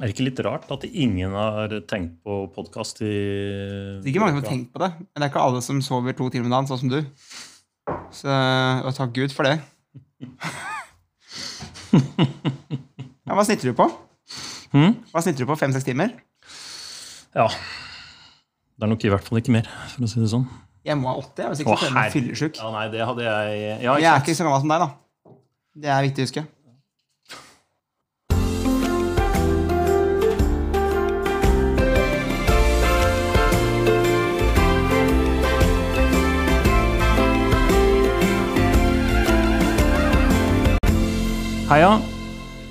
Er 0.00 0.08
det 0.08 0.14
ikke 0.14 0.24
litt 0.30 0.38
rart 0.46 0.70
at 0.72 0.84
ingen 0.88 1.34
har 1.36 1.72
tenkt 1.90 2.22
på 2.24 2.38
podkast 2.54 3.02
i 3.04 3.10
Det 4.00 4.06
er 4.06 4.12
ikke 4.14 4.22
mange 4.22 4.32
som 4.32 4.40
har 4.40 4.48
tenkt 4.48 4.70
på 4.72 4.80
det, 4.80 4.88
men 4.96 5.20
det 5.20 5.26
er 5.26 5.28
ikke 5.28 5.42
alle 5.44 5.60
som 5.64 5.82
sover 5.84 6.16
to 6.16 6.30
timer 6.32 6.48
om 6.48 6.54
dagen, 6.54 6.68
sånn 6.70 6.80
som 6.80 6.92
du. 6.92 7.02
Så 8.16 8.32
og 8.32 8.94
takk 8.96 9.12
Gud 9.18 9.34
for 9.36 9.48
det. 9.48 9.58
Ja, 13.30 13.36
hva 13.38 13.44
snitter 13.46 13.70
du 13.70 13.76
på? 13.78 13.84
Hm? 14.72 14.94
Hva 15.12 15.20
snitter 15.22 15.44
du 15.44 15.46
på? 15.46 15.54
Fem-seks 15.58 15.84
timer? 15.86 16.16
Ja. 17.36 17.44
Det 17.46 18.82
er 18.86 18.90
nok 18.90 19.04
i 19.06 19.10
hvert 19.12 19.22
fall 19.26 19.38
ikke 19.38 19.54
mer, 19.54 19.68
for 19.92 20.02
å 20.02 20.08
si 20.10 20.18
det 20.18 20.30
sånn. 20.32 20.48
Jeg 20.86 20.98
må 20.98 21.12
ha 21.12 21.20
åtte, 21.20 21.44
jeg, 21.44 21.52
hvis 21.52 21.62
ikke 21.62 21.76
så 21.76 21.84
føler 21.84 22.08
jeg 22.10 22.24
meg. 22.24 22.58
Ja, 22.58 22.70
nei, 22.74 22.84
det 22.90 23.04
hadde 23.06 23.26
jeg 23.28 23.60
Ja, 23.84 23.94
Jeg 24.02 24.08
er 24.10 24.24
ikke 24.24 24.34
så 24.34 24.48
gammel 24.48 24.64
som 24.64 24.72
deg, 24.72 24.82
da. 24.82 25.34
Det 25.84 25.92
er 25.94 26.06
viktig 26.08 26.24
å 26.24 26.26
huske. 26.26 26.44
Heia! 41.70 42.00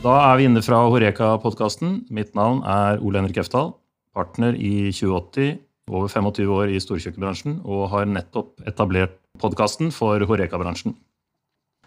Da 0.04 0.14
er 0.28 0.34
vi 0.36 0.44
inne 0.50 0.60
fra 0.60 0.82
Horeka-podkasten. 0.92 2.02
Mitt 2.12 2.34
navn 2.36 2.58
er 2.68 2.98
Ole 3.00 3.22
Henrik 3.22 3.38
Eftal. 3.40 3.70
Partner 4.12 4.58
i 4.60 4.90
2080, 4.92 5.54
over 5.88 6.10
25 6.12 6.50
år 6.52 6.74
i 6.74 6.82
storkjøkkenbransjen, 6.84 7.62
og 7.64 7.86
har 7.94 8.10
nettopp 8.12 8.60
etablert 8.68 9.14
podkasten 9.40 9.94
for 9.96 10.20
Horeka-bransjen. 10.28 10.98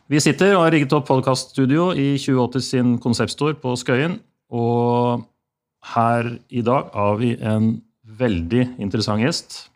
Vi 0.08 0.22
sitter 0.24 0.54
og 0.54 0.62
har 0.64 0.72
rigget 0.72 0.94
opp 0.96 1.04
podkaststudio 1.10 1.90
i 1.92 2.14
2080 2.16 2.64
sin 2.64 2.94
konseptstore 3.04 3.58
på 3.60 3.74
Skøyen. 3.76 4.16
Og 4.48 5.26
her 5.92 6.30
i 6.48 6.64
dag 6.64 6.88
har 6.96 7.20
vi 7.20 7.34
en 7.36 7.74
veldig 8.22 8.70
interessant 8.80 9.20
gjest. 9.20 9.66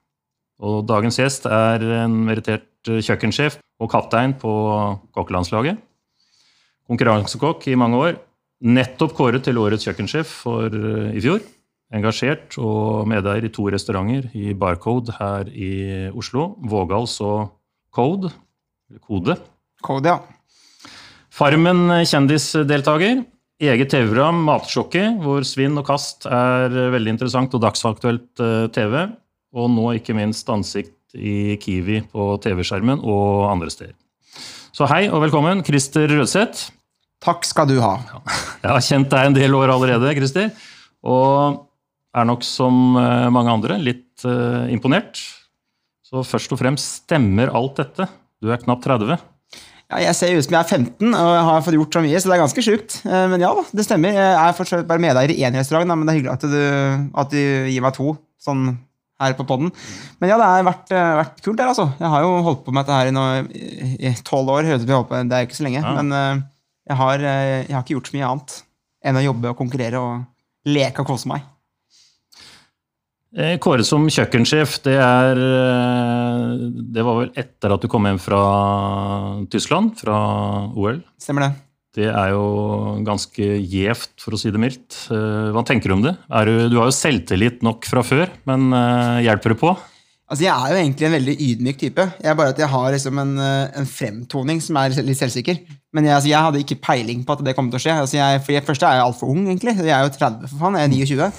Og 0.57 0.89
dagens 0.89 1.21
gjest 1.21 1.45
er 1.53 1.85
en 1.99 2.17
merittert 2.31 2.65
kjøkkensjef 2.89 3.61
og 3.77 3.93
kaptein 3.93 4.33
på 4.41 4.55
kokkelandslaget 5.13 5.85
konkurransekokk 6.91 7.67
i 7.71 7.77
mange 7.79 8.01
år. 8.01 8.17
Nettopp 8.67 9.13
kåret 9.19 9.45
til 9.45 9.59
årets 9.61 9.85
kjøkkensjef 9.87 10.31
for 10.47 10.73
eh, 10.73 11.13
i 11.17 11.23
fjor. 11.25 11.43
Engasjert 11.95 12.57
og 12.59 13.07
medeier 13.07 13.47
i 13.47 13.53
to 13.55 13.69
restauranter 13.71 14.27
i 14.35 14.55
Barcode 14.59 15.15
her 15.21 15.51
i 15.53 16.09
Oslo. 16.11 16.55
Vågals 16.67 17.21
og 17.23 17.53
Code. 17.95 18.33
eller 18.91 19.03
Kode. 19.05 19.37
Code, 19.87 20.11
ja. 20.11 20.91
Farmen 21.31 22.03
kjendisdeltaker. 22.09 23.23
Eget 23.57 23.89
TV-program, 23.89 24.43
Matsjokket, 24.45 25.15
hvor 25.25 25.45
svinn 25.49 25.79
og 25.81 25.87
kast 25.89 26.27
er 26.29 26.75
veldig 26.93 27.15
interessant 27.15 27.55
og 27.57 27.63
dagsaktuelt 27.65 28.43
eh, 28.43 28.67
TV. 28.75 29.07
Og 29.57 29.71
nå 29.73 29.93
ikke 29.97 30.17
minst 30.17 30.49
ansikt 30.53 31.17
i 31.17 31.57
Kiwi 31.63 32.03
på 32.13 32.35
TV-skjermen 32.45 33.01
og 33.01 33.47
andre 33.49 33.73
steder. 33.73 33.95
Så 34.77 34.85
hei 34.91 35.07
og 35.09 35.23
velkommen, 35.25 35.63
Christer 35.65 36.11
Rødseth. 36.11 36.76
Takk 37.25 37.47
skal 37.49 37.69
du 37.71 37.79
ha. 37.81 37.95
Jeg 38.63 38.71
har 38.71 38.85
kjent 38.85 39.13
deg 39.13 39.31
en 39.31 39.37
del 39.37 39.55
år 39.57 39.73
allerede, 39.73 40.13
Christer. 40.19 40.51
Og 41.07 41.63
er 42.17 42.29
nok 42.29 42.45
som 42.47 42.97
eh, 42.99 43.29
mange 43.33 43.53
andre 43.53 43.79
litt 43.81 44.25
uh, 44.25 44.67
imponert. 44.73 45.21
Så 46.07 46.23
først 46.25 46.53
og 46.55 46.61
fremst, 46.61 47.03
stemmer 47.03 47.53
alt 47.57 47.81
dette? 47.81 48.07
Du 48.41 48.53
er 48.53 48.63
knapt 48.63 48.87
30. 48.87 49.19
Ja, 49.87 50.01
jeg 50.03 50.17
ser 50.19 50.35
ut 50.35 50.47
som 50.47 50.57
jeg 50.57 50.65
er 50.65 50.71
15 50.81 51.13
og 51.15 51.29
jeg 51.31 51.43
har 51.47 51.61
fått 51.63 51.77
gjort 51.77 51.97
så 51.97 52.03
mye, 52.03 52.19
så 52.19 52.31
det 52.31 52.35
er 52.37 52.43
ganske 52.43 52.65
sjukt. 52.65 52.99
Eh, 53.07 53.27
Men 53.33 53.45
ja 53.45 53.53
da, 53.59 53.67
det 53.71 53.87
stemmer. 53.87 54.17
Jeg 54.19 54.41
er 54.41 54.57
fortsatt 54.57 54.89
bare 54.89 55.03
medeier 55.03 55.35
i 55.35 55.39
én 55.47 55.59
restaurant, 55.59 55.93
men 55.93 56.07
det 56.09 56.15
er 56.15 56.21
hyggelig 56.21 56.35
at 56.37 56.49
du, 56.51 57.07
at 57.23 57.33
du 57.35 57.41
gir 57.71 57.85
meg 57.85 57.97
to 57.99 58.17
sånn 58.43 58.69
her 59.23 59.33
på 59.37 59.47
podden. 59.49 59.71
Men 60.21 60.29
ja, 60.29 60.37
det 60.37 60.49
har 60.51 60.67
vært, 60.67 60.91
vært 60.93 61.39
kult 61.45 61.57
der, 61.57 61.71
altså. 61.71 61.87
Jeg 61.97 62.11
har 62.13 62.25
jo 62.27 62.35
holdt 62.45 62.67
på 62.67 62.75
med 62.77 62.85
dette 62.85 62.99
her 62.99 64.11
i 64.11 64.11
tolv 64.29 64.53
år. 64.53 64.69
Det 64.69 65.25
er 65.25 65.47
ikke 65.47 65.57
så 65.57 65.65
lenge. 65.65 65.81
Ja. 65.81 65.95
Men 65.97 66.45
jeg 66.87 66.97
har, 67.01 67.19
eh, 67.21 67.67
jeg 67.67 67.75
har 67.75 67.83
ikke 67.85 67.97
gjort 67.99 68.11
så 68.13 68.17
mye 68.17 68.31
annet 68.31 68.57
enn 69.07 69.21
å 69.21 69.27
jobbe 69.27 69.53
og 69.53 69.61
konkurrere 69.61 70.01
og 70.01 70.71
leke 70.71 71.03
og 71.03 71.13
kose 71.13 71.31
meg. 71.31 71.45
Kåre 73.61 73.85
som 73.85 74.07
kjøkkensjef, 74.09 74.79
det 74.87 74.95
er 74.97 75.37
eh, 75.37 76.53
Det 76.95 77.03
var 77.05 77.19
vel 77.19 77.33
etter 77.37 77.75
at 77.75 77.83
du 77.83 77.89
kom 77.93 78.07
hjem 78.09 78.21
fra 78.23 78.41
Tyskland, 79.53 79.93
fra 80.01 80.17
OL. 80.73 81.03
Stemmer 81.21 81.45
det? 81.45 81.51
Det 81.97 82.07
er 82.09 82.33
jo 82.33 82.47
ganske 83.05 83.51
gjevt, 83.61 84.15
for 84.21 84.37
å 84.37 84.41
si 84.41 84.53
det 84.53 84.61
mildt. 84.61 84.97
Eh, 85.13 85.51
Hva 85.53 85.65
tenker 85.69 85.93
du 85.93 85.97
om 85.99 86.07
det? 86.07 86.15
Er 86.29 86.49
du, 86.49 86.55
du 86.73 86.79
har 86.81 86.89
jo 86.89 86.97
selvtillit 86.97 87.61
nok 87.67 87.89
fra 87.89 88.05
før, 88.05 88.33
men 88.49 88.71
eh, 88.77 89.27
hjelper 89.27 89.53
det 89.55 89.61
på? 89.61 89.75
Altså, 90.27 90.43
Jeg 90.43 90.51
er 90.51 90.73
jo 90.73 90.79
egentlig 90.81 91.07
en 91.07 91.13
veldig 91.15 91.35
ydmyk 91.39 91.77
type. 91.79 92.05
Jeg 92.23 92.31
er 92.31 92.35
bare 92.35 92.51
at 92.51 92.59
jeg 92.59 92.69
har 92.69 92.87
liksom 92.91 93.19
en, 93.23 93.39
eh, 93.39 93.79
en 93.79 93.87
fremtoning 93.87 94.63
som 94.63 94.77
er 94.77 94.97
litt 95.07 95.19
selvsikker. 95.21 95.61
Men 95.95 96.05
jeg, 96.05 96.15
altså, 96.15 96.29
jeg 96.29 96.43
hadde 96.43 96.63
ikke 96.65 96.83
peiling 96.83 97.23
på 97.25 97.37
at 97.37 97.45
det 97.47 97.55
kom 97.55 97.71
til 97.71 97.79
å 97.79 97.83
skje. 97.85 97.95
Altså, 97.95 98.17
jeg, 98.19 98.41
for 98.43 98.53
jeg, 98.53 98.65
først 98.67 98.83
er 98.83 98.99
jeg 98.99 99.05
altfor 99.07 99.31
ung, 99.31 99.47
egentlig. 99.47 99.77
Jeg 99.79 99.95
er 99.95 100.03
jo 100.03 100.11
30, 100.17 100.49
for 100.51 100.59
faen. 100.59 100.81
Jeg 100.81 100.91
er 100.91 100.95
29. 100.95 101.31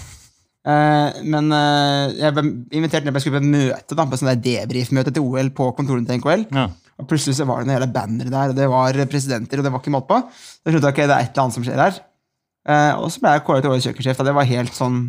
Uh, 0.67 1.19
men 1.23 1.51
uh, 1.51 2.11
jeg 2.11 2.35
ble 2.35 2.43
invitert 2.75 3.05
ned 3.07 3.15
på 3.15 3.21
et 3.23 3.43
møte, 3.43 3.95
da, 3.95 4.03
på 4.03 4.19
sånn 4.19 4.41
debrief-møte 4.43 5.13
til 5.15 5.23
OL 5.23 5.51
på 5.55 5.69
kontorene 5.75 6.07
til 6.07 6.19
NKL. 6.19 6.47
Ja. 6.55 6.65
Og 6.97 7.07
plutselig 7.07 7.37
så 7.37 7.45
var 7.47 7.61
det 7.61 7.69
noen 7.69 7.77
hele 7.77 7.91
bannere 7.91 8.31
der, 8.33 8.51
og 8.51 8.57
det 8.57 8.67
var 8.71 8.99
presidenter, 9.11 9.59
og 9.59 9.67
det 9.67 9.71
var 9.71 9.83
ikke 9.83 9.95
måte 9.95 10.11
på. 10.11 10.23
Så 10.31 10.67
jeg 10.67 10.75
skjønte 10.75 10.91
ok, 10.91 11.03
det 11.03 11.07
er 11.13 11.27
et 11.27 11.31
eller 11.31 11.45
annet 11.45 11.59
som 11.59 11.67
skjer 11.67 11.83
her. 11.83 12.01
Uh, 12.67 12.93
og 13.03 13.11
så 13.11 13.23
ble 13.23 13.35
jeg 13.35 13.47
kåret 13.47 13.63
til 13.63 13.71
årets 13.71 13.87
kjøkkensjef, 13.87 14.23
det 14.27 14.35
var 14.35 14.51
helt 14.51 14.75
sånn 14.75 15.01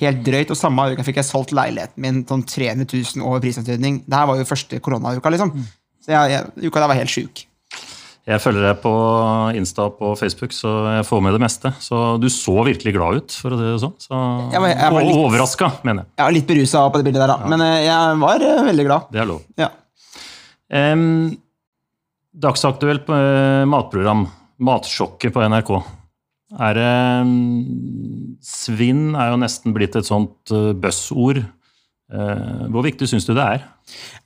helt 0.00 0.22
drøyt. 0.26 0.50
Og 0.50 0.58
samme 0.58 0.88
uka 0.94 1.04
fikk 1.06 1.20
jeg 1.22 1.28
solgt 1.28 1.52
leiligheten 1.56 2.00
min 2.02 2.22
sånn 2.28 2.42
300 2.46 2.86
000 3.16 3.24
over 3.26 3.40
prisantydning. 3.44 4.02
Det 4.06 4.16
her 4.18 4.26
var 4.30 4.38
jo 4.40 4.46
første 4.48 4.80
koronauka, 4.84 5.30
liksom. 5.34 5.52
Så 6.04 6.12
jeg, 6.12 6.32
jeg, 6.34 6.68
uka 6.68 6.80
der 6.82 6.90
var 6.90 6.98
helt 7.00 7.12
sjuk. 7.12 7.44
Jeg 8.24 8.40
følger 8.40 8.64
deg 8.64 8.78
på 8.80 8.90
Insta 9.58 9.84
og 9.84 9.98
på 9.98 10.10
Facebook, 10.16 10.52
så 10.56 10.70
jeg 10.94 11.04
får 11.04 11.20
med 11.26 11.34
det 11.36 11.40
meste. 11.44 11.72
Så 11.84 11.98
du 12.22 12.24
så 12.32 12.54
virkelig 12.64 12.94
glad 12.96 13.18
ut, 13.20 13.34
for 13.36 13.52
å 13.52 13.58
si 13.60 13.66
det 13.68 13.80
sånn. 13.82 13.92
Så, 14.00 14.20
Jeg 14.54 14.62
var- 14.64 14.72
jeg 14.72 14.92
var 14.94 15.02
og 15.10 15.18
overraska, 15.26 15.68
mener 15.84 16.02
jeg. 16.04 16.08
Jeg 16.16 16.24
var 16.24 16.32
litt 16.32 16.46
berusa 16.48 16.84
på 16.90 16.96
det 17.02 17.04
bildet 17.04 17.20
der, 17.20 17.34
da. 17.34 17.48
Men 17.52 17.60
eh, 17.60 17.84
jeg 17.84 18.18
var 18.24 18.40
eh, 18.48 18.62
veldig 18.70 18.86
glad. 18.88 19.10
Det 19.12 19.20
er 19.20 19.28
lov. 19.28 19.42
Ja. 19.60 19.68
Um, 20.72 21.36
dagsaktuelt 22.34 23.08
eh, 23.12 23.64
matprogram, 23.68 24.24
Matsjokket 24.64 25.34
på 25.34 25.44
NRK. 25.44 25.70
Er 26.60 26.78
det 26.78 26.90
Svinn 28.44 29.14
er 29.18 29.32
jo 29.32 29.40
nesten 29.40 29.74
blitt 29.74 29.96
et 29.98 30.06
sånt 30.06 30.52
uh, 30.54 30.72
buzzord. 30.76 31.42
Eh, 32.14 32.64
hvor 32.70 32.84
viktig 32.84 33.06
syns 33.08 33.24
du 33.26 33.32
det 33.34 33.42
er? 33.42 33.62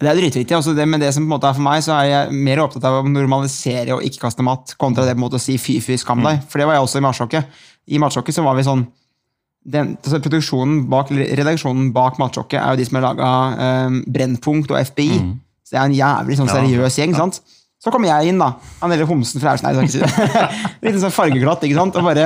Det 0.03 0.09
er 0.11 0.19
dritviktig. 0.19 0.55
Altså 0.57 0.75
det, 0.77 0.85
men 0.91 1.01
det 1.01 1.13
som 1.15 1.23
på 1.23 1.29
en 1.29 1.35
måte 1.37 1.49
er 1.49 1.57
for 1.57 1.65
meg, 1.65 1.83
så 1.87 1.95
er 1.95 2.09
jeg 2.11 2.39
mer 2.47 2.61
opptatt 2.65 2.85
av 2.85 2.99
å 2.99 3.09
normalisere 3.09 3.95
og 3.95 4.05
ikke 4.05 4.25
kaste 4.27 4.45
mat, 4.45 4.75
kontra 4.81 5.07
det 5.07 5.15
på 5.15 5.21
en 5.21 5.25
måte 5.25 5.39
å 5.39 5.43
si 5.43 5.57
fy, 5.63 5.79
fy, 5.85 5.97
skam 6.01 6.25
deg. 6.27 6.43
For 6.51 6.61
det 6.61 6.67
var 6.69 6.77
jeg 6.77 6.89
også 6.89 7.01
i 7.01 7.05
Matsjokket. 7.07 7.61
I 7.89 8.01
Matsjokket 8.03 8.37
så 8.37 8.45
var 8.45 8.59
vi 8.59 8.67
sånn 8.67 8.85
den, 9.69 9.95
altså 10.01 10.21
produksjonen 10.25 10.85
bak, 10.89 11.11
Redaksjonen 11.13 11.91
bak 11.95 12.19
Matsjokket 12.21 12.61
er 12.61 12.73
jo 12.73 12.81
de 12.81 12.89
som 12.89 12.99
har 12.99 13.07
laga 13.11 13.31
eh, 13.67 13.99
Brennpunkt 14.19 14.75
og 14.75 14.81
FBI. 14.91 15.23
Så 15.67 15.77
det 15.77 15.81
er 15.81 15.87
en 15.87 15.99
jævlig 15.99 16.39
sånn 16.39 16.51
Ja. 16.51 16.59
seriøs 16.59 16.99
gjeng. 17.01 17.17
sant? 17.17 17.41
Så 17.79 17.93
kommer 17.95 18.11
jeg 18.11 18.33
inn, 18.33 18.41
da. 18.43 18.57
Han 18.81 18.91
eller 18.91 19.07
homsen 19.07 19.39
fra. 19.43 19.55
Nei, 19.63 19.71
det 19.77 19.87
skal 19.87 20.03
ikke 20.03 20.09
si. 20.11 20.47
Litt 20.85 20.97
sånn 20.99 21.15
fargeklatt, 21.15 21.63
ikke 21.67 21.79
sant? 21.79 21.99
Og 22.01 22.07
bare 22.09 22.25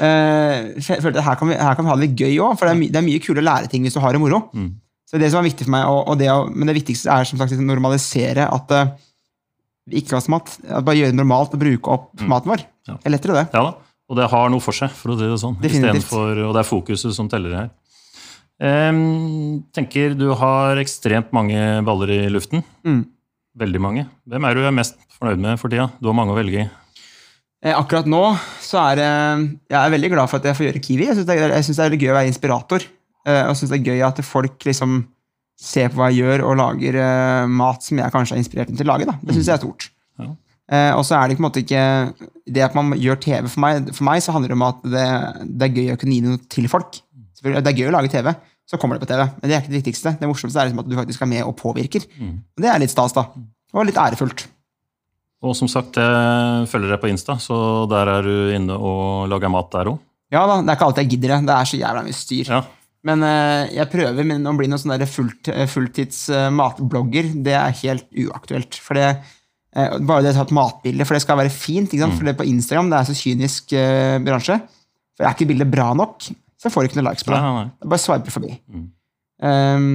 eh, 0.00 0.78
følte 0.80 1.18
at 1.18 1.26
her 1.26 1.36
kan, 1.40 1.50
vi, 1.50 1.58
her 1.60 1.76
kan 1.76 1.84
vi 1.84 1.92
ha 1.92 1.96
det 1.98 2.06
litt 2.06 2.22
gøy 2.22 2.38
òg, 2.46 2.54
for 2.56 2.64
det 2.68 2.72
er, 2.72 2.78
my, 2.80 2.88
det 2.94 3.00
er 3.02 3.04
mye 3.04 3.24
kule 3.24 3.44
læreting 3.44 3.84
hvis 3.84 3.98
du 3.98 4.00
har 4.00 4.16
det 4.16 4.22
moro. 4.22 4.40
Så 5.08 5.20
det 5.20 5.28
som 5.32 5.42
er 5.42 5.48
viktig 5.48 5.66
for 5.68 5.72
meg, 5.76 5.88
og, 5.88 6.00
og 6.12 6.18
det, 6.20 6.28
Men 6.54 6.70
det 6.70 6.78
viktigste 6.80 7.12
er 7.12 7.28
som 7.28 7.40
sagt 7.40 7.52
å 7.56 7.60
normalisere 7.64 8.48
at 8.48 8.72
uh, 8.76 8.94
vi 9.88 10.02
ikke 10.02 10.20
mat. 10.32 10.54
At 10.68 10.84
bare 10.86 11.00
gjøre 11.00 11.12
det 11.12 11.20
normalt 11.20 11.56
å 11.56 11.60
bruke 11.60 11.92
opp 11.94 12.24
maten 12.28 12.52
vår. 12.52 12.64
Ja. 12.88 12.96
Det 12.96 13.08
er 13.08 13.14
lettere, 13.16 13.36
det. 13.42 13.46
Ja 13.56 13.66
da, 13.68 13.74
og 14.08 14.16
det 14.16 14.30
har 14.32 14.48
noe 14.52 14.64
for 14.64 14.76
seg, 14.76 14.92
for 14.96 15.12
å 15.12 15.18
si 15.18 15.28
det 15.28 15.36
sånn. 15.40 15.56
Definitivt. 15.60 16.00
Istedenfor- 16.04 16.42
og 16.46 16.56
det 16.56 16.64
er 16.64 16.68
fokuset 16.68 17.16
som 17.16 17.28
teller 17.28 17.56
her. 17.58 17.70
Um, 18.58 19.62
tenker 19.76 20.16
du 20.18 20.32
har 20.34 20.80
ekstremt 20.82 21.30
mange 21.36 21.60
baller 21.86 22.10
i 22.16 22.20
luften. 22.32 22.64
Mm. 22.88 23.04
Veldig 23.58 23.80
mange. 23.82 24.04
Hvem 24.28 24.44
er 24.46 24.54
du 24.58 24.62
er 24.68 24.74
mest 24.76 24.98
fornøyd 25.18 25.40
med 25.42 25.58
for 25.60 25.72
tida? 25.72 25.88
Du 26.00 26.08
har 26.10 26.16
mange 26.16 26.34
å 26.34 26.38
velge 26.38 26.62
i. 26.62 26.68
Eh, 27.66 27.74
akkurat 27.74 28.06
nå 28.06 28.22
så 28.62 28.78
er 28.92 29.00
Jeg 29.02 29.74
er 29.80 29.90
veldig 29.96 30.10
glad 30.12 30.30
for 30.30 30.38
at 30.38 30.44
jeg 30.46 30.54
får 30.58 30.68
gjøre 30.68 30.82
Kiwi. 30.84 31.06
Jeg 31.08 31.16
syns 31.18 31.26
det, 31.26 31.38
er- 31.38 31.50
det 31.50 31.98
er 31.98 32.02
gøy 32.04 32.12
å 32.12 32.18
være 32.20 32.30
inspirator. 32.30 32.84
Eh, 33.26 33.42
og 33.42 33.50
jeg 33.52 33.56
synes 33.62 33.70
det 33.74 33.78
er 33.80 33.88
gøy 33.92 34.04
at 34.06 34.20
folk 34.24 34.58
liksom 34.68 35.00
ser 35.58 35.88
på 35.90 35.98
hva 35.98 36.10
jeg 36.12 36.22
gjør, 36.22 36.44
og 36.46 36.56
lager 36.60 36.94
eh, 37.02 37.46
mat 37.50 37.82
som 37.82 37.98
jeg 37.98 38.12
kanskje 38.14 38.36
har 38.36 38.38
inspirert 38.44 38.68
dem 38.70 38.76
til 38.78 38.86
å 38.86 38.92
lage. 38.92 39.08
Da. 39.10 39.16
Det 39.24 39.34
syns 39.34 39.48
jeg 39.50 39.56
er 39.56 39.64
stort. 39.64 39.88
Ja. 40.22 40.30
Og 40.98 41.02
så 41.08 41.16
er 41.16 41.28
det 41.30 41.38
på 41.38 41.40
en 41.40 41.46
måte 41.48 41.62
ikke 41.64 41.82
Det 42.44 42.60
at 42.60 42.74
man 42.76 42.90
gjør 42.92 43.16
TV 43.24 43.46
for 43.48 43.62
meg, 43.64 43.86
for 43.96 44.04
meg 44.04 44.20
så 44.20 44.34
handler 44.34 44.52
det 44.52 44.56
om 44.58 44.64
at 44.66 44.82
det, 44.84 45.04
det 45.56 45.64
er 45.70 45.76
gøy 45.78 45.92
å 45.94 45.96
kunne 46.02 46.12
gi 46.18 46.20
noe 46.26 46.40
til 46.52 46.66
folk. 46.68 46.98
Det 47.40 47.56
er 47.56 47.72
gøy 47.78 47.88
å 47.88 47.94
lage 47.94 48.10
TV, 48.12 48.34
så 48.68 48.76
kommer 48.80 48.98
det 48.98 49.06
på 49.06 49.10
TV. 49.10 49.24
Men 49.40 49.48
det 49.48 49.56
er 49.56 49.62
ikke 49.62 49.72
det 49.72 49.80
viktigste. 49.80 50.12
Det 50.20 50.28
morsomste 50.28 50.60
er 50.60 50.68
liksom 50.68 50.82
at 50.84 50.90
du 50.90 50.96
faktisk 50.98 51.24
er 51.24 51.30
med 51.30 51.46
og 51.46 51.56
påvirker. 51.56 52.04
Og 52.20 52.64
det 52.64 52.68
er 52.68 52.82
litt 52.82 52.92
stas, 52.92 53.16
da. 53.16 53.24
Og 53.72 53.88
litt 53.88 54.00
ærefullt. 54.00 54.44
Og 55.46 55.54
som 55.54 55.70
sagt, 55.70 55.96
jeg 55.96 56.66
følger 56.68 56.92
deg 56.92 57.00
på 57.00 57.08
Insta, 57.12 57.38
så 57.40 57.86
der 57.90 58.10
er 58.10 58.26
du 58.26 58.50
inne 58.56 58.74
og 58.74 59.28
lager 59.30 59.52
mat 59.52 59.70
der 59.72 59.92
òg. 59.92 60.00
Ja 60.34 60.42
da, 60.44 60.58
det 60.60 60.68
er 60.68 60.76
ikke 60.76 60.88
alltid 60.90 61.06
jeg 61.06 61.12
gidder 61.14 61.32
det. 61.32 61.38
Det 61.48 61.54
er 61.54 61.68
så 61.70 61.80
jævla 61.80 62.04
mye 62.04 62.16
styr. 62.18 62.50
Ja. 62.52 62.60
Men 63.08 63.22
uh, 63.24 63.64
jeg 63.70 63.90
prøver, 63.92 64.26
men 64.26 64.48
å 64.50 64.54
bli 64.58 64.68
noen 64.68 64.82
sånn 64.82 65.04
fullt, 65.08 65.50
eh, 65.52 65.68
fulltids 65.70 66.24
uh, 66.34 66.48
matblogger, 66.52 67.30
det 67.46 67.54
er 67.56 67.76
helt 67.84 68.08
uaktuelt. 68.26 68.80
For 68.82 68.98
det, 68.98 69.12
uh, 69.78 69.94
bare 70.02 70.26
det 70.26 70.34
å 70.34 70.40
ta 70.40 70.48
et 70.48 70.56
matbilde, 70.58 71.06
for 71.08 71.16
det 71.16 71.22
skal 71.24 71.38
være 71.40 71.54
fint. 71.54 71.94
Sant? 71.94 72.18
For 72.18 72.28
det 72.28 72.36
på 72.40 72.48
Instagram 72.50 72.90
det 72.92 72.98
er 72.98 73.08
så 73.08 73.16
kynisk 73.16 73.72
bransje. 74.26 74.58
For 75.16 75.26
er 75.26 75.38
ikke 75.38 75.48
bildet 75.52 75.70
bra 75.70 75.92
nok, 75.98 76.28
så 76.58 76.70
får 76.72 76.84
du 76.84 76.90
ikke 76.90 77.00
noen 77.00 77.10
likes 77.10 77.26
på 77.26 77.32
det. 77.34 77.40
Nei, 77.42 77.64
nei, 77.64 77.90
Bare 77.92 78.02
swiper 78.02 78.34
forbi. 78.34 78.54
Mm. 78.68 78.86
Um, 79.48 79.90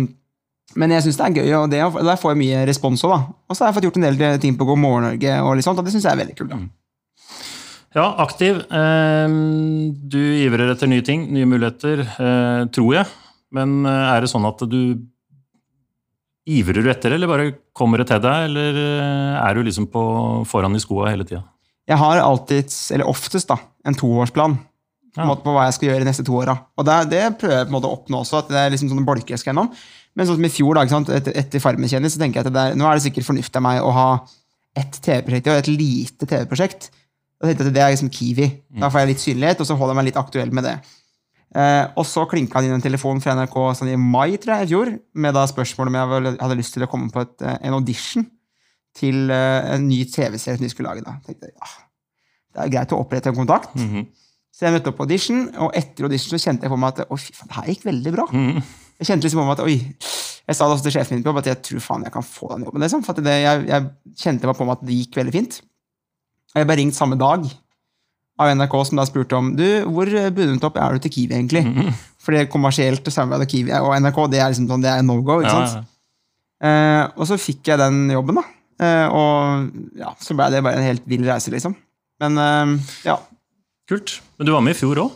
men 0.79 0.93
jeg 0.95 1.05
syns 1.05 1.19
det 1.19 1.25
er 1.25 1.41
gøy, 1.41 1.49
og 1.59 1.65
det, 1.73 1.81
og 1.85 1.99
der 2.07 2.19
får 2.19 2.33
jeg 2.33 2.39
mye 2.39 2.61
respons 2.69 3.03
òg. 3.05 3.17
Og 3.47 3.55
så 3.57 3.65
har 3.65 3.71
jeg 3.71 3.77
fått 3.77 3.89
gjort 3.89 3.99
en 3.99 4.07
del 4.07 4.39
ting 4.41 4.55
på 4.57 4.67
God 4.69 4.79
morgen 4.81 5.09
Norge, 5.09 5.35
og, 5.43 5.59
sånt, 5.65 5.81
og 5.81 5.85
det 5.85 5.93
syns 5.93 6.07
jeg 6.07 6.15
er 6.15 6.23
veldig 6.23 6.37
kult. 6.39 6.55
da. 6.55 6.61
Ja, 7.93 8.07
aktiv. 8.23 8.63
Um, 8.73 9.91
Du 10.09 10.17
ivrer 10.17 10.71
etter 10.73 10.89
nye 10.89 11.03
ting, 11.05 11.27
nye 11.35 11.49
muligheter, 11.49 12.07
uh, 12.17 12.63
tror 12.73 12.95
jeg. 13.01 13.11
Men 13.53 13.83
eh, 13.85 14.05
er 14.15 14.23
det 14.23 14.31
sånn 14.31 14.47
at 14.49 14.63
du 14.65 14.79
ivrer 16.49 16.83
du 16.83 16.89
etter, 16.91 17.13
eller 17.15 17.29
bare 17.29 17.51
kommer 17.77 18.01
det 18.01 18.09
til 18.09 18.21
deg? 18.23 18.47
Eller 18.49 18.79
eh, 18.81 19.35
er 19.39 19.55
du 19.55 19.61
liksom 19.67 19.87
på 19.93 20.03
foran 20.49 20.75
i 20.75 20.81
skoa 20.81 21.11
hele 21.13 21.27
tida? 21.27 21.43
Jeg 21.89 21.99
har 21.99 22.21
alltid, 22.23 22.71
eller 22.95 23.09
oftest, 23.11 23.51
da, 23.51 23.59
en 23.85 23.97
toårsplan 23.99 24.57
på, 25.13 25.25
måte, 25.27 25.43
på 25.45 25.53
hva 25.55 25.67
jeg 25.67 25.75
skal 25.77 25.89
gjøre 25.89 26.03
de 26.03 26.09
neste 26.09 26.25
to 26.27 26.37
åra. 26.39 26.55
Og 26.77 26.87
det, 26.87 26.95
det 27.11 27.23
prøver 27.41 27.59
jeg 27.59 27.67
på 27.67 27.71
en 27.71 27.77
måte 27.77 27.89
å 27.91 27.97
oppnå 27.97 28.23
også. 28.23 28.41
at 28.43 28.49
det 28.53 28.61
er 28.61 28.73
liksom 28.73 28.89
sånne 28.91 29.05
bolker 29.07 29.35
jeg 29.35 29.43
skal 29.43 29.53
gjennom. 29.53 29.69
Men 30.13 30.29
sånn 30.29 30.39
som 30.39 30.47
i 30.47 30.53
fjor, 30.53 30.73
da, 30.77 30.83
ikke 30.85 30.95
sant? 30.95 31.11
etter, 31.13 31.35
etter 31.37 31.61
Farmen-kjendis, 31.63 32.15
så 32.15 32.21
tenker 32.21 32.41
jeg 32.41 32.49
at 32.51 32.59
er, 32.63 32.75
nå 32.77 32.85
er 32.89 32.97
det 32.97 33.05
sikkert 33.07 33.29
fornuftig 33.29 33.61
av 33.61 33.65
meg 33.65 33.81
å 33.85 33.93
ha 33.93 34.09
ett 34.77 34.97
TV-prosjekt 35.05 35.47
og 35.53 35.61
et 35.61 35.69
lite 35.69 36.27
TV-prosjekt. 36.29 36.89
Da 37.41 37.49
tenkte 37.49 37.65
jeg 37.65 37.73
at 37.73 37.77
Det 37.77 37.85
er 37.85 37.93
liksom 37.93 38.11
Kiwi. 38.13 38.49
Da 38.81 38.89
får 38.93 39.03
jeg 39.03 39.11
litt 39.13 39.23
synlighet, 39.23 39.61
og 39.61 39.69
så 39.69 39.77
holder 39.77 39.93
jeg 39.93 39.99
meg 40.01 40.07
litt 40.09 40.19
aktuell 40.21 40.53
med 40.53 40.65
det. 40.69 40.75
Eh, 41.53 41.83
og 41.99 42.05
så 42.09 42.23
klinka 42.29 42.57
han 42.57 42.65
inn 42.65 42.77
en 42.79 42.81
telefon 42.81 43.19
fra 43.21 43.35
NRK 43.37 43.57
sånn 43.77 43.91
i 43.93 43.97
mai 43.99 44.39
tror 44.41 44.55
jeg, 44.57 44.65
i 44.65 44.71
fjor, 44.71 44.89
med 45.21 45.35
da 45.37 45.43
spørsmål 45.49 45.91
om 45.91 45.97
jeg 45.99 46.37
hadde 46.41 46.57
lyst 46.57 46.73
til 46.73 46.85
å 46.85 46.89
komme 46.89 47.13
på 47.13 47.21
et, 47.21 47.35
eh, 47.45 47.59
en 47.69 47.77
audition 47.77 48.25
til 48.97 49.29
eh, 49.33 49.73
en 49.75 49.85
ny 49.85 49.99
TV-serie 50.09 50.57
som 50.57 50.65
de 50.65 50.71
skulle 50.73 50.89
lage. 50.89 51.05
da. 51.05 51.13
Tenkte 51.25 51.49
jeg, 51.51 51.53
ja, 51.57 51.69
Det 52.53 52.63
er 52.63 52.73
greit 52.73 52.93
å 52.95 53.01
opprette 53.03 53.29
en 53.29 53.37
kontakt. 53.37 53.75
Mhm. 53.77 54.07
Så 54.53 54.67
jeg 54.67 54.75
møtte 54.75 54.91
opp 54.91 54.99
på 54.99 55.07
audition, 55.07 55.47
og 55.65 55.73
etter 55.77 56.05
audition 56.05 56.35
så 56.35 56.41
kjente 56.43 56.67
jeg 56.67 56.73
på 56.73 56.77
meg 56.77 56.93
at 56.93 57.09
oi, 57.09 57.17
fy 57.17 57.33
faen, 57.33 57.49
det 57.49 57.57
her 57.57 57.71
gikk 57.73 57.87
veldig 57.87 58.13
bra. 58.13 58.27
Mm. 58.29 58.59
Jeg 59.01 59.09
kjente 59.09 59.25
liksom 59.25 59.41
på 59.41 59.47
meg 59.47 59.55
at 59.55 59.63
oi, 59.65 59.77
jeg 60.43 60.57
sa 60.57 60.67
det 60.67 60.75
også 60.75 60.85
til 60.85 60.95
sjefen 60.97 61.17
min 61.17 61.25
på 61.25 61.31
jobb 61.31 61.41
at 61.41 61.49
jeg 61.49 61.61
tror 61.65 61.83
faen 61.87 62.05
jeg 62.05 62.13
kan 62.13 62.25
få 62.27 62.49
den 62.51 62.65
jobben. 62.67 62.83
Liksom. 62.83 63.03
For 63.07 63.25
det, 63.25 63.35
jeg, 63.41 63.65
jeg 63.71 64.17
kjente 64.21 64.49
meg 64.49 64.59
på 64.59 64.67
meg 64.67 64.77
at 64.77 64.85
det 64.85 64.97
gikk 64.99 65.19
veldig 65.21 65.33
fint. 65.33 65.59
Og 66.53 66.61
jeg 66.61 66.69
ble 66.69 66.77
ringt 66.83 66.97
samme 66.97 67.17
dag 67.17 67.47
av 68.43 68.51
NRK 68.57 68.75
som 68.89 68.99
da 68.99 69.05
spurte 69.07 69.37
om 69.37 69.51
du, 69.57 69.65
hvor 69.89 70.09
bundet 70.35 70.67
opp 70.67 70.77
er 70.81 70.95
du 70.95 71.05
til 71.05 71.13
Kiwi 71.15 71.37
egentlig? 71.37 71.63
Mm. 71.65 71.89
For 72.21 72.35
det 72.35 72.49
kommersielt 72.53 73.07
samarbeid 73.13 73.49
Kiwi 73.49 73.73
og 73.79 73.93
NRK 74.03 74.19
det 74.33 74.41
er 74.41 74.53
liksom 74.53 74.69
sånn, 74.69 74.85
det 74.85 74.93
er 74.93 75.05
no 75.05 75.17
go. 75.25 75.39
ikke 75.41 75.53
Ja, 75.53 75.65
ja. 75.79 75.83
Eh, 76.63 77.03
og 77.19 77.27
så 77.27 77.35
fikk 77.41 77.73
jeg 77.73 77.79
den 77.81 78.05
jobben, 78.13 78.37
da. 78.39 78.43
Eh, 78.83 79.07
og 79.11 79.97
ja, 79.99 80.13
så 80.23 80.35
ble 80.37 80.47
det 80.53 80.61
bare 80.63 80.79
en 80.79 80.87
helt 80.87 81.03
vill 81.09 81.25
reise, 81.27 81.51
liksom. 81.51 81.75
Men 82.23 82.39
eh, 82.39 82.93
ja. 83.09 83.17
Kult. 83.89 84.21
Men 84.39 84.47
du 84.47 84.51
var 84.55 84.61
med 84.63 84.75
i 84.75 84.79
fjor 84.79 84.95
òg. 85.03 85.11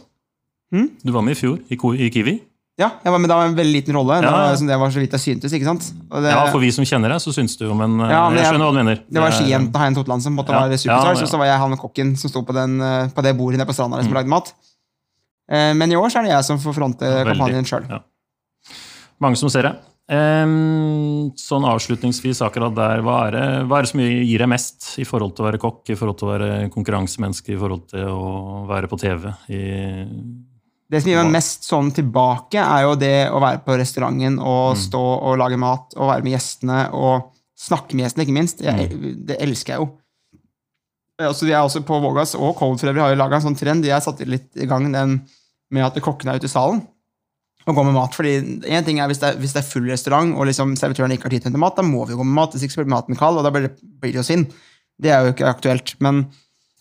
Mm? 0.75 0.87
Du 1.03 1.11
var 1.15 1.23
med 1.23 1.37
i 1.37 1.39
fjor 1.39 1.59
i, 1.71 1.77
i 2.05 2.09
Kiwi. 2.11 2.33
ja, 2.77 2.89
jeg 3.03 3.11
var 3.13 3.17
med 3.23 3.29
da 3.31 3.37
en 3.47 3.55
veldig 3.55 3.73
liten 3.73 3.95
rolle. 3.95 4.17
Ja, 4.21 4.29
var, 4.31 4.51
liksom, 4.51 4.67
det 4.67 4.75
var 4.77 4.91
så 4.93 4.99
vidt 5.01 5.13
jeg 5.15 5.21
syntes, 5.23 5.53
ikke 5.55 5.65
sant? 5.65 5.85
Og 6.11 6.21
det, 6.21 6.29
Ja, 6.35 6.43
For 6.51 6.59
vi 6.61 6.69
som 6.75 6.85
kjenner 6.85 7.09
deg, 7.09 7.21
så 7.23 7.31
syns 7.33 7.55
du 7.57 7.63
jo, 7.65 7.73
men 7.73 7.95
eh, 8.03 8.11
Ja, 8.11 8.27
men 8.29 8.37
jeg 8.37 8.43
jeg- 8.43 8.51
skjønner 8.53 8.67
hva 8.67 8.73
du 8.75 8.77
mener. 8.83 8.99
Det 9.09 9.21
var 9.23 9.31
skijenta 9.31 9.79
Hein 9.81 9.95
Totland 9.95 10.21
som 10.21 10.35
måtte 10.37 10.51
Ja, 10.53 10.65
være 10.67 10.77
superstar, 10.77 11.15
ja, 11.15 11.19
ja. 11.23 11.25
så 11.31 11.37
var 11.39 11.45
jeg 11.49 11.57
han 11.63 11.77
kokken 11.77 12.15
som 12.17 12.29
sto 12.29 12.43
på, 12.43 12.53
den, 12.53 12.79
eh, 12.81 13.07
på 13.15 13.23
det 13.23 13.33
bordet 13.39 13.57
nede 13.57 13.67
på 13.71 13.73
stranda 13.73 14.03
som 14.03 14.13
lagde 14.13 14.27
mat. 14.29 14.53
Eh, 15.49 15.73
Men 15.73 15.91
i 15.91 15.95
år 15.95 16.09
så 16.11 16.19
er 16.19 16.23
det 16.27 16.31
jeg 16.35 16.43
som 16.43 16.59
får 16.59 16.73
fronte 16.75 17.05
kampanjen 17.25 17.65
sjøl. 17.65 17.87
Ja. 17.89 17.99
Mange 19.19 19.37
som 19.37 19.49
ser 19.49 19.63
det. 19.63 19.75
Em, 20.07 21.31
sånn 21.35 21.65
avslutningsvis 21.67 22.39
akkurat 22.45 22.71
der, 22.77 23.01
hva 23.03 23.17
er, 23.27 23.35
det, 23.35 23.45
hva 23.67 23.79
er 23.79 23.83
det 23.83 23.89
som 23.91 23.99
gir 23.99 24.39
deg 24.39 24.47
mest 24.47 24.93
i 25.01 25.05
forhold 25.07 25.33
til 25.35 25.43
å 25.43 25.47
være 25.49 25.59
kokk, 25.59 25.81
i 25.91 25.97
forhold 25.99 26.19
til 26.21 26.29
å 26.29 26.31
være 26.31 26.69
konkurransemenneske, 26.71 27.51
i 27.51 27.59
forhold 27.59 27.89
til 27.91 28.05
å 28.07 28.29
være 28.69 28.87
på 28.87 28.99
TV? 29.01 29.27
Det 30.87 31.01
som 31.03 31.11
gir 31.11 31.19
meg 31.19 31.33
mest 31.35 31.67
sånn 31.67 31.91
tilbake, 31.91 32.63
er 32.63 32.85
jo 32.87 32.95
det 32.95 33.15
å 33.35 33.41
være 33.43 33.59
på 33.65 33.75
restauranten 33.81 34.39
og 34.39 34.77
Mm. 34.77 34.81
stå 34.87 35.03
og 35.27 35.37
lage 35.43 35.59
mat 35.59 35.91
og 35.97 36.07
være 36.13 36.23
med 36.23 36.37
gjestene 36.37 36.79
og 36.93 37.27
snakke 37.59 37.93
med 37.93 38.05
gjestene, 38.07 38.23
ikke 38.23 38.39
minst. 38.39 38.61
Jeg, 38.63 38.89
Mm. 38.89 39.25
Det 39.25 39.41
elsker 39.41 39.73
jeg 39.73 39.79
jo. 39.83 39.89
Altså, 41.19 41.45
vi 41.45 41.51
er 41.51 41.65
også 41.65 41.83
på 41.83 41.99
Vågas 41.99 42.35
og 42.35 42.55
Cold 42.55 42.79
for 42.79 42.87
øvrig 42.87 43.01
har 43.01 43.09
jo 43.09 43.19
laga 43.19 43.35
en 43.35 43.41
sånn 43.41 43.57
trend. 43.57 43.83
De 43.83 43.89
har 43.89 43.99
satt 43.99 44.19
litt 44.25 44.55
i 44.55 44.67
gang 44.67 44.89
den 44.93 45.21
med 45.71 45.83
at 45.83 45.95
kokkene 46.01 46.31
er 46.31 46.39
ute 46.39 46.45
i 46.45 46.47
salen 46.47 46.87
og 47.67 47.75
gå 47.75 47.83
med 47.83 47.95
mat. 47.97 48.15
Fordi 48.15 48.33
en 48.39 48.87
ting 48.87 49.01
er 49.01 49.09
Hvis 49.11 49.19
det 49.21 49.29
er, 49.29 49.39
hvis 49.41 49.53
det 49.55 49.61
er 49.61 49.69
full 49.69 49.89
restaurant 49.91 50.35
og 50.35 50.47
liksom 50.47 50.75
servitøren 50.79 51.11
ikke 51.15 51.27
har 51.27 51.35
tid 51.35 51.43
til 51.43 51.49
å 51.49 51.51
hente 51.51 51.63
mat, 51.63 51.77
da 51.77 51.85
må 51.85 52.05
vi 52.05 52.15
jo 52.15 52.21
gå 52.21 52.27
med 52.27 52.37
mat. 52.39 52.55
Hvis 52.55 52.67
ikke 52.67 52.77
så 52.77 52.83
blir 52.83 52.93
maten 52.95 53.19
kald, 53.19 53.39
og 53.39 53.47
da 53.47 53.51
blir 53.53 53.67
det, 53.67 54.13
jo 54.15 54.25
synd. 54.25 54.53
Det 54.97 55.11
er 55.13 55.25
jo 55.25 55.35
ikke 55.35 55.49
aktuelt. 55.49 55.93
Men 56.03 56.25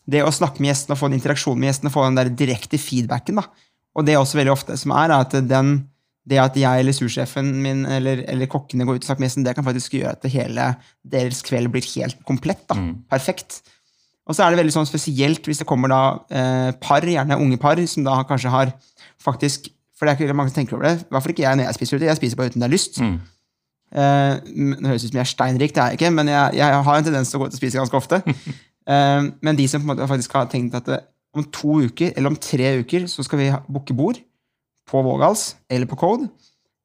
det 0.07 0.23
å 0.23 0.33
snakke 0.35 0.63
med 0.63 0.71
gjestene 0.71 0.95
og 0.95 1.03
få 1.03 1.11
en 1.11 1.19
interaksjon 1.19 1.59
med 1.59 1.73
gjestene, 1.73 1.93
få 1.93 2.07
den 2.07 2.21
der 2.21 2.31
direkte 2.31 2.79
feedbacken, 2.79 3.43
da. 3.43 3.49
Og 3.97 4.07
det 4.07 4.15
er 4.15 4.23
også 4.23 4.39
veldig 4.39 4.53
ofte 4.53 4.77
som 4.79 4.93
er, 4.95 5.11
er 5.11 5.25
at 5.25 5.35
den, 5.49 5.77
det 6.29 6.39
at 6.43 6.59
jeg 6.61 6.83
eller 6.83 6.95
sursjefen 6.95 7.49
min 7.65 7.87
eller, 7.89 8.23
eller 8.29 8.51
kokkene 8.51 8.85
går 8.87 8.99
ut 8.99 9.07
og 9.07 9.09
snakker 9.09 9.25
med 9.25 9.31
gjesten, 9.31 9.47
det 9.47 9.55
kan 9.57 9.67
faktisk 9.67 9.97
gjøre 9.97 10.19
at 10.19 10.29
hele 10.31 10.67
deres 11.03 11.41
kveld 11.47 11.73
blir 11.73 11.87
helt 11.97 12.21
komplett. 12.29 12.67
da. 12.69 12.77
Mm. 12.79 12.93
Perfekt. 13.11 13.63
Og 14.27 14.37
så 14.37 14.45
er 14.45 14.53
det 14.53 14.61
veldig 14.61 14.75
sånn 14.75 14.89
spesielt 14.89 15.47
hvis 15.47 15.63
det 15.63 15.69
kommer 15.71 15.91
da 15.91 16.03
eh, 16.29 16.71
par, 16.83 17.07
gjerne 17.07 17.39
unge 17.41 17.59
par, 17.63 17.81
som 17.89 18.07
da 18.07 18.21
kanskje 18.29 18.53
har 18.53 18.75
faktisk 19.23 19.71
For 19.97 20.07
det 20.07 20.13
er 20.13 20.27
ikke 20.27 20.37
mange 20.37 20.53
som 20.53 20.61
tenker 20.61 20.77
over 20.77 20.91
det. 20.91 21.07
I 21.07 21.15
hvert 21.15 21.25
fall 21.25 21.33
ikke 21.33 21.47
jeg 21.47 21.59
når 21.59 21.69
jeg 21.69 21.79
spiser 21.79 21.97
ute. 21.97 22.11
Jeg 22.11 22.21
spiser 22.21 22.39
bare 22.39 22.53
uten 22.53 22.63
det 22.63 22.69
er 22.69 22.77
lyst. 22.77 23.01
mm, 23.01 23.17
Uh, 23.95 24.43
det 24.43 24.89
høres 24.91 25.05
ut 25.05 25.13
som 25.13 25.21
jeg 25.21 25.23
er 25.23 25.31
steinrik, 25.31 25.73
det 25.75 25.81
er 25.81 25.93
jeg 25.93 25.99
ikke, 26.01 26.09
men 26.11 26.29
jeg, 26.29 26.57
jeg 26.59 26.79
har 26.89 26.97
en 26.99 27.05
tendens 27.07 27.31
til 27.31 27.39
å 27.39 27.45
gå 27.45 27.47
ut 27.47 27.55
og 27.55 27.61
spise 27.61 27.79
ganske 27.79 27.97
ofte. 27.97 28.19
uh, 28.27 29.29
men 29.47 29.59
de 29.59 29.67
som 29.71 29.81
på 29.81 29.87
en 29.87 29.93
måte 29.93 30.09
faktisk 30.11 30.35
har 30.37 30.49
tenkt 30.51 30.75
at 30.75 30.89
det, 30.91 30.99
om 31.37 31.47
to 31.55 31.79
uker 31.87 32.11
eller 32.17 32.33
om 32.33 32.39
tre 32.41 32.73
uker 32.81 33.07
så 33.13 33.23
skal 33.25 33.41
vi 33.41 33.47
booke 33.71 33.95
bord 33.97 34.19
på 34.91 35.03
Vågals 35.07 35.53
eller 35.71 35.89
på 35.89 35.99
Code, 36.03 36.27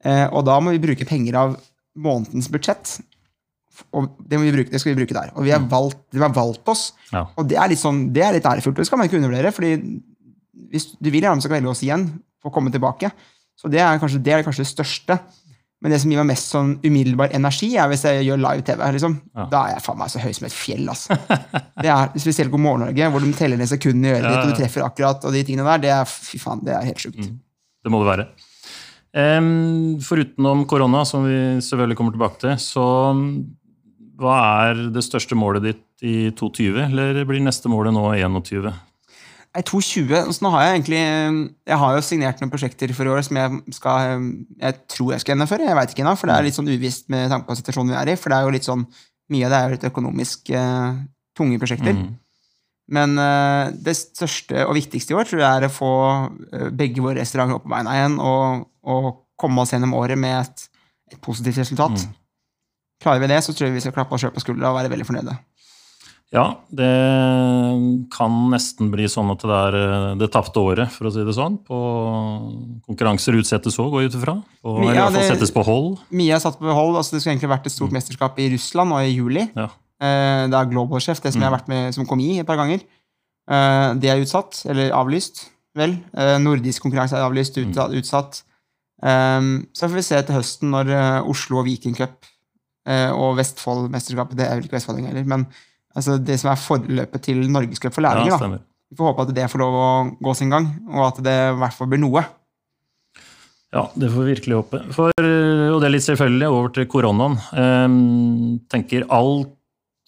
uh, 0.06 0.28
og 0.30 0.46
da 0.48 0.60
må 0.62 0.76
vi 0.76 0.84
bruke 0.84 1.08
penger 1.10 1.40
av 1.42 1.58
månedens 1.98 2.52
budsjett. 2.54 3.00
Og 3.98 4.12
det, 4.30 4.38
bruke, 4.38 4.70
det 4.70 4.80
skal 4.84 4.94
vi 4.94 5.00
bruke 5.02 5.18
der. 5.18 5.34
Og 5.34 5.48
vi 5.48 5.56
har 5.56 5.64
valgt, 5.72 6.04
de 6.14 6.22
har 6.22 6.34
valgt 6.36 6.70
oss. 6.70 6.92
ja. 7.10 7.26
Og 7.34 7.48
det 7.50 7.58
er 7.58 7.72
litt 7.72 7.82
sånn, 7.82 8.12
det 8.14 8.24
er 8.24 8.38
litt 8.38 8.46
ærefullt, 8.46 8.78
det 8.78 8.86
skal 8.88 9.02
man 9.02 9.10
ikke 9.10 9.18
undervurdere. 9.18 9.52
fordi 9.56 9.74
hvis 10.72 10.92
du 11.02 11.10
vil 11.10 11.26
gjerne 11.26 11.42
kan 11.42 11.58
velge 11.58 11.72
oss 11.72 11.82
igjen 11.84 12.06
for 12.42 12.52
å 12.52 12.56
komme 12.56 12.74
tilbake. 12.74 13.12
Så 13.58 13.70
det 13.72 13.82
er 13.84 14.02
kanskje 14.02 14.22
det, 14.26 14.34
er 14.34 14.46
kanskje 14.46 14.66
det 14.66 14.72
største. 14.72 15.18
Men 15.82 15.96
det 15.96 15.98
som 16.04 16.12
gir 16.14 16.20
meg 16.22 16.30
mest 16.30 16.52
sånn 16.54 16.76
umiddelbar 16.84 17.32
energi, 17.34 17.72
er 17.80 17.88
hvis 17.90 18.04
jeg 18.06 18.26
gjør 18.28 18.42
live-TV. 18.44 18.84
liksom. 18.98 19.16
Ja. 19.34 19.46
Da 19.50 19.62
er 19.66 19.76
jeg 19.76 19.86
faen 19.88 19.98
meg 19.98 20.12
så 20.14 20.22
høy 20.22 20.34
som 20.38 20.46
et 20.46 20.54
fjell. 20.54 20.84
altså. 20.94 21.18
Det 21.82 21.90
er 21.90 22.12
spesielt 22.22 22.54
God 22.54 22.62
morgen 22.62 22.86
Norge, 22.86 23.08
hvor 23.14 23.26
de 23.26 23.32
teller 23.38 23.58
ned 23.58 23.70
sekundene 23.70 24.12
i 24.12 24.14
øret 24.20 24.28
Ja, 24.28 24.36
ditt, 24.36 24.44
og 24.44 24.52
du 24.54 24.62
treffer 24.62 24.86
akkurat, 24.86 25.26
og 25.26 25.34
de 25.34 25.42
tingene 25.48 25.66
der. 25.66 25.82
Det 25.82 25.94
er 25.96 26.06
fy 26.12 26.42
faen, 26.42 26.62
det 26.68 26.76
er 26.78 26.86
helt 26.86 27.02
sjukt. 27.02 27.26
Mm. 27.26 27.40
Det 27.82 27.94
må 27.94 28.04
det 28.04 28.12
være. 28.12 28.28
Foruten 29.12 30.04
Forutenom 30.06 30.62
korona, 30.70 31.02
som 31.06 31.26
vi 31.26 31.40
selvfølgelig 31.66 31.98
kommer 31.98 32.14
tilbake 32.16 32.40
til, 32.46 32.54
så 32.62 32.86
hva 34.22 34.38
er 34.70 34.86
det 34.94 35.02
største 35.04 35.36
målet 35.36 35.66
ditt 35.66 36.06
i 36.06 36.30
2020, 36.38 36.78
eller 36.86 37.26
blir 37.26 37.42
neste 37.42 37.70
målet 37.74 37.96
nå 37.96 38.06
21? 38.22 38.70
Nei, 39.52 39.64
220, 39.68 40.32
så 40.32 40.46
nå 40.46 40.50
har 40.54 40.64
Jeg 40.64 40.76
egentlig, 40.78 41.00
jeg 41.68 41.78
har 41.82 41.96
jo 41.98 42.04
signert 42.08 42.40
noen 42.40 42.52
prosjekter 42.54 42.94
for 42.96 43.08
i 43.08 43.12
år 43.12 43.24
som 43.28 43.36
jeg 43.36 43.76
skal, 43.76 44.22
jeg 44.62 44.78
tror 44.94 45.10
jeg 45.12 45.24
skal 45.24 45.34
gjennomføre. 45.34 45.68
Jeg 45.68 45.76
vet 45.76 45.92
ikke 45.92 46.06
ennå, 46.06 46.14
for 46.16 46.32
det 46.32 46.38
er 46.38 46.48
litt 46.48 46.56
sånn 46.56 46.72
uvisst 46.72 47.12
med 47.12 47.28
tanke 47.34 47.50
på 47.50 47.58
situasjonen 47.60 47.92
vi 47.92 47.98
er 48.00 48.14
i. 48.14 48.16
For 48.20 48.32
det 48.32 48.38
er 48.38 48.48
jo 48.48 48.54
litt 48.56 48.70
sånn, 48.70 48.86
mye 49.36 49.50
av 49.50 49.52
det 49.52 49.60
er 49.60 49.66
jo 49.66 49.76
litt 49.76 49.90
økonomisk 49.92 50.54
uh, 50.56 50.96
tunge 51.36 51.60
prosjekter. 51.60 52.00
Mm. 52.00 52.08
Men 52.96 53.20
uh, 53.20 53.76
det 53.76 53.98
største 54.00 54.64
og 54.64 54.78
viktigste 54.80 55.12
i 55.12 55.20
år 55.20 55.28
tror 55.28 55.44
jeg 55.44 55.50
er 55.52 55.68
å 55.68 55.72
få 55.72 55.92
eh, 56.52 56.72
begge 56.76 57.04
våre 57.04 57.20
restauranter 57.20 57.60
opp 57.60 57.68
på 57.68 57.72
beina 57.72 57.94
igjen 57.96 58.18
og, 58.24 58.66
og 58.88 59.14
komme 59.40 59.64
oss 59.64 59.76
gjennom 59.76 59.96
året 60.00 60.20
med 60.20 60.46
et, 60.46 60.68
et 61.12 61.20
positivt 61.24 61.60
resultat. 61.60 62.00
Mm. 62.00 62.18
Klarer 63.04 63.24
vi 63.24 63.32
det, 63.32 63.44
så 63.44 63.56
tror 63.56 63.68
jeg 63.68 63.76
vi 63.76 63.84
skal 63.84 63.96
klappe 63.96 64.16
oss 64.16 64.24
sjøl 64.24 64.32
på 64.36 64.44
skuldra 64.44 64.72
og 64.72 64.80
være 64.80 64.92
veldig 64.96 65.08
fornøyde. 65.08 65.36
Ja, 66.32 66.46
det 66.72 66.88
kan 68.14 68.36
nesten 68.54 68.88
bli 68.94 69.04
sånn 69.12 69.34
at 69.34 69.42
det 69.44 69.56
er 69.58 69.76
eh, 69.82 70.06
det 70.22 70.30
tapte 70.32 70.62
året, 70.64 70.88
for 70.94 71.10
å 71.10 71.12
si 71.12 71.26
det 71.28 71.34
sånn. 71.36 71.58
På 71.68 71.80
konkurranser 72.88 73.36
utsettes 73.36 73.76
òg, 73.84 73.90
går 73.92 74.06
jeg 74.06 74.12
ut 74.14 74.18
ifra. 74.22 74.36
Og 74.64 74.80
i 74.86 74.94
hvert 74.94 75.12
fall 75.18 75.28
settes 75.28 75.52
på 75.52 75.64
hold. 75.68 75.98
Mye 76.16 76.38
er 76.38 76.44
satt 76.44 76.56
på 76.62 76.72
hold. 76.78 76.96
altså 76.96 77.18
Det 77.18 77.22
skulle 77.24 77.36
egentlig 77.36 77.52
vært 77.52 77.68
et 77.68 77.76
stort 77.76 77.92
mesterskap 77.96 78.40
i 78.40 78.48
Russland 78.54 78.94
nå 78.94 79.02
i 79.04 79.10
juli. 79.12 79.44
Ja. 79.60 79.68
Eh, 80.00 80.48
Det 80.48 80.56
er 80.62 80.70
Global 80.72 81.04
Chef, 81.04 81.20
det 81.20 81.34
som 81.34 81.44
jeg 81.44 81.50
har 81.50 81.58
vært 81.58 81.68
med 81.72 81.94
som 81.98 82.08
kom 82.08 82.24
i 82.24 82.40
et 82.40 82.48
par 82.48 82.60
ganger. 82.62 82.80
Eh, 83.52 83.94
Det 84.00 84.10
er 84.14 84.24
utsatt, 84.24 84.62
eller 84.72 84.96
avlyst, 84.96 85.50
vel. 85.76 85.98
Nordisk 86.40 86.84
konkurranse 86.84 87.16
er 87.20 87.28
avlyst, 87.28 87.58
utsatt. 87.60 87.92
utsatt. 87.92 88.42
Så 89.02 89.88
får 89.90 89.96
vi 89.98 90.02
se 90.06 90.22
til 90.22 90.36
høsten 90.36 90.70
når 90.72 91.26
Oslo 91.28 91.60
og 91.60 91.66
Viking 91.66 91.96
Cup 91.98 92.24
og 92.88 93.36
Vestfoldmesterskapet 93.38 94.36
Det 94.38 94.46
er 94.48 94.56
vel 94.60 94.66
ikke 94.68 94.78
Vestfold 94.78 95.00
heller, 95.06 95.24
men 95.26 95.46
altså 95.96 96.18
det 96.22 96.38
som 96.42 96.52
er 96.52 96.60
forløpet 96.62 97.26
til 97.30 97.42
Norgescup 97.52 97.96
for 97.96 98.06
Ja, 98.06 98.14
lærlinger, 98.16 98.58
da. 98.58 98.62
vi 98.92 99.00
får 99.00 99.12
håpe 99.12 99.26
at 99.28 99.34
det 99.38 99.48
får 99.52 99.64
lov 99.64 99.80
å 99.80 99.90
gå 100.28 100.36
sin 100.38 100.54
gang, 100.54 100.70
og 100.92 101.08
at 101.10 101.24
det 101.26 101.38
i 101.52 101.58
hvert 101.62 101.78
fall 101.78 101.92
blir 101.92 102.02
noe. 102.04 102.26
Ja, 103.72 103.86
det 103.96 104.10
får 104.12 104.26
vi 104.26 104.34
virkelig 104.34 104.58
håpe. 104.60 104.82
For, 104.92 105.16
og 105.16 105.78
det 105.80 105.88
er 105.88 105.94
litt 105.94 106.04
selvfølgelig 106.04 106.48
over 106.52 106.74
til 106.76 106.88
koronaen. 106.92 107.38
Um, 107.56 108.60
tenker 108.72 109.08
alt 109.08 109.54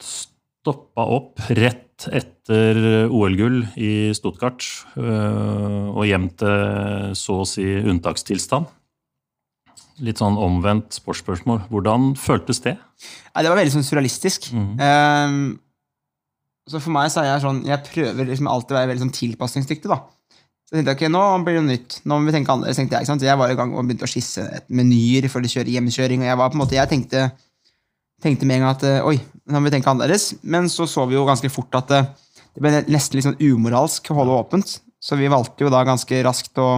stoppa 0.03 1.05
opp 1.15 1.39
rett 1.55 2.07
etter 2.11 3.07
OL-gull 3.07 3.61
i 3.79 4.11
Stuttgart 4.17 4.65
uh, 4.97 5.95
og 5.95 6.03
hjem 6.09 6.27
til 6.39 7.13
så 7.15 7.39
å 7.43 7.47
si 7.47 7.63
unntakstilstand. 7.63 8.67
Litt 10.03 10.19
sånn 10.19 10.35
omvendt 10.41 10.97
sportsspørsmål. 10.97 11.67
Hvordan 11.71 12.13
føltes 12.19 12.59
det? 12.65 12.75
Ja, 12.75 13.43
det 13.45 13.51
var 13.51 13.59
veldig 13.61 13.75
sånn 13.77 13.87
surrealistisk. 13.87 14.49
Mm. 14.51 14.71
Um, 14.81 15.37
så 16.69 16.79
for 16.79 16.95
meg 16.95 17.09
så 17.11 17.21
er 17.21 17.27
jeg 17.27 17.43
sånn 17.43 17.63
Jeg 17.67 17.83
prøver 17.89 18.29
liksom 18.29 18.47
alltid 18.47 18.71
å 18.71 18.77
være 18.77 18.89
veldig 18.93 19.03
sånn 19.03 19.15
tilpasningsdyktig. 19.17 19.89
da. 19.91 19.97
Så 20.63 20.75
jeg 20.75 20.79
tenkte 20.79 20.95
ok, 20.95 21.11
nå 21.11 21.23
blir 21.43 21.59
det 21.59 21.63
nytt. 21.67 21.97
Nå 22.07 22.17
må 22.17 22.29
vi 22.29 22.35
tenke 22.35 22.53
annerledes. 22.53 22.79
tenkte 22.79 22.95
Jeg 22.95 23.05
ikke 23.05 23.11
sant? 23.11 23.23
Så 23.23 23.27
jeg 23.27 23.39
var 23.41 23.51
i 23.51 23.57
gang 23.59 23.73
og 23.75 23.83
begynte 23.83 24.07
å 24.07 24.11
skisse 24.11 24.45
et 24.59 24.69
menyer 24.71 25.27
for 25.31 25.43
å 25.43 25.51
kjøre 25.53 25.73
hjemkjøring. 25.75 26.23
og 26.23 26.29
Jeg 26.31 26.39
var 26.39 26.53
på 26.53 26.57
en 26.57 26.63
måte, 26.63 26.77
jeg 26.79 26.91
tenkte, 26.91 27.25
tenkte 28.23 28.47
med 28.47 28.61
en 28.61 28.65
gang 28.67 28.77
at 28.77 28.87
oi, 29.03 29.17
nå 29.19 29.59
må 29.59 29.67
vi 29.67 29.75
tenke 29.75 29.91
annerledes. 29.91 30.29
Men 30.41 30.71
så 30.71 30.87
så 30.87 31.03
vi 31.09 31.19
jo 31.19 31.27
ganske 31.27 31.51
fort 31.51 31.75
at 31.81 31.91
det, 31.91 32.01
det 32.55 32.63
ble 32.63 32.73
nesten 32.87 33.19
litt 33.19 33.27
sånn 33.27 33.41
umoralsk 33.43 34.07
å 34.13 34.17
holde 34.21 34.39
åpent. 34.39 34.77
Så 35.03 35.19
vi 35.19 35.27
valgte 35.27 35.67
jo 35.67 35.73
da 35.73 35.83
ganske 35.83 36.23
raskt 36.23 36.57
å 36.63 36.77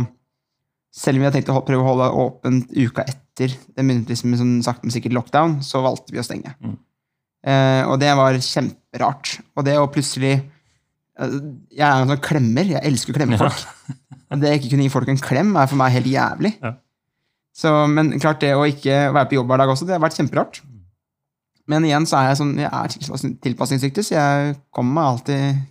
selv 0.96 1.20
om 1.20 1.22
vi 1.22 1.27
hadde 1.27 1.38
tenkt 1.42 1.51
å 1.51 1.62
prøve 1.68 1.84
å 1.84 1.89
holde 1.89 2.10
åpent 2.24 2.72
uka 2.72 3.04
etter 3.04 3.51
det 3.51 3.84
begynte 3.84 4.13
liksom 4.13 4.36
sånn 4.39 4.54
sakte, 4.63 4.88
men 4.88 4.96
sikkert 4.96 5.15
lockdown, 5.18 5.58
så 5.65 5.82
valgte 5.84 6.15
vi 6.15 6.22
å 6.22 6.25
stenge. 6.25 6.54
Mm. 6.63 6.77
Eh, 7.46 7.84
og 7.86 8.00
det 8.02 8.12
var 8.18 8.38
kjemperart. 8.42 9.36
Og 9.56 9.68
det 9.68 9.75
å 9.78 9.90
plutselig 9.94 10.34
eh, 10.34 11.36
Jeg 11.75 11.86
er 11.86 12.02
en 12.02 12.14
sånn 12.14 12.24
klemmer. 12.25 12.72
Jeg 12.75 12.82
elsker 12.90 13.14
å 13.14 13.20
klemme 13.20 13.40
folk. 13.42 13.66
Ja. 14.25 14.40
det 14.42 14.50
å 14.50 14.58
ikke 14.58 14.72
kunne 14.74 14.88
gi 14.88 14.94
folk 14.94 15.12
en 15.14 15.22
klem 15.22 15.54
er 15.60 15.70
for 15.70 15.80
meg 15.80 15.94
helt 15.96 16.10
jævlig. 16.10 16.56
Ja. 16.64 16.74
Så, 17.56 17.72
men 17.88 18.16
klart 18.20 18.42
det 18.44 18.56
å 18.58 18.66
ikke 18.68 19.06
være 19.16 19.30
på 19.30 19.38
jobb 19.38 19.52
hver 19.52 19.62
dag 19.62 19.70
også, 19.72 19.86
det 19.88 19.96
har 19.96 20.04
vært 20.04 20.18
kjemperart. 20.18 20.60
Men 21.72 21.86
igjen 21.88 22.06
så 22.10 22.20
er 22.20 22.32
jeg 22.32 22.40
sånn, 22.42 22.58
jeg 22.60 22.68
er 22.70 23.38
tilpasningsdyktig, 23.46 24.04
så 24.06 24.18
jeg 24.18 24.58
kommer 24.75 24.98
meg 24.98 25.08
alltid 25.14 25.62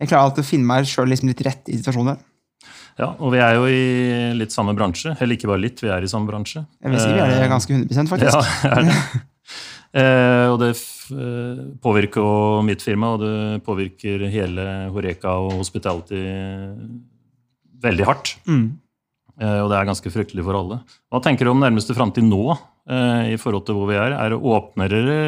Jeg 0.00 0.08
klarer 0.08 0.28
alltid 0.28 0.44
å 0.44 0.48
finne 0.48 0.68
meg 0.68 0.86
sjøl 0.88 1.10
liksom 1.12 1.28
litt 1.30 1.42
rett 1.46 1.68
i 1.72 1.80
situasjoner. 1.80 2.20
Ja, 3.00 3.08
og 3.16 3.32
vi 3.32 3.40
er 3.40 3.56
jo 3.56 3.66
i 3.70 3.82
litt 4.36 4.52
samme 4.54 4.74
bransje. 4.76 5.14
Eller 5.18 5.38
ikke 5.38 5.48
bare 5.50 5.62
litt, 5.62 5.80
vi 5.82 5.90
er 5.92 6.04
i 6.04 6.10
samme 6.10 6.28
bransje. 6.28 6.64
Jeg 6.82 6.92
vil 6.92 7.00
si 7.00 7.12
vi 7.12 7.22
er 7.22 7.30
det 7.32 7.38
eh, 7.40 7.50
ganske 7.50 7.76
100 7.76 8.10
faktisk. 8.10 8.36
Ja, 8.36 8.72
er 8.72 8.88
det. 8.88 8.96
eh, 9.96 10.46
og 10.50 10.58
det 10.62 10.72
eh, 10.74 11.62
påvirker 11.82 12.24
jo 12.24 12.62
mitt 12.66 12.84
firma, 12.84 13.14
og 13.14 13.24
det 13.24 13.62
påvirker 13.66 14.26
hele 14.32 14.66
Horeka 14.94 15.36
og 15.44 15.56
Hospitality 15.60 16.22
veldig 17.82 18.08
hardt. 18.08 18.34
Mm. 18.48 18.66
Eh, 19.40 19.58
og 19.62 19.70
det 19.72 19.78
er 19.78 19.88
ganske 19.88 20.12
fryktelig 20.14 20.44
for 20.46 20.58
alle. 20.58 20.82
Hva 21.10 21.22
tenker 21.24 21.48
du 21.48 21.54
om 21.54 21.62
nærmeste 21.62 21.96
framtid 21.96 22.26
nå? 22.28 22.56
Eh, 22.90 23.32
i 23.34 23.38
forhold 23.38 23.64
til 23.68 23.78
hvor 23.78 23.90
vi 23.92 23.96
er? 24.00 24.16
Er 24.18 24.34
det 24.34 24.40
Åpner 24.42 24.90
dere 24.90 25.18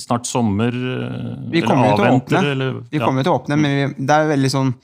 snart 0.00 0.28
sommer? 0.28 0.74
Vi 1.50 1.62
kommer 1.64 1.92
jo 1.92 1.98
til 1.98 2.06
å 2.06 2.16
åpne. 2.18 2.46
Eller, 2.54 2.78
ja. 2.78 2.86
Vi 2.92 3.02
kommer 3.02 3.26
til 3.26 3.32
å 3.32 3.40
åpne, 3.40 3.60
men 3.60 3.76
vi, 3.76 4.06
det 4.06 4.16
er 4.16 4.32
veldig 4.34 4.52
sånn 4.52 4.74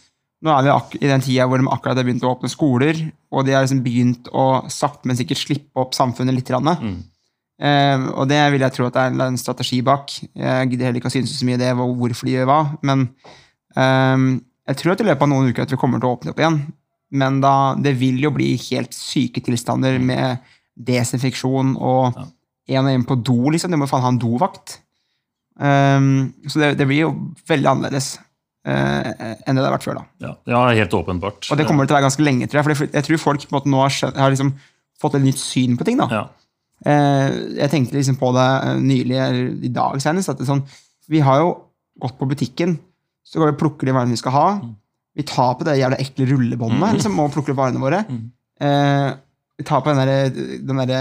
nå 0.45 0.52
er 0.52 0.66
vi 0.66 1.00
i 1.00 1.11
den 1.11 1.23
tida 1.25 1.47
hvor 1.49 1.61
de 1.61 1.68
akkurat 1.73 1.99
har 1.99 2.06
begynt 2.06 2.25
å 2.26 2.35
åpne 2.35 2.50
skoler, 2.52 2.99
og 3.33 3.47
de 3.47 3.54
har 3.56 3.64
liksom 3.64 3.83
begynt 3.85 4.28
å 4.37 4.47
sakte, 4.73 5.09
men 5.09 5.18
sikkert 5.18 5.40
slippe 5.40 5.80
opp 5.80 5.97
samfunnet 5.97 6.37
litt. 6.37 6.50
Mm. 6.52 6.99
Eh, 7.56 8.08
og 8.12 8.26
det 8.28 8.40
vil 8.52 8.64
jeg 8.66 8.75
tro 8.76 8.88
at 8.88 8.96
det 8.96 9.04
er 9.06 9.28
en 9.30 9.40
strategi 9.40 9.80
bak. 9.84 10.12
Jeg 10.36 10.70
gidder 10.70 10.90
heller 10.90 11.00
ikke 11.00 11.12
å 11.12 11.14
synes 11.14 11.32
så 11.36 11.48
mye 11.48 11.60
det 11.60 11.72
hvorfor 11.76 12.28
de 12.28 12.36
gjør 12.36 12.50
hva, 12.50 12.60
men 12.86 13.08
eh, 13.76 14.26
jeg 14.66 14.80
tror 14.80 14.94
at 14.94 15.04
i 15.04 15.06
løpet 15.06 15.25
av 15.25 15.30
noen 15.30 15.52
uker 15.52 15.64
at 15.64 15.72
vi 15.72 15.78
kommer 15.80 16.02
til 16.02 16.10
å 16.10 16.16
åpne 16.18 16.34
opp 16.34 16.42
igjen. 16.42 16.60
Men 17.16 17.38
da, 17.42 17.54
det 17.78 17.94
vil 18.00 18.18
jo 18.18 18.32
bli 18.34 18.54
helt 18.68 18.94
syke 18.96 19.42
tilstander 19.44 20.00
mm. 20.00 20.08
med 20.10 20.52
desinfeksjon 20.88 21.76
og 21.78 22.18
én 22.66 22.80
en 22.80 22.88
og 22.88 22.96
en 22.96 23.06
på 23.06 23.16
do, 23.22 23.38
liksom. 23.54 23.70
Du 23.72 23.78
må 23.78 23.88
faen 23.88 24.02
ha 24.04 24.10
en 24.10 24.20
dovakt. 24.20 24.80
Um, 25.56 26.34
så 26.50 26.60
det, 26.60 26.72
det, 26.80 26.86
blir 26.88 27.06
jo 27.06 27.12
veldig 27.48 27.70
annerledes 27.70 28.16
uh, 28.68 29.06
enn 29.46 29.56
det 29.56 29.62
det 29.62 29.68
har 29.68 29.76
vært 29.76 29.86
før. 29.86 30.00
da. 30.00 30.06
Ja, 30.26 30.32
ja, 30.50 30.64
helt 30.82 30.96
åpenbart. 30.98 31.46
Og 31.46 31.60
det 31.60 31.68
kommer 31.68 31.86
det 31.86 31.92
til 31.92 31.96
å 31.96 32.00
være 32.00 32.08
ganske 32.08 32.26
lenge, 32.26 32.50
tror 32.50 32.60
jeg. 32.60 32.80
For 32.82 32.98
jeg 32.98 33.06
tror 33.06 33.22
folk 33.22 33.46
på 33.46 33.54
en 33.54 33.58
måte 33.60 33.72
nå 33.72 33.84
har, 33.84 33.94
skjønt, 33.94 34.18
har 34.20 34.34
liksom 34.34 34.52
fått 35.00 35.16
et 35.20 35.25
nytt 35.28 35.40
syn 35.40 35.78
på 35.78 35.86
ting. 35.86 36.02
da. 36.02 36.10
Ja. 36.10 36.26
Eh, 36.85 37.28
jeg 37.56 37.73
tenkte 37.73 37.97
liksom 37.97 38.18
på 38.21 38.33
det 38.37 38.47
eh, 38.47 38.80
nylig, 38.83 39.16
eller 39.16 39.52
i 39.64 39.73
dag 39.73 40.00
senest, 40.02 40.33
at 40.33 40.42
sånn, 40.47 40.64
vi 41.11 41.23
har 41.25 41.40
jo 41.40 41.52
gått 42.02 42.18
på 42.18 42.28
butikken, 42.28 42.76
så 43.26 43.40
går 43.40 43.50
vi 43.50 43.56
og 43.56 43.61
plukker 43.62 43.88
de 43.88 43.95
varene 43.97 44.14
vi 44.14 44.21
skal 44.21 44.35
ha. 44.37 44.49
Mm. 44.61 44.75
Vi 45.16 45.25
tar 45.26 45.54
på 45.56 45.66
det 45.66 45.78
jævla 45.80 46.00
ekle 46.02 46.26
rullebåndet 46.28 46.83
mm. 46.83 46.99
liksom, 46.99 47.23
og 47.23 47.33
plukker 47.35 47.56
varene 47.56 47.80
våre. 47.83 48.02
Mm. 48.11 48.26
Eh, 48.61 49.06
vi 49.56 49.64
tar 49.64 49.80
på 49.80 49.92
den 49.92 50.02
derre 50.02 50.18
den 50.68 50.83
der, 50.83 50.92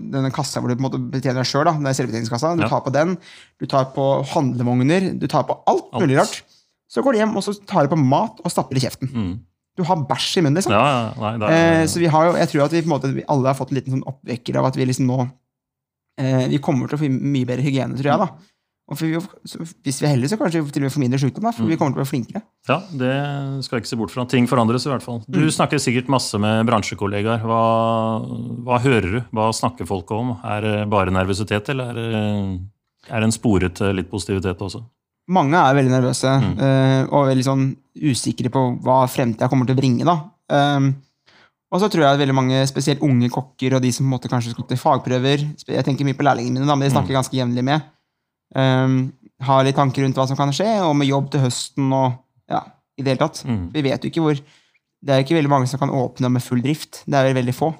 denne 0.00 0.32
kassa 0.32 0.60
hvor 0.60 0.72
du 0.72 0.78
på 0.78 0.80
en 0.80 0.86
måte 0.86 1.00
betjener 1.12 1.42
deg 1.42 1.50
sjøl. 1.50 1.68
Selvbetjeningskassa. 1.68 2.54
Du 2.56 2.64
tar 2.64 2.80
på 2.86 2.92
den, 2.94 3.18
du 3.60 3.68
tar 3.68 3.90
på 3.92 4.06
handlevogner, 4.32 5.12
du 5.20 5.28
tar 5.28 5.44
på 5.48 5.58
alt, 5.68 5.90
alt. 5.92 6.00
mulig 6.00 6.16
rart. 6.22 6.40
Så 6.88 7.04
går 7.04 7.12
du 7.12 7.20
hjem 7.20 7.36
og 7.36 7.44
så 7.44 7.54
tar 7.68 7.84
du 7.84 7.92
på 7.92 8.00
mat 8.00 8.40
og 8.40 8.52
stapper 8.52 8.80
i 8.80 8.84
kjeften. 8.84 9.12
Du 9.78 9.84
har 9.88 10.00
bæsj 10.08 10.38
i 10.38 10.44
munnen, 10.44 10.58
liksom. 10.60 10.74
Ja, 10.74 11.12
nei, 11.16 11.34
er, 11.48 11.82
eh, 11.82 11.86
så 11.88 12.00
vi 12.02 12.10
har 12.12 12.28
jo, 12.28 12.32
jeg 12.36 12.50
tror 12.50 12.66
at 12.66 12.74
vi 12.74 12.82
på 12.84 12.90
en 12.90 12.92
måte, 12.92 13.12
alle 13.32 13.48
har 13.48 13.56
fått 13.56 13.72
en 13.72 13.78
liten 13.78 13.94
sånn 13.96 14.08
oppvekker 14.10 14.58
av 14.60 14.68
at 14.68 14.76
vi 14.76 14.84
liksom 14.88 15.08
nå 15.08 15.22
eh, 16.20 16.48
Vi 16.52 16.60
kommer 16.64 16.90
til 16.90 16.98
å 16.98 17.00
få 17.00 17.08
mye 17.12 17.48
bedre 17.48 17.64
hygiene, 17.64 17.96
tror 17.96 18.10
jeg. 18.12 18.26
da. 18.26 18.52
Og 18.92 18.98
vi, 18.98 19.12
hvis 19.16 20.00
vi 20.02 20.06
er 20.06 20.12
heldige, 20.12 20.34
så 20.34 20.36
kanskje 20.36 20.60
vi 20.60 20.74
til 20.74 20.82
og 20.82 20.88
med 20.88 20.92
får 20.92 21.02
mindre 21.04 21.20
sykdom. 21.22 21.46
Da, 21.46 21.54
for 21.56 21.64
mm. 21.64 21.70
vi 21.70 21.78
kommer 21.80 21.94
til 21.94 22.00
å 22.00 22.02
være 22.02 22.10
flinkere. 22.10 22.42
Ja, 22.68 22.78
det 23.00 23.12
skal 23.64 23.78
jeg 23.78 23.84
ikke 23.84 23.92
se 23.92 23.98
bort 24.02 24.12
fra. 24.12 24.24
Ting 24.28 24.48
forandres 24.50 24.84
i 24.84 24.90
hvert 24.92 25.04
fall. 25.06 25.22
Du 25.24 25.40
mm. 25.40 25.52
snakker 25.56 25.80
sikkert 25.80 26.10
masse 26.12 26.40
med 26.42 26.66
bransjekollegaer. 26.68 27.46
Hva, 27.48 27.62
hva, 28.66 28.80
hører 28.84 29.08
du? 29.08 29.20
Hva 29.32 29.48
snakker 29.56 29.88
folk 29.88 30.12
om? 30.12 30.34
Er 30.44 30.66
det 30.66 30.74
bare 30.92 31.14
nervøsitet, 31.14 31.70
eller 31.72 31.94
er 31.94 32.00
det, 32.02 32.24
er 33.08 33.22
det 33.22 33.30
en 33.30 33.36
sporet 33.38 33.80
litt 33.96 34.10
positivitet 34.12 34.60
også? 34.66 34.82
Mange 35.32 35.56
er 35.56 35.78
veldig 35.78 35.94
nervøse 35.94 36.34
mm. 36.42 36.52
uh, 36.58 37.00
og 37.14 37.28
veldig 37.30 37.46
sånn 37.46 37.64
usikre 37.98 38.50
på 38.52 38.60
hva 38.84 39.02
fremtida 39.10 39.48
kommer 39.50 39.68
til 39.68 39.76
å 39.76 39.80
bringe. 39.80 40.06
da. 40.08 40.18
Um, 40.52 40.92
og 41.72 41.80
så 41.80 41.88
tror 41.88 42.04
jeg 42.04 42.16
at 42.16 42.20
veldig 42.20 42.36
mange, 42.36 42.60
spesielt 42.68 43.02
unge 43.04 43.30
kokker 43.32 43.78
og 43.78 43.82
de 43.84 43.90
som 43.92 44.04
på 44.04 44.10
en 44.10 44.14
måte 44.14 44.28
kanskje 44.28 44.52
skal 44.52 44.66
til 44.68 44.76
fagprøver 44.76 45.46
Jeg 45.64 45.84
tenker 45.86 46.04
mye 46.04 46.16
på 46.18 46.26
lærlingene 46.26 46.60
mine, 46.60 46.68
da, 46.68 46.76
men 46.76 46.84
de 46.84 46.92
snakker 46.92 47.14
mm. 47.14 47.18
ganske 47.20 47.38
jevnlig 47.38 47.64
med 47.64 47.90
Um, 48.52 49.14
har 49.42 49.64
litt 49.64 49.78
tanker 49.78 50.04
rundt 50.04 50.18
hva 50.18 50.26
som 50.28 50.36
kan 50.38 50.52
skje, 50.54 50.68
og 50.84 50.92
med 50.98 51.08
jobb 51.08 51.30
til 51.32 51.40
høsten 51.46 51.88
og 51.96 52.18
ja, 52.52 52.60
i 52.98 53.04
det 53.04 53.14
hele 53.14 53.22
tatt. 53.24 53.40
Mm. 53.48 53.62
Vi 53.72 53.84
vet 53.86 54.04
jo 54.04 54.12
ikke 54.12 54.24
hvor 54.26 54.42
Det 55.02 55.10
er 55.10 55.24
ikke 55.24 55.34
veldig 55.34 55.50
mange 55.50 55.66
som 55.66 55.80
kan 55.80 55.90
åpne 55.90 56.28
med 56.30 56.44
full 56.44 56.60
drift. 56.62 57.00
Det 57.10 57.16
er 57.18 57.24
vel 57.26 57.40
veldig 57.40 57.54
få. 57.56 57.72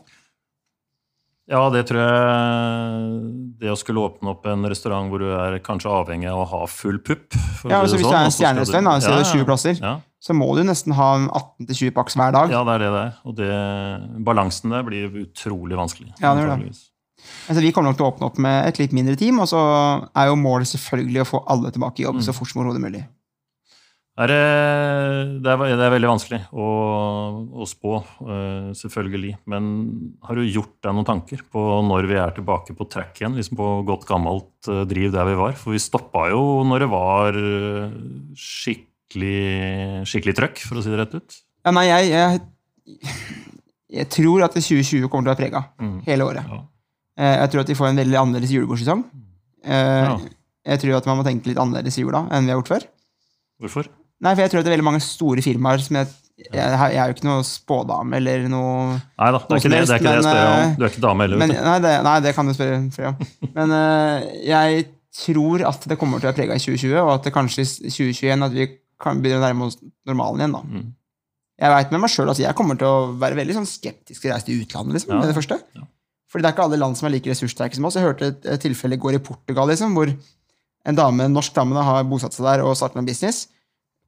Ja, 1.51 1.63
det 1.75 1.83
tror 1.89 1.99
jeg 1.99 3.17
Det 3.59 3.73
å 3.73 3.79
skulle 3.79 4.05
åpne 4.07 4.31
opp 4.31 4.47
en 4.47 4.63
restaurant 4.71 5.11
hvor 5.11 5.25
du 5.25 5.33
er 5.35 5.57
kanskje 5.65 5.91
avhengig 5.91 6.29
av 6.31 6.45
å 6.45 6.47
ha 6.53 6.61
full 6.71 7.01
pupp 7.03 7.35
Ja, 7.67 7.81
altså 7.81 7.99
Hvis 7.99 8.07
du 8.07 8.15
er 8.15 8.29
en 8.29 8.37
stjernerestaurant, 8.37 9.03
så 9.03 9.11
er 9.11 9.19
det 9.25 9.27
20 9.33 9.49
plasser, 9.49 9.81
ja. 9.83 9.97
så 10.23 10.37
må 10.39 10.53
du 10.55 10.63
nesten 10.69 10.95
ha 10.99 11.11
18-20 11.27 11.93
paks 11.97 12.19
hver 12.19 12.35
dag. 12.35 12.55
Ja, 12.55 12.63
det 12.69 12.77
er 12.77 12.85
det 12.85 12.93
det 12.95 13.03
er. 13.03 13.13
Og 13.27 13.37
det, 13.39 13.51
balansen 14.27 14.75
der 14.75 14.87
blir 14.87 15.21
utrolig 15.25 15.79
vanskelig. 15.79 16.13
Ja, 16.23 16.35
det 16.35 16.47
gjør 16.47 16.63
det. 16.63 16.73
Altså, 17.23 17.63
vi 17.63 17.71
kommer 17.75 17.93
nok 17.93 17.99
til 18.01 18.07
å 18.07 18.11
åpne 18.11 18.29
opp 18.31 18.39
med 18.43 18.67
et 18.67 18.79
litt 18.81 18.95
mindre 18.97 19.15
team, 19.19 19.39
og 19.43 19.51
så 19.51 19.63
er 20.19 20.31
jo 20.31 20.39
målet 20.39 20.71
selvfølgelig 20.73 21.23
å 21.23 21.29
få 21.29 21.43
alle 21.55 21.71
tilbake 21.75 22.03
i 22.03 22.07
jobb 22.07 22.19
mm. 22.19 22.25
så 22.27 22.35
fort 22.35 22.51
som 22.51 22.63
overhodet 22.63 22.83
mulig. 22.83 23.03
Er 24.21 24.29
det, 24.29 24.37
er, 24.37 25.63
det, 25.73 25.85
er, 25.87 25.93
veldig 25.95 26.11
vanskelig 26.11 26.39
å, 26.53 26.67
å 27.49 27.65
spå, 27.65 27.95
uh, 28.27 28.73
selvfølgelig. 28.77 29.39
Men 29.49 29.71
har 30.27 30.37
du 30.37 30.45
gjort 30.45 30.75
deg 30.85 30.93
noen 30.93 31.09
tanker 31.09 31.41
på 31.49 31.63
når 31.89 32.09
vi 32.11 32.19
er 32.21 32.35
tilbake 32.37 32.77
på 32.77 32.89
track 32.93 33.23
igjen? 33.23 33.39
liksom 33.39 33.57
På 33.57 33.71
godt 33.89 34.05
gammelt 34.11 34.69
uh, 34.69 34.83
driv 34.89 35.15
der 35.15 35.31
vi 35.31 35.39
var? 35.41 35.57
For 35.57 35.73
vi 35.73 35.81
stoppa 35.81 36.27
jo 36.33 36.43
når 36.69 36.85
det 36.85 36.91
var 36.93 37.39
uh, 37.41 37.95
skikkelig, 38.37 40.05
skikkelig 40.13 40.37
trøkk, 40.43 40.61
for 40.69 40.77
å 40.77 40.85
si 40.85 40.93
det 40.93 41.01
rett 41.01 41.17
ut. 41.17 41.41
Ja, 41.63 41.73
nei, 41.73 41.87
jeg, 41.89 42.13
jeg, 42.13 43.09
jeg 43.97 44.13
tror 44.13 44.45
at 44.45 44.61
2020 44.61 45.09
kommer 45.09 45.25
til 45.25 45.33
å 45.33 45.35
være 45.35 45.41
prega 45.41 45.65
mm. 45.81 45.97
hele 46.11 46.29
året. 46.29 46.53
Ja. 46.53 46.63
Eh, 47.21 47.35
jeg 47.43 47.53
tror 47.53 47.63
at 47.63 47.73
vi 47.73 47.77
får 47.79 47.91
en 47.91 48.01
veldig 48.01 48.19
annerledes 48.19 48.55
julebordsesong. 48.55 49.03
Eh, 49.65 50.05
ja. 50.07 50.15
Jeg 50.73 50.83
tror 50.85 50.99
at 50.99 51.09
man 51.11 51.19
må 51.21 51.27
tenke 51.27 51.51
litt 51.51 51.61
annerledes 51.61 51.99
i 51.99 52.05
jula 52.05 52.25
enn 52.33 52.47
vi 52.47 52.55
har 52.55 52.61
gjort 52.61 52.73
før. 52.77 52.87
Hvorfor? 53.63 53.91
Nei, 54.23 54.35
for 54.35 54.45
jeg 54.45 54.53
tror 54.53 54.63
at 54.63 54.67
det 54.67 54.71
er 54.71 54.77
veldig 54.77 54.91
mange 54.91 55.03
store 55.05 55.45
firmaer 55.45 55.83
som 55.83 55.99
jeg 55.99 56.11
jeg, 56.43 56.59
jeg, 56.59 56.97
er 56.99 57.11
jo 57.11 57.15
ikke 57.15 57.27
noe 57.29 57.43
spådame 57.47 58.19
eller 58.19 58.47
noe 58.51 58.97
Nei 58.97 59.29
da, 59.35 59.41
det 59.45 59.55
er 59.55 59.61
ikke 59.61 59.71
det, 59.71 59.83
det, 59.83 59.95
er 59.95 60.01
ikke 60.01 60.09
men, 60.09 60.17
det 60.17 60.17
jeg 60.17 60.25
spør 60.25 60.49
om. 60.49 60.63
Eh, 60.63 60.73
du 60.75 60.83
er 60.83 60.91
ikke 60.91 61.03
dame 61.05 61.27
heller. 61.27 61.41
Men, 61.43 61.53
nei, 61.69 61.75
det, 61.85 61.93
nei, 62.07 62.15
det 62.25 62.33
kan 62.37 62.49
du 62.49 62.55
spørre 62.57 62.79
for 62.97 63.11
om. 63.11 63.29
Men 63.59 63.75
uh, 63.77 64.25
jeg 64.49 64.87
tror 65.23 65.65
at 65.69 65.87
det 65.93 65.99
kommer 66.01 66.19
til 66.19 66.27
å 66.27 66.33
være 66.33 66.39
prega 66.41 66.57
i 66.57 66.65
2020, 66.65 66.97
og 67.03 67.13
at 67.13 67.29
det 67.29 67.35
kanskje 67.37 67.67
i 67.67 67.93
2021 67.93 68.47
at 68.49 68.57
vi 68.57 68.69
kan 69.03 69.23
begynne 69.23 69.43
å 69.43 69.45
nærme 69.45 69.69
oss 69.69 69.79
normalen 70.09 70.43
igjen. 70.43 70.57
da. 70.57 70.63
Mm. 70.67 70.91
Jeg 71.63 71.75
vet 71.77 71.95
med 71.95 72.03
meg 72.03 72.13
selv, 72.17 72.33
altså, 72.33 72.47
jeg 72.47 72.59
kommer 72.59 72.79
til 72.81 72.89
å 72.89 73.13
være 73.23 73.39
veldig 73.39 73.59
sånn 73.61 73.69
skeptisk 73.69 74.25
til 74.25 74.33
å 74.33 74.35
reise 74.35 74.49
til 74.49 74.63
utlandet. 74.65 74.99
liksom, 74.99 75.13
ja. 75.13 75.21
med 75.21 75.31
det 75.31 75.39
første. 75.39 75.61
Ja. 75.79 75.89
Fordi 76.33 76.45
det 76.45 76.49
er 76.49 76.57
ikke 76.57 76.65
alle 76.65 76.81
land 76.81 76.97
som 76.99 77.07
er 77.07 77.13
like 77.13 77.29
ressurssterke 77.29 77.77
som 77.77 77.87
oss. 77.87 77.99
Jeg 77.99 78.09
hørte 78.09 78.33
et 78.41 78.63
tilfelle 78.65 78.97
i 78.97 79.03
går 79.03 79.19
i 79.19 79.23
Portugal 79.23 79.69
liksom, 79.69 79.93
hvor 79.99 80.11
en 80.11 80.99
dame, 80.99 81.29
en 81.29 81.37
norsk 81.37 81.55
dame 81.55 81.85
har 81.87 82.07
bosatt 82.09 82.35
seg 82.35 82.49
der 82.49 82.65
og 82.65 82.73
startet 82.79 83.03
en 83.03 83.07
business. 83.07 83.45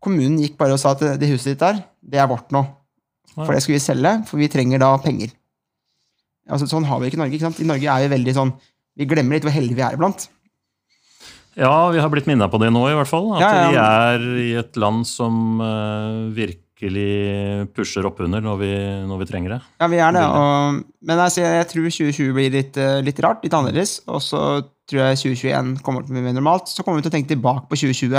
Kommunen 0.04 0.38
gikk 0.42 0.58
bare 0.60 0.76
og 0.76 0.82
sa 0.82 0.92
at 0.94 1.02
det 1.20 1.30
huset 1.32 1.54
ditt 1.54 1.64
der, 1.64 1.80
det 2.04 2.20
er 2.20 2.30
vårt 2.30 2.52
nå. 2.54 2.62
For 3.34 3.50
det 3.50 3.64
skal 3.64 3.74
vi 3.74 3.82
selge, 3.82 4.12
for 4.28 4.38
vi 4.38 4.50
trenger 4.52 4.82
da 4.82 4.92
penger. 5.02 5.32
Altså, 6.50 6.68
sånn 6.70 6.86
har 6.86 7.00
vi 7.00 7.08
ikke 7.08 7.18
i 7.18 7.22
Norge. 7.24 7.36
ikke 7.38 7.48
sant? 7.48 7.60
I 7.62 7.68
Norge 7.68 7.88
er 7.88 8.04
vi 8.04 8.14
veldig 8.18 8.34
sånn 8.36 8.50
Vi 9.00 9.06
glemmer 9.08 9.38
litt 9.38 9.46
hvor 9.46 9.54
heldige 9.54 9.78
vi 9.78 9.84
er 9.86 9.96
iblant. 9.96 10.26
Ja, 11.58 11.72
vi 11.94 12.00
har 12.02 12.10
blitt 12.10 12.28
minna 12.28 12.48
på 12.50 12.58
det 12.62 12.68
nå, 12.74 12.82
i 12.90 12.94
hvert 12.98 13.10
fall. 13.10 13.32
At 13.36 13.42
Ja, 13.42 13.50
ja. 13.54 13.70
vi 13.70 13.80
er 13.80 14.28
i 14.42 14.50
et 14.58 14.78
land 14.78 15.06
som 15.06 15.62
uh, 15.62 16.30
virkelig 16.34 17.70
pusher 17.74 18.06
opp 18.06 18.20
under 18.22 18.42
når 18.42 18.60
vi, 18.60 18.70
når 19.08 19.22
vi 19.22 19.28
trenger 19.30 19.54
det. 19.56 19.60
Ja, 19.80 19.88
vi 19.90 20.00
er 20.02 20.14
det. 20.14 20.24
Og, 20.26 20.80
men 21.06 21.22
altså, 21.22 21.42
jeg 21.46 21.68
tror 21.70 21.88
2020 21.88 22.32
blir 22.36 22.54
litt, 22.54 22.78
eh, 22.78 23.00
litt 23.06 23.22
rart, 23.22 23.42
litt 23.46 23.54
annerledes. 23.54 24.00
Og 24.10 24.22
så 24.22 24.42
tror 24.90 25.00
jeg 25.00 25.22
2021 25.22 25.76
kommer 25.86 26.04
til 26.04 26.12
å 26.12 26.18
bli 26.18 26.26
mer 26.26 26.36
normalt. 26.36 26.70
Så 26.70 26.82
kommer 26.84 27.00
vi 27.00 27.06
til 27.06 27.14
å 27.14 27.16
tenke 27.16 27.32
tilbake 27.34 27.66
på 27.70 27.78
2020 27.82 28.18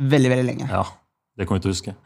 veldig, 0.00 0.30
veldig 0.32 0.46
lenge. 0.46 0.70
Ja, 0.70 0.84
det 1.36 1.46
kommer 1.46 1.60
vi 1.60 1.66
til 1.66 1.72
å 1.72 1.76
huske. 1.76 1.96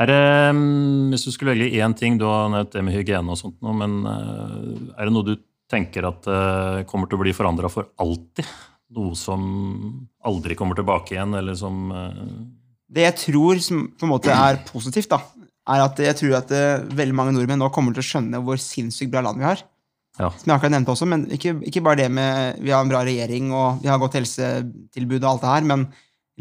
Er 0.00 0.08
det, 0.08 0.20
mm, 0.56 1.12
hvis 1.12 1.26
du 1.26 1.32
skulle 1.34 1.52
velge 1.52 1.82
én 1.84 1.94
ting, 1.96 2.16
du 2.16 2.24
har 2.24 2.48
nevnt 2.52 2.72
det 2.72 2.84
med 2.84 2.94
hygiene 2.96 3.34
og 3.34 3.36
sånt 3.36 3.58
men 3.60 3.98
eh, 4.08 4.94
er 4.96 5.08
det 5.08 5.12
noe 5.12 5.26
du 5.26 5.34
tenker 5.72 6.06
at 6.08 6.28
eh, 6.28 6.84
kommer 6.88 7.08
til 7.08 7.18
å 7.18 7.24
bli 7.24 7.34
forandra 7.36 7.68
for 7.72 7.90
alltid? 8.00 8.48
Noe 8.96 9.16
som 9.16 9.42
aldri 10.28 10.56
kommer 10.56 10.76
tilbake 10.76 11.14
igjen, 11.14 11.36
eller 11.36 11.56
som 11.56 11.92
eh, 11.92 12.24
Det 12.88 13.04
jeg 13.04 13.18
tror 13.26 13.60
som 13.64 13.84
på 13.92 14.08
en 14.08 14.14
måte 14.14 14.32
er 14.32 14.62
positivt, 14.68 15.12
da, 15.12 15.20
er 15.72 15.84
at 15.84 16.00
jeg 16.08 16.18
tror 16.18 16.38
at 16.40 16.56
veldig 16.92 17.16
mange 17.16 17.36
nordmenn 17.36 17.60
nå 17.60 17.68
kommer 17.72 17.92
til 17.96 18.04
å 18.04 18.08
skjønne 18.08 18.40
hvor 18.44 18.60
sinnssykt 18.60 19.12
bra 19.12 19.22
land 19.24 19.40
vi 19.40 19.48
har. 19.50 19.60
Ja. 20.20 20.28
Som 20.36 20.50
jeg 20.50 20.56
akkurat 20.56 20.74
nevnte 20.74 20.92
også, 20.92 21.08
men 21.08 21.24
ikke, 21.32 21.54
ikke 21.68 21.84
bare 21.84 22.02
det 22.02 22.10
med 22.12 22.60
vi 22.64 22.72
har 22.72 22.84
en 22.84 22.90
bra 22.90 23.00
regjering 23.04 23.52
og 23.56 23.84
vi 23.84 23.88
har 23.88 24.00
godt 24.00 24.18
helsetilbud 24.18 25.20
og 25.22 25.30
alt 25.30 25.44
det 25.44 25.52
her, 25.52 25.68
men 25.68 25.86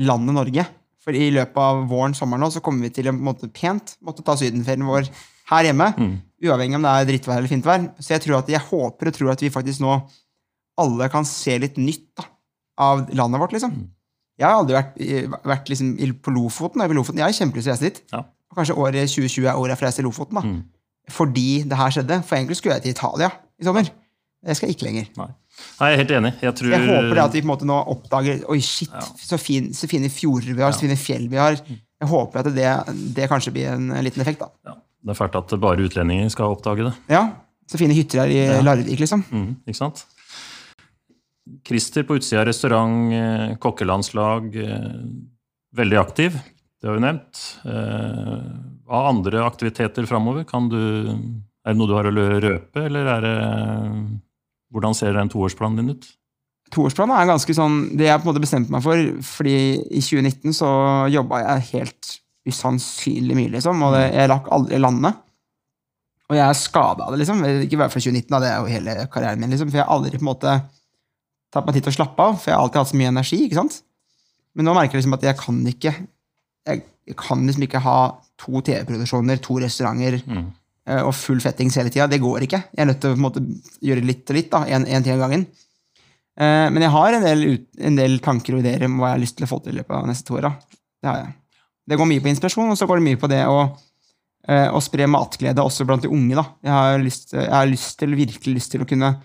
landet 0.08 0.36
Norge. 0.36 0.66
For 1.02 1.18
i 1.18 1.32
løpet 1.34 1.58
av 1.58 1.86
våren, 1.90 2.14
sommeren 2.18 2.46
nå, 2.46 2.52
så 2.54 2.62
kommer 2.64 2.86
vi 2.86 2.94
til 2.94 3.10
å 3.10 3.16
måtte 3.16 3.50
pent 3.50 3.96
måtte 4.06 4.26
ta 4.26 4.36
sydenferien 4.38 4.86
vår 4.86 5.08
her 5.52 5.70
hjemme. 5.70 5.88
Mm. 5.98 6.12
Uavhengig 6.46 6.78
om 6.78 6.86
det 6.86 6.92
er 6.92 7.08
drittvær 7.10 7.40
eller 7.40 7.52
fint 7.52 7.66
vær. 7.66 7.88
Så 8.00 8.14
jeg 8.14 8.24
tror 8.26 8.40
at 8.42 8.52
jeg 8.52 8.62
håper 8.68 9.10
og 9.10 9.16
tror 9.18 9.32
at 9.34 9.42
vi 9.42 9.54
faktisk 9.54 9.84
nå 9.84 9.96
alle 10.82 11.10
kan 11.14 11.26
se 11.28 11.58
litt 11.62 11.80
nytt 11.82 12.06
da, 12.18 12.28
av 12.82 13.04
landet 13.18 13.42
vårt, 13.42 13.56
liksom. 13.58 13.74
Mm. 13.76 13.90
Jeg 14.42 14.48
har 14.48 14.58
aldri 14.58 14.78
vært, 14.78 15.42
vært 15.52 15.70
liksom, 15.70 15.90
på 16.24 16.34
Lofoten. 16.34 16.82
Jeg, 16.82 16.98
Lofoten. 16.98 17.20
Jeg 17.22 17.28
har 17.28 17.38
kjempelyst 17.38 17.68
til 17.68 17.74
å 17.74 17.76
reise 17.76 17.90
dit. 17.90 18.00
Ja. 18.14 18.22
Og 18.52 18.58
kanskje 18.58 18.78
året 18.80 19.12
2020 19.12 19.46
er 19.46 19.60
året 19.60 19.74
jeg 19.74 19.82
får 19.82 19.88
reise 19.88 20.02
til 20.02 20.08
Lofoten. 20.10 20.40
da. 20.40 20.46
Mm. 20.48 20.62
Fordi 21.12 21.50
det 21.68 21.78
her 21.78 21.94
skjedde. 21.94 22.18
For 22.26 22.38
egentlig 22.38 22.58
skulle 22.58 22.78
jeg 22.78 22.86
til 22.88 22.96
Italia 22.96 23.30
i 23.62 23.68
sommer. 23.68 23.92
Det 24.42 24.58
skal 24.58 24.70
jeg 24.70 24.78
ikke 24.78 24.88
lenger. 24.88 25.12
Nei. 25.20 25.30
Nei, 25.82 25.88
jeg 25.90 25.94
er 25.98 26.02
helt 26.04 26.12
enig. 26.18 26.32
Jeg 26.42 26.56
tror 26.60 26.70
Jeg 26.76 26.88
håper 26.90 27.14
det 27.18 27.24
at 27.24 27.34
vi 27.34 27.42
på 27.42 27.48
en 27.48 27.52
måte 27.56 27.66
nå 27.70 27.78
oppdager 27.96 28.44
Oi, 28.54 28.60
shit, 28.62 28.90
Ja. 28.94 29.02
så, 29.18 29.38
fin, 29.42 29.72
så 29.74 29.88
fine 29.90 30.10
fjorder 30.14 30.54
vi 30.54 30.62
har, 30.62 30.72
så 30.76 30.86
fine 30.86 30.98
fjell 31.00 31.28
vi 31.32 31.38
har. 31.42 31.58
Jeg 32.02 32.10
håper 32.10 32.40
at 32.40 32.54
det, 32.56 32.70
det 33.16 33.30
kanskje 33.30 33.54
blir 33.56 33.68
en 33.74 33.90
liten 34.06 34.22
effekt. 34.22 34.40
da. 34.40 34.50
ja, 34.68 34.76
Det 35.06 35.14
er 35.16 35.20
fælt 35.22 35.36
at 35.40 35.56
bare 35.60 35.82
utlendinger 35.88 36.30
skal 36.34 36.54
oppdage 36.56 36.86
det. 36.90 36.94
Ja, 37.10 37.24
Så 37.72 37.78
fine 37.80 37.94
hytter 37.96 38.20
her 38.26 38.28
i 38.34 38.40
Ja. 38.46 38.62
Larvik, 38.62 39.00
liksom. 39.00 39.24
Mm, 39.32 39.56
ikke 39.68 39.78
sant? 39.78 40.06
Christer 41.68 42.04
på 42.08 42.16
utsida 42.20 42.42
av 42.42 42.48
restaurant, 42.48 43.14
eh, 43.14 43.56
kokkelandslag, 43.58 44.56
eh, 44.56 44.98
veldig 45.76 45.98
aktiv. 46.00 46.34
Det 46.82 46.90
har 46.90 46.96
vi 46.98 47.06
nevnt. 47.06 47.42
Eh, 47.66 48.44
Hva 48.92 49.08
andre 49.10 49.40
aktiviteter 49.46 50.06
framover? 50.06 50.42
Er 50.44 51.72
det 51.72 51.78
noe 51.78 51.88
du 51.88 51.94
har 51.94 52.04
å 52.04 52.12
røpe, 52.12 52.76
eller 52.86 53.06
er 53.08 53.22
det 53.22 54.22
Hvordan 54.72 54.96
ser 54.98 55.14
den 55.18 55.30
toårsplanen 55.32 55.82
din 55.82 55.96
ut? 55.96 56.08
Toårsplanen 56.72 57.18
er 57.18 57.28
ganske 57.28 57.54
sånn 57.56 57.98
Det 58.00 58.06
jeg 58.08 58.22
på 58.22 58.24
en 58.24 58.30
måte 58.32 58.44
bestemte 58.44 58.72
meg 58.72 58.84
for, 58.86 59.00
fordi 59.28 59.56
i 59.92 60.00
2019 60.00 60.56
så 60.56 60.70
jobba 61.12 61.42
jeg 61.44 61.68
helt 61.74 62.14
usannsynlig 62.48 63.36
mye, 63.38 63.52
liksom. 63.58 63.82
Og 63.86 63.94
det, 63.96 64.06
jeg 64.16 64.30
rakk 64.32 64.48
aldri 64.56 64.80
landet. 64.82 65.20
Og 66.32 66.38
jeg 66.38 66.46
er 66.48 66.58
skada 66.58 67.06
av 67.06 67.12
det, 67.14 67.20
liksom. 67.22 67.44
Ikke 67.68 67.78
bare 67.82 67.92
fra 67.92 68.02
2019, 68.02 68.32
da, 68.32 68.40
det 68.42 68.50
er 68.50 68.62
jo 68.64 68.72
hele 68.72 68.96
karrieren 69.14 69.44
min, 69.44 69.52
liksom. 69.54 69.70
For 69.70 69.82
jeg 69.82 69.86
har 69.86 69.94
aldri 69.94 70.16
på 70.16 70.24
en 70.24 70.32
måte 70.32 70.56
tatt 71.52 71.68
meg 71.68 71.76
tid 71.76 71.86
til 71.86 71.92
å 71.92 71.98
slappe 72.00 72.24
av, 72.24 72.40
for 72.40 72.50
jeg 72.50 72.56
har 72.56 72.64
alltid 72.64 72.82
hatt 72.82 72.92
så 72.94 73.00
mye 73.02 73.12
energi, 73.12 73.42
ikke 73.46 73.60
sant. 73.60 73.82
Men 74.56 74.68
nå 74.68 74.74
merker 74.76 74.96
jeg 74.98 75.04
liksom 75.04 75.16
at 75.20 75.28
jeg 75.28 75.38
kan 75.40 75.60
ikke 75.72 75.94
Jeg, 76.68 76.82
jeg 77.08 77.16
kan 77.18 77.40
liksom 77.48 77.64
ikke 77.66 77.80
ha 77.82 77.98
to 78.38 78.60
TV-produksjoner, 78.62 79.40
to 79.42 79.56
restauranter 79.64 80.20
Mm. 80.28 80.52
Eh, 80.92 81.02
og 81.02 81.16
full 81.16 81.42
fettings 81.44 81.80
hele 81.80 81.92
tida. 81.94 82.10
Det 82.12 82.22
går 82.22 82.46
ikke. 82.48 82.62
Jeg 82.72 82.84
er 82.84 82.90
nødt 82.92 83.02
til 83.04 83.16
å 83.16 83.22
måte, 83.22 83.44
gjøre 83.82 84.06
litt 84.06 84.30
og 84.30 84.38
litt, 84.38 84.52
da, 84.52 84.66
en 84.68 84.88
ting 84.88 85.16
av 85.16 85.24
gangen. 85.26 85.48
Eh, 86.40 86.68
men 86.72 86.86
jeg 86.86 86.94
har 86.94 87.18
en 87.18 87.26
del, 87.26 87.46
ut, 87.54 87.68
en 87.90 88.00
del 88.00 88.18
tanker 88.24 88.56
og 88.56 88.64
ideer 88.64 88.88
om 88.88 89.00
hva 89.02 89.12
jeg 89.12 89.18
har 89.18 89.24
lyst 89.26 89.38
til 89.40 89.48
å 89.48 89.52
få 89.52 89.62
til 89.64 89.76
i 89.76 89.82
løpet 89.82 89.98
av 89.98 90.10
neste 90.10 90.28
to 90.30 90.40
åra. 90.40 90.54
Det 91.02 91.10
har 91.10 91.24
jeg. 91.24 91.34
Det 91.92 91.98
går 92.00 92.08
mye 92.08 92.24
på 92.24 92.32
inspirasjon, 92.32 92.72
og 92.72 92.80
så 92.80 92.88
går 92.88 93.02
det 93.02 93.08
mye 93.10 93.20
på 93.20 93.30
det 93.32 93.42
å, 93.50 93.60
eh, 94.48 94.68
å 94.72 94.82
spre 94.84 95.10
matglede 95.12 95.66
også 95.66 95.86
blant 95.90 96.06
de 96.06 96.12
unge. 96.12 96.36
da. 96.40 96.46
Jeg 96.64 96.76
har 96.78 97.00
lyst, 97.04 97.34
jeg 97.34 97.52
har 97.52 97.68
lyst 97.68 98.00
til, 98.00 98.16
virkelig 98.16 98.56
lyst 98.56 98.72
til 98.72 98.86
å 98.86 98.90
kunne 98.90 99.16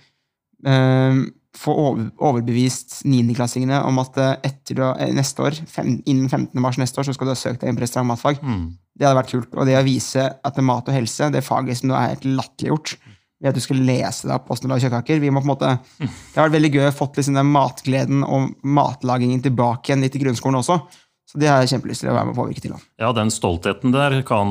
eh, 0.67 1.23
få 1.57 1.75
over, 1.81 2.09
overbevist 2.21 3.01
niendeklassingene 3.09 3.81
om 3.89 4.01
at 4.03 4.19
eh, 4.21 4.35
etter 4.51 4.83
eh, 4.93 5.13
neste 5.17 5.45
år, 5.47 5.59
fem, 5.71 5.97
innen 6.05 6.29
15. 6.29 6.53
mars 6.63 6.79
neste 6.81 7.01
år 7.01 7.09
så 7.09 7.17
skal 7.17 7.31
du 7.31 7.35
ha 7.35 7.39
søkt 7.41 7.63
deg 7.63 7.73
inn 7.73 7.79
på 7.79 7.85
restaurant- 7.85 8.09
og 8.09 8.15
matfag. 8.15 8.41
Mm. 8.43 8.67
Det 8.97 9.07
hadde 9.07 9.21
vært 9.21 9.35
kult. 9.35 9.55
Og 9.57 9.69
det 9.69 9.77
å 9.79 9.85
vise 9.87 10.27
at 10.49 10.63
mat 10.65 10.89
og 10.89 10.97
helse, 10.97 11.31
det 11.33 11.45
faget 11.47 11.81
som 11.81 11.91
nå 11.91 11.97
er 11.99 12.15
helt 12.15 12.29
latterliggjort 12.29 12.97
ved 13.37 13.51
at 13.51 13.57
du 13.59 13.61
skal 13.61 13.83
lese 13.85 14.29
deg 14.29 14.37
opp 14.39 14.47
hvordan 14.49 14.65
du 14.65 14.73
lager 14.73 14.87
kjøttkaker 14.87 15.19
vi 15.21 15.33
må 15.33 15.43
på 15.43 15.49
en 15.49 15.53
måte, 15.53 15.73
Det 16.01 16.39
har 16.39 16.47
vært 16.47 16.57
veldig 16.57 16.71
gøy 16.73 16.87
å 16.89 16.95
få 16.97 17.11
liksom 17.17 17.37
den 17.37 17.51
matgleden 17.53 18.23
og 18.25 18.55
matlagingen 18.65 19.43
tilbake 19.45 19.93
igjen 19.93 20.07
litt 20.07 20.17
i 20.17 20.23
grunnskolen 20.25 20.63
også. 20.63 20.79
Så 21.27 21.41
det 21.43 21.49
har 21.51 21.59
jeg 21.65 21.75
kjempelyst 21.75 22.05
til 22.05 22.13
å 22.13 22.15
være 22.15 22.29
med 22.29 22.37
og 22.37 22.39
påvirke 22.39 22.63
til. 22.63 22.75
Ja, 23.03 23.11
den 23.13 23.33
stoltheten 23.35 23.91
der, 23.93 24.21
kan, 24.25 24.49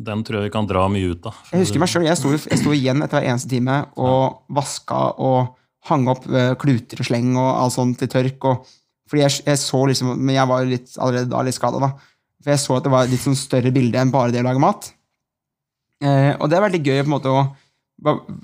den 0.00 0.22
tror 0.24 0.40
jeg 0.40 0.48
vi 0.48 0.54
kan 0.54 0.68
dra 0.68 0.86
mye 0.90 1.12
ut 1.12 1.28
av. 1.28 1.42
Jeg 1.52 1.66
husker 1.66 1.82
meg 1.82 1.92
sto, 1.92 2.32
jeg 2.32 2.60
sto 2.62 2.72
igjen 2.72 3.04
etter 3.04 3.20
hver 3.20 3.28
eneste 3.34 3.50
time 3.52 3.82
og 4.00 4.40
vaska 4.56 5.02
og 5.20 5.52
hang 5.88 6.06
opp 6.12 6.26
eh, 6.28 6.52
kluter 6.60 7.00
og 7.00 7.08
sleng 7.08 7.32
og 7.38 7.48
alt 7.48 7.74
sånt 7.76 7.98
til 8.00 8.10
tørk. 8.12 8.46
Og, 8.50 8.70
fordi 9.10 9.24
jeg, 9.24 9.42
jeg 9.46 9.60
så 9.62 9.80
liksom, 9.90 10.12
Men 10.18 10.36
jeg 10.36 10.50
var 10.50 10.68
litt, 10.68 10.92
allerede 10.98 11.30
da 11.32 11.42
litt 11.46 11.56
skada, 11.56 11.80
da. 11.82 11.90
For 12.40 12.54
jeg 12.54 12.62
så 12.62 12.76
at 12.78 12.86
det 12.86 12.92
var 12.92 13.06
et 13.06 13.12
litt 13.12 13.24
sånn 13.24 13.38
større 13.38 13.72
bilde 13.74 14.00
enn 14.00 14.12
bare 14.12 14.32
det 14.32 14.42
å 14.42 14.46
lage 14.46 14.62
mat. 14.62 14.92
Eh, 16.00 16.32
og 16.38 16.48
det 16.48 16.56
er 16.56 16.66
veldig 16.68 16.84
gøy 16.84 17.02
på 17.02 17.08
en 17.08 17.16
måte 17.16 17.32
å 17.32 17.42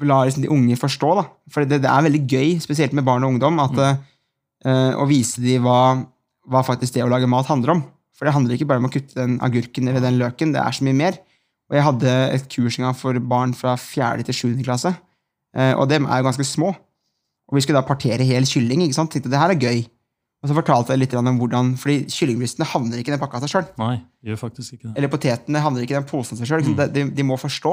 la 0.04 0.18
liksom 0.26 0.44
de 0.44 0.52
unge 0.52 0.76
forstå, 0.80 1.12
da. 1.16 1.24
For 1.52 1.64
det, 1.64 1.80
det 1.84 1.92
er 1.92 2.04
veldig 2.04 2.22
gøy, 2.28 2.50
spesielt 2.60 2.96
med 2.96 3.06
barn 3.06 3.24
og 3.24 3.36
ungdom, 3.36 3.60
at, 3.64 3.78
eh, 3.80 4.92
å 4.92 5.06
vise 5.08 5.40
dem 5.40 5.64
hva, 5.64 6.04
hva 6.44 6.64
faktisk 6.66 6.96
det 6.96 7.06
å 7.06 7.12
lage 7.12 7.30
mat 7.30 7.48
handler 7.48 7.78
om. 7.78 7.84
For 8.16 8.28
det 8.28 8.34
handler 8.36 8.56
ikke 8.56 8.68
bare 8.68 8.80
om 8.80 8.88
å 8.88 8.92
kutte 8.92 9.16
den 9.16 9.38
agurken 9.44 9.88
eller 9.88 10.04
den 10.04 10.20
løken, 10.20 10.52
det 10.54 10.60
er 10.62 10.76
så 10.76 10.84
mye 10.84 10.96
mer. 10.96 11.18
Og 11.66 11.76
jeg 11.76 11.86
hadde 11.86 12.12
et 12.36 12.48
kurs 12.52 12.76
en 12.78 12.86
gang 12.86 12.96
for 12.96 13.18
barn 13.32 13.52
fra 13.56 13.74
4. 13.80 14.26
til 14.28 14.36
7. 14.36 14.64
klasse, 14.64 14.92
eh, 15.56 15.72
og 15.74 15.88
dem 15.90 16.06
er 16.06 16.20
jo 16.20 16.28
ganske 16.28 16.46
små. 16.46 16.74
Og 17.46 17.58
vi 17.58 17.62
skulle 17.64 17.78
da 17.80 17.86
partere 17.86 18.26
hel 18.26 18.46
kylling. 18.48 18.82
ikke 18.86 18.96
sant? 18.98 19.12
Tenkte 19.14 19.30
det 19.32 19.38
her 19.38 19.52
er 19.54 19.60
gøy. 19.60 19.84
Og 20.44 20.50
så 20.50 20.54
fortalte 20.54 20.92
jeg 20.92 21.00
litt 21.00 21.14
om 21.16 21.38
hvordan, 21.40 21.72
fordi 21.80 22.04
kyllingbrystene 22.12 22.66
havner 22.68 23.00
ikke 23.00 23.10
i 23.10 23.14
den 23.16 23.22
pakka 23.22 23.38
av 23.40 23.46
seg 23.46 23.54
sjøl. 23.54 23.66
Eller 24.98 25.10
potetene 25.10 25.62
havner 25.64 25.82
ikke 25.86 25.94
i 25.96 25.98
den 26.00 26.08
posen 26.10 26.36
av 26.36 26.42
seg 26.42 26.50
sjøl. 26.52 26.88
De, 26.92 27.06
de 27.16 27.24
må 27.26 27.38
forstå. 27.40 27.72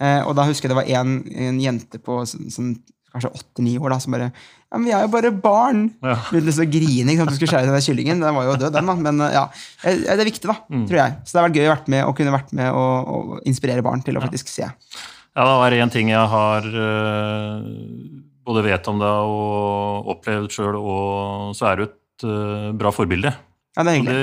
Eh, 0.00 0.20
og 0.24 0.34
da 0.38 0.46
husker 0.48 0.68
jeg 0.68 0.72
det 0.72 0.78
var 0.78 0.88
en, 1.02 1.18
en 1.48 1.58
jente 1.60 1.98
på 2.00 2.22
sånn, 2.28 2.48
sånn, 2.54 2.70
kanskje 3.12 3.28
åtte-ni 3.36 3.74
år 3.76 3.92
da, 3.92 3.98
som 4.00 4.14
bare 4.14 4.30
Ja, 4.32 4.78
men 4.78 4.86
vi 4.86 4.92
er 4.96 5.02
jo 5.04 5.10
bare 5.12 5.32
barn! 5.36 5.82
Ja. 6.00 6.14
Begynte 6.30 6.48
liksom 6.48 6.64
å 6.64 6.70
grine. 6.72 7.12
ikke 7.12 7.20
sant? 7.26 7.34
Du 7.34 7.36
skulle 7.36 7.52
skjære 7.52 7.68
i 7.68 7.74
den 7.74 7.84
kyllingen. 7.84 8.22
Den 8.24 8.38
var 8.38 8.46
jo 8.48 8.54
død, 8.62 8.72
den, 8.78 8.88
da. 8.88 8.94
Men 9.08 9.20
eh, 9.26 9.34
ja, 9.36 9.44
Eh, 9.84 9.98
det 10.06 10.16
er 10.22 10.28
viktig, 10.30 10.48
da, 10.48 10.56
tror 10.70 10.96
jeg. 11.02 11.16
Så 11.26 11.34
det 11.34 11.40
har 11.42 11.48
vært 11.50 11.58
gøy 11.60 11.66
å, 11.66 11.72
vært 11.74 11.90
med, 11.92 12.04
å 12.08 12.14
kunne 12.16 12.32
vært 12.38 12.54
med 12.56 12.70
og, 12.72 13.12
og 13.16 13.48
inspirere 13.50 13.84
barn 13.84 14.00
til 14.06 14.16
å 14.16 14.22
faktisk 14.24 14.48
se. 14.48 14.70
Ja, 15.36 15.44
det 15.44 15.52
er 15.66 15.82
én 15.82 15.92
ting 15.92 16.08
jeg 16.12 16.24
har 16.32 16.66
eh, 16.70 17.66
både 18.46 18.64
vet 18.66 18.90
om 18.90 19.00
det 19.02 19.08
og 19.08 20.12
opplevd 20.16 20.52
sjøl, 20.52 20.76
og 20.78 21.56
så 21.58 21.70
er 21.70 21.80
du 21.80 21.86
et 21.86 22.26
eh, 22.28 22.68
bra 22.78 22.92
forbilde. 22.94 23.32
Ja, 23.72 23.84
det 23.88 23.92
er 23.94 24.04
det, 24.04 24.16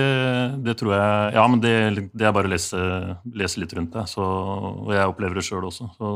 det 0.61 0.73
tror 0.77 0.91
jeg 0.93 1.31
Ja, 1.33 1.43
men 1.49 1.61
det, 1.63 1.71
det 2.13 2.27
er 2.27 2.33
bare 2.35 2.45
å 2.45 2.51
lese, 2.51 2.77
lese 3.33 3.57
litt 3.63 3.71
rundt 3.73 3.95
det. 3.95 4.03
Så, 4.11 4.21
og 4.21 4.91
jeg 4.93 5.09
opplever 5.09 5.39
det 5.39 5.45
sjøl 5.47 5.65
også. 5.71 5.89
Så 5.97 6.11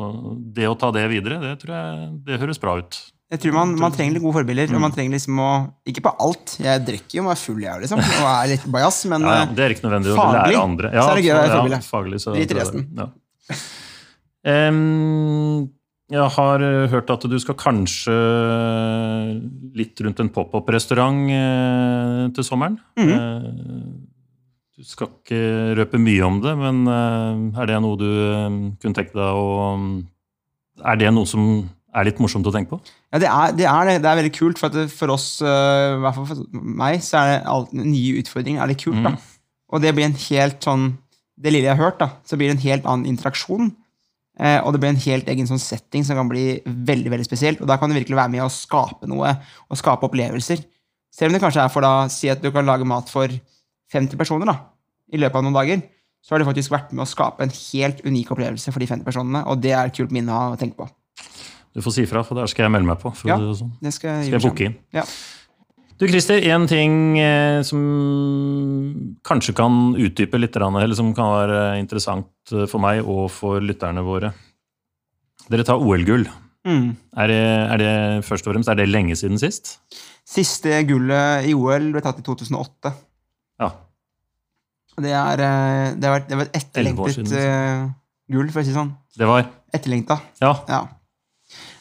det 0.53 0.69
å 0.69 0.77
ta 0.77 0.91
det 0.93 1.07
videre, 1.09 1.39
det 1.41 1.55
tror 1.63 1.73
jeg 1.73 2.11
det 2.27 2.37
høres 2.43 2.61
bra 2.61 2.77
ut. 2.77 2.99
Jeg 3.33 3.41
tror 3.41 3.55
man, 3.55 3.71
man 3.81 3.93
trenger 3.95 4.13
litt 4.13 4.21
gode 4.21 4.37
forbilder. 4.37 4.69
og 4.77 4.83
man 4.83 4.93
trenger 4.93 5.15
liksom 5.15 5.39
å, 5.41 5.51
Ikke 5.89 6.03
på 6.05 6.11
alt. 6.21 6.53
Jeg 6.61 6.83
drikker 6.85 7.17
jo 7.17 7.23
meg 7.25 7.39
full, 7.41 7.63
jeg 7.63 7.81
liksom, 7.81 8.03
og 8.03 8.27
er 8.29 8.51
litt 8.51 8.67
bajas, 8.75 8.99
men 9.09 9.25
Ja, 9.25 9.37
ja, 9.39 9.47
eh, 9.47 9.55
det 9.57 9.65
er 9.65 9.73
ikke 9.73 9.87
nødvendig 9.87 10.13
å 10.13 10.19
faglig 10.19 10.43
lære 10.43 10.65
andre. 10.67 10.91
så 10.93 11.07
er 11.07 11.17
det 11.17 11.23
gøy 11.25 11.33
å 11.33 11.39
være 11.39 11.71
ja, 11.73 11.79
faglig, 11.87 12.19
så 12.21 12.35
Drit 12.37 12.53
i 12.53 12.59
resten. 12.59 12.85
Ja. 12.99 13.09
Em, 14.53 15.71
jeg 16.11 16.29
har 16.35 16.63
eh, 16.65 16.89
hørt 16.91 17.11
at 17.13 17.23
du 17.29 17.35
skal 17.39 17.55
kanskje 17.57 18.15
litt 19.77 20.01
rundt 20.03 20.19
en 20.19 20.31
pop-up-restaurant 20.33 21.21
eh, 21.31 22.25
til 22.35 22.47
sommeren. 22.47 22.79
Mhm. 22.99 23.13
Eh, 23.13 24.09
du 24.73 24.87
skal 24.89 25.11
ikke 25.13 25.39
røpe 25.77 25.99
mye 26.01 26.25
om 26.25 26.39
det, 26.43 26.51
men 26.57 26.81
eh, 26.89 27.61
er 27.61 27.69
det 27.69 27.77
noe 27.83 27.99
du 27.99 28.09
eh, 28.09 28.57
kunne 28.81 28.97
tenke 28.97 29.13
deg 29.15 29.37
å 29.37 29.77
Er 30.83 30.97
det 30.97 31.11
noe 31.13 31.29
som 31.29 31.69
er 31.93 32.07
litt 32.07 32.17
morsomt 32.19 32.47
å 32.49 32.51
tenke 32.51 32.73
på? 32.73 32.79
ja, 33.13 33.19
det, 33.21 33.29
er, 33.29 33.53
det, 33.53 33.67
er, 33.69 33.91
det. 34.01 34.09
er 34.09 34.17
veldig 34.17 34.33
kult. 34.33 34.57
For, 34.57 34.73
for 34.89 35.13
oss, 35.13 35.27
eh, 35.45 35.93
i 35.93 36.01
hvert 36.01 36.17
fall 36.17 36.25
for 36.31 36.65
meg, 36.81 37.03
så 37.05 37.19
er 37.21 37.29
det 37.29 37.37
alt, 37.53 37.75
nye 37.77 38.17
utfordringer 38.23 38.63
er 38.65 38.71
litt 38.73 38.81
kult. 38.81 39.03
da. 39.05 39.13
Og 39.73 39.81
det 39.81 39.93
blir 39.93 40.09
en 40.09 40.19
helt 40.27 40.65
sånn 40.65 40.91
Det 41.33 41.49
lille 41.49 41.65
jeg 41.65 41.77
har 41.77 41.81
hørt, 41.81 42.01
da, 42.01 42.09
så 42.25 42.37
blir 42.37 42.51
det 42.51 42.57
en 42.57 42.65
helt 42.65 42.85
annen 42.89 43.09
interaksjon. 43.09 43.71
Eh, 44.39 44.59
og 44.65 44.73
det 44.73 44.81
blir 44.81 44.93
en 44.93 45.01
helt 45.03 45.27
egen 45.29 45.49
sånn 45.49 45.61
setting 45.61 46.05
som 46.05 46.17
kan 46.17 46.29
bli 46.29 46.57
veldig 46.65 47.11
veldig 47.13 47.27
spesielt. 47.27 47.61
Og 47.61 47.69
da 47.69 47.77
kan 47.77 47.91
du 47.91 47.97
virkelig 47.97 48.17
være 48.17 48.33
med 48.33 48.45
å 48.45 48.51
skape 48.51 49.09
noe, 49.09 49.35
og 49.69 49.79
skape 49.79 50.07
opplevelser. 50.09 50.63
Selv 51.13 51.29
om 51.29 51.37
det 51.37 51.43
kanskje 51.43 51.61
er 51.61 51.73
for 51.73 51.85
da, 51.85 52.07
si 52.09 52.31
at 52.33 52.41
du 52.41 52.49
kan 52.53 52.65
lage 52.65 52.87
mat 52.89 53.11
for 53.13 53.29
50 53.93 54.17
personer 54.17 54.49
da, 54.49 54.57
i 55.13 55.19
løpet 55.21 55.37
av 55.37 55.45
noen 55.45 55.59
dager, 55.59 55.83
så 56.23 56.33
har 56.33 56.41
du 56.41 56.47
faktisk 56.47 56.71
vært 56.73 56.93
med 56.95 57.03
å 57.03 57.09
skape 57.09 57.45
en 57.45 57.53
helt 57.53 58.01
unik 58.07 58.31
opplevelse 58.33 58.73
for 58.73 58.81
de 58.81 58.87
50 58.89 59.05
personene, 59.05 59.43
og 59.45 59.61
det 59.61 59.75
er 59.75 59.91
et 59.91 59.97
kult 59.97 60.13
minne 60.15 60.33
å 60.33 60.57
tenke 60.57 60.79
på. 60.79 60.87
Du 61.73 61.81
får 61.83 61.95
si 61.97 62.05
fra, 62.09 62.21
for 62.25 62.37
der 62.37 62.49
skal 62.49 62.67
jeg 62.67 62.73
melde 62.73 62.89
meg 62.89 62.99
på. 63.01 63.11
Ja, 63.27 63.37
det 63.41 63.57
sånn. 63.59 63.73
Det 63.81 63.93
skal 63.93 64.15
jeg, 64.21 64.29
Skal 64.29 64.37
jeg 64.39 64.45
booke 64.45 64.67
inn? 64.69 64.75
Ja. 64.95 65.03
Du 66.03 66.09
Christer, 66.11 66.41
en 66.51 66.65
ting 66.67 67.15
eh, 67.15 67.61
som 67.63 67.79
kanskje 69.23 69.53
kan 69.55 69.93
utdype 69.95 70.35
litt, 70.35 70.57
eller 70.59 70.95
som 70.99 71.13
kan 71.15 71.29
være 71.31 71.59
interessant 71.79 72.51
eh, 72.51 72.65
for 72.67 72.83
meg 72.83 73.07
og 73.07 73.29
for 73.31 73.63
lytterne 73.63 74.03
våre. 74.03 74.33
Dere 75.47 75.63
tar 75.63 75.79
OL-gull. 75.79 76.25
Mm. 76.67 76.89
Er, 77.23 77.31
er 77.31 77.79
det 77.79 77.93
først 78.27 78.49
og 78.49 78.51
fremst, 78.51 78.71
er 78.73 78.81
det 78.81 78.89
lenge 78.91 79.15
siden 79.15 79.39
sist? 79.39 79.77
Siste 80.27 80.81
gullet 80.89 81.47
i 81.47 81.55
OL 81.55 81.87
ble 81.95 82.03
tatt 82.03 82.19
i 82.19 82.25
2008. 82.27 82.91
Ja. 83.63 83.71
Det, 84.99 85.15
er, 85.21 85.45
eh, 85.47 85.87
det, 85.95 86.09
har 86.09 86.17
vært, 86.17 86.27
det 86.27 86.41
var 86.41 86.49
et 86.49 86.59
etterlengtet 86.59 87.31
gull, 88.27 88.51
for 88.51 88.59
å 88.59 88.65
si 88.65 88.73
det 88.73 88.79
sånn. 88.81 88.91
Det 89.15 89.31
var 89.31 89.47
Etterlengta. 89.71 90.19
Ja. 90.43 90.51
Ja. 90.67 90.83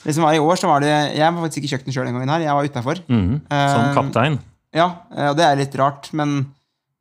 Det 0.02 0.14
som 0.16 0.24
var 0.26 0.34
i 0.34 0.40
år, 0.42 0.56
så 0.58 0.66
var 0.66 0.80
det 0.82 0.90
Jeg 1.14 1.32
var 1.32 1.42
faktisk 1.44 1.58
ikke 1.62 1.68
i 1.68 1.72
kjøkkenet 1.76 1.94
sjøl 1.94 2.06
den 2.08 2.16
gangen 2.16 2.32
her. 2.34 2.40
Jeg 2.46 2.56
var 2.58 2.64
utafor. 2.66 3.00
Mm, 3.08 3.36
Som 3.48 3.84
Eh, 3.86 3.94
kaptein. 3.94 4.38
Ja, 4.74 4.86
eh, 5.14 5.28
og 5.30 5.36
det 5.38 5.44
er 5.46 5.56
litt 5.60 5.74
rart, 5.78 6.08
men 6.12 6.52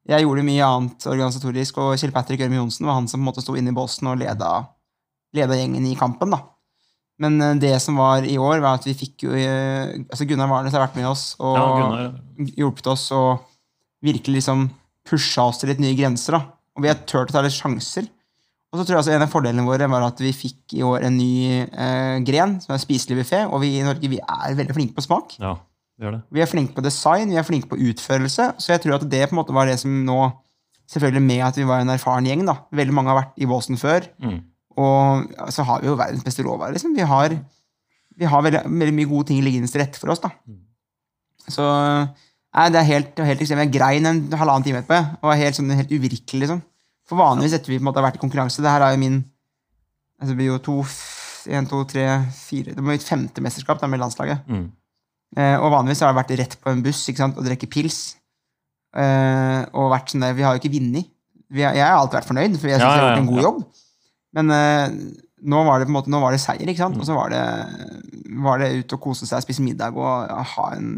jeg 0.08 0.24
gjorde 0.26 0.44
mye 0.46 0.66
annet 0.68 1.06
organisatorisk, 1.08 1.78
og 1.82 1.98
Kjell 1.98 2.12
Patrick 2.14 2.42
Ørme 2.42 2.58
Johnsen 2.60 2.86
var 2.86 2.98
han 3.00 3.08
som 3.08 3.20
på 3.20 3.24
en 3.24 3.30
måte 3.32 3.42
sto 3.42 3.56
inne 3.56 3.70
i 3.72 3.78
båsen 3.78 4.08
og 4.12 4.18
leda, 4.20 4.68
leda 5.34 5.56
gjengen 5.56 5.86
i 5.88 5.96
kampen. 5.96 6.30
da. 6.36 6.42
Men 7.22 7.42
eh, 7.42 7.56
det 7.62 7.82
som 7.82 7.96
var 7.98 8.22
i 8.28 8.38
år, 8.38 8.60
var 8.62 8.76
at 8.80 8.86
vi 8.86 8.94
fikk 8.98 9.24
jo 9.28 9.32
altså 9.34 10.28
Gunnar 10.28 10.50
Warnes 10.50 10.74
har 10.74 10.86
vært 10.88 10.96
med 11.00 11.08
oss 11.10 11.36
og 11.40 11.56
Ja, 11.58 11.66
Gunnar. 11.78 12.14
hjulpet 12.58 12.88
oss 12.88 13.12
og 13.12 13.40
virkelig 14.04 14.42
liksom 14.42 14.70
pusha 15.08 15.48
oss 15.50 15.58
til 15.62 15.70
litt 15.70 15.80
nye 15.82 15.96
grenser. 15.98 16.34
da. 16.38 16.42
Og 16.78 16.84
vi 16.84 16.88
har 16.90 16.96
turt 17.06 17.30
å 17.30 17.34
ta 17.34 17.42
litt 17.42 17.54
sjanser. 17.54 18.08
Og 18.72 18.80
så 18.80 18.86
tror 18.86 18.96
jeg 18.96 19.02
altså 19.02 19.16
En 19.16 19.26
av 19.26 19.32
fordelene 19.32 19.66
våre 19.68 19.88
var 19.92 20.06
at 20.06 20.22
vi 20.24 20.32
fikk 20.36 20.78
i 20.78 20.84
år 20.88 21.08
en 21.08 21.18
ny 21.20 21.34
eh, 21.68 22.20
gren, 22.28 22.56
som 22.64 22.76
er 22.76 22.84
spiselig 22.84 23.20
buffé. 23.20 23.44
Og 23.50 23.60
vi 23.66 23.74
i 23.80 23.84
Norge 23.84 24.12
vi 24.12 24.22
er 24.22 24.56
veldig 24.56 24.78
flinke 24.78 24.96
på 24.96 25.04
smak. 25.04 25.36
Ja, 25.44 25.58
vi 26.00 26.08
gjør 26.08 26.16
det. 26.16 26.22
Vi 26.32 26.44
er 26.44 26.52
flinke 26.52 26.78
på 26.78 26.86
design, 26.86 27.34
vi 27.34 27.40
er 27.42 27.48
flinke 27.48 27.68
på 27.72 27.80
utførelse. 27.90 28.54
Så 28.64 28.72
jeg 28.72 28.84
tror 28.86 28.96
at 28.96 29.10
det 29.12 29.26
på 29.28 29.36
en 29.36 29.42
måte 29.42 29.56
var 29.56 29.68
det 29.70 29.80
som 29.82 30.00
nå 30.08 30.22
Selvfølgelig 30.92 31.24
med 31.24 31.40
at 31.46 31.56
vi 31.56 31.64
var 31.64 31.80
en 31.80 31.94
erfaren 31.94 32.26
gjeng. 32.28 32.42
da. 32.44 32.58
Veldig 32.76 32.94
mange 32.94 33.14
har 33.14 33.22
vært 33.22 33.38
i 33.40 33.48
båsen 33.48 33.78
før. 33.80 34.10
Mm. 34.20 34.42
Og 34.76 35.52
så 35.56 35.64
har 35.64 35.80
vi 35.80 35.88
jo 35.88 35.96
verdens 35.96 36.26
beste 36.26 36.44
råvarer. 36.44 36.74
Liksom. 36.76 36.96
Vi 36.98 37.06
har, 37.08 37.36
vi 38.20 38.28
har 38.28 38.44
veldig, 38.44 38.66
veldig 38.68 38.96
mye 38.98 39.08
gode 39.08 39.30
ting 39.30 39.40
liggende 39.40 39.72
til 39.72 39.80
rette 39.80 40.02
for 40.02 40.12
oss. 40.12 40.20
da. 40.20 40.34
Så 41.48 41.64
nei, 41.64 42.68
det 42.76 42.82
er 42.82 42.90
helt, 42.90 43.16
er 43.16 43.30
helt 43.32 43.46
ekstremt. 43.46 43.64
Jeg 43.64 43.74
grein 43.78 44.10
en 44.10 44.20
halvannen 44.36 44.68
time 44.68 44.82
etterpå. 44.84 45.00
Og 45.22 45.32
var 45.32 45.40
helt, 45.40 45.56
sånn, 45.56 45.72
helt 45.80 45.96
uvirkelig, 45.96 46.44
liksom. 46.44 46.62
For 47.12 47.20
vanligvis 47.20 47.58
etter 47.58 47.74
vi 47.74 47.80
på 47.80 47.84
en 47.84 47.90
måte 47.90 48.00
har 48.00 48.08
vært 48.08 48.22
i 48.22 48.24
konkurranse 48.24 48.64
Det 48.64 48.72
her 48.72 48.86
er 48.86 48.96
jo 48.96 49.02
min 49.02 49.18
altså 49.20 50.32
Det 50.32 50.38
blir 50.40 50.52
jo 50.54 50.62
to, 50.64 50.78
en, 51.52 51.68
to, 51.68 51.82
tre, 51.92 52.06
fire 52.38 52.72
Det 52.72 52.80
blir 52.80 52.96
mitt 52.96 53.08
femte 53.08 53.44
mesterskap 53.44 53.82
da, 53.82 53.90
med 53.92 54.00
landslaget. 54.00 54.46
Mm. 54.48 54.70
Eh, 55.38 55.56
og 55.58 55.72
vanligvis 55.74 56.04
har 56.04 56.12
jeg 56.12 56.20
vært 56.22 56.36
rett 56.40 56.58
på 56.62 56.72
en 56.72 56.84
buss 56.86 57.02
ikke 57.08 57.24
sant, 57.24 57.40
og 57.40 57.48
drukket 57.48 57.72
pils. 57.72 58.00
Eh, 58.92 59.62
og 59.72 59.92
vært 59.94 60.12
sånn 60.12 60.24
der, 60.24 60.36
Vi 60.38 60.46
har 60.46 60.56
jo 60.56 60.62
ikke 60.62 60.74
vunnet. 60.74 61.12
Jeg 61.52 61.84
har 61.84 61.98
alltid 61.98 62.20
vært 62.20 62.30
fornøyd, 62.30 62.58
for 62.60 62.72
jeg 62.72 62.80
syns 62.80 62.86
Ja, 62.86 62.92
jeg 62.96 63.02
har 63.02 63.10
gjort 63.10 63.22
en 63.24 63.32
god 63.32 63.46
jobb. 63.48 63.62
Men 64.38 64.56
eh, 64.56 64.96
nå 65.52 65.64
var 65.68 65.80
det 65.80 65.88
på 65.88 65.92
en 65.92 65.98
måte, 65.98 66.12
nå 66.14 66.22
var 66.24 66.36
det 66.36 66.44
seier, 66.44 66.68
ikke 66.70 66.84
sant? 66.84 67.00
og 67.00 67.08
så 67.08 67.16
var 67.18 67.32
det, 67.34 67.42
var 68.46 68.62
det 68.62 68.70
ut 68.78 68.96
og 68.96 69.02
kose 69.04 69.28
seg, 69.28 69.44
spise 69.44 69.64
middag 69.66 69.98
og 69.98 70.30
ja, 70.30 70.44
ha 70.54 70.68
en, 70.78 70.92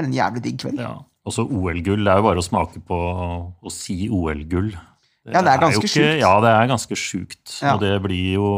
en 0.00 0.16
jævlig 0.16 0.42
digg 0.46 0.62
kveld. 0.64 0.80
Ja. 0.82 0.96
Også 1.24 1.46
OL-gull. 1.46 2.02
Det 2.04 2.12
er 2.12 2.20
jo 2.20 2.26
bare 2.26 2.42
å 2.42 2.44
smake 2.44 2.82
på 2.84 2.96
å 2.98 3.72
si 3.72 4.10
OL-gull. 4.12 4.74
Ja, 5.32 5.40
det 5.40 5.52
er 5.54 5.62
ganske 5.62 5.88
sjukt. 5.88 6.18
Ja, 6.20 6.32
det 6.44 6.50
er 6.52 6.68
ganske 6.68 6.96
sjukt. 7.00 7.54
Ja. 7.62 7.74
Og 7.74 7.80
det 7.80 7.94
blir 8.04 8.34
jo 8.34 8.48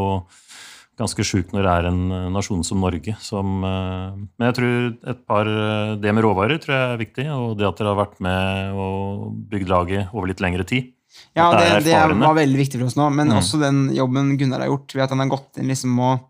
ganske 0.99 1.23
sjukt 1.29 1.53
når 1.53 1.63
det 1.67 1.73
er 1.77 1.87
en 1.91 2.01
eh, 2.11 2.29
nasjon 2.33 2.63
som 2.65 2.81
Norge 2.81 3.13
som 3.21 3.59
eh, 3.69 4.15
Men 4.41 4.47
jeg 4.49 4.55
tror 4.57 5.11
et 5.13 5.19
par 5.29 5.45
eh, 5.51 5.91
Det 6.01 6.15
med 6.17 6.25
råvarer 6.25 6.57
tror 6.63 6.73
jeg 6.75 6.95
er 6.95 7.03
viktig, 7.03 7.27
og 7.37 7.59
det 7.61 7.67
at 7.69 7.77
dere 7.83 7.93
har 7.93 7.99
vært 8.01 8.21
med 8.25 8.73
og 8.81 9.27
bygd 9.53 9.69
laget 9.69 10.15
over 10.17 10.31
litt 10.33 10.41
lengre 10.41 10.65
tid. 10.65 10.89
Ja, 11.37 11.51
det, 11.53 11.85
det 11.85 11.93
det 11.93 12.17
var 12.21 12.35
veldig 12.37 12.59
viktig 12.61 12.81
for 12.81 12.89
oss 12.89 12.97
nå, 12.97 13.11
men 13.13 13.29
Mm. 13.31 13.37
også 13.39 13.61
den 13.61 13.79
jobben 13.97 14.35
Gunnar 14.41 14.61
har 14.65 14.69
gjort, 14.73 14.95
ved 14.97 15.05
at 15.05 15.11
han 15.15 15.21
har 15.23 15.31
gått 15.33 15.61
inn 15.61 15.69
liksom 15.71 15.99
og 16.01 16.25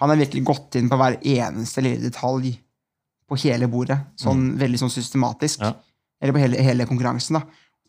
Han 0.00 0.08
har 0.08 0.16
virkelig 0.16 0.44
gått 0.48 0.76
inn 0.80 0.88
på 0.88 0.96
hver 0.96 1.18
eneste 1.20 1.82
lille 1.84 2.00
detalj 2.00 2.54
på 3.28 3.36
hele 3.42 3.66
bordet, 3.68 3.98
sånn 4.16 4.54
veldig 4.56 4.78
sånn 4.80 4.92
systematisk. 4.94 5.60
Mm. 5.60 5.66
Ja. 5.66 5.74
Eller 6.22 6.32
på 6.32 6.40
hele, 6.40 6.56
hele 6.64 6.86
konkurransen. 6.88 7.36
da. 7.36 7.42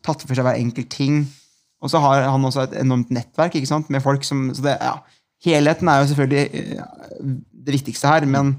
Tatt 0.04 0.20
for 0.26 0.34
seg 0.36 0.44
hver 0.44 0.58
enkelt 0.60 0.90
ting. 0.92 1.22
Og 1.82 1.90
så 1.90 2.00
har 2.02 2.28
han 2.30 2.46
også 2.46 2.66
et 2.66 2.76
enormt 2.82 3.10
nettverk 3.14 3.58
ikke 3.58 3.70
sant, 3.70 3.90
med 3.90 4.04
folk 4.04 4.24
som 4.26 4.48
så 4.54 4.64
det, 4.68 4.78
ja, 4.80 4.96
Helheten 5.42 5.88
er 5.90 6.02
jo 6.02 6.10
selvfølgelig 6.12 6.42
eh, 6.54 7.32
det 7.66 7.74
viktigste 7.74 8.06
her, 8.06 8.26
men 8.30 8.54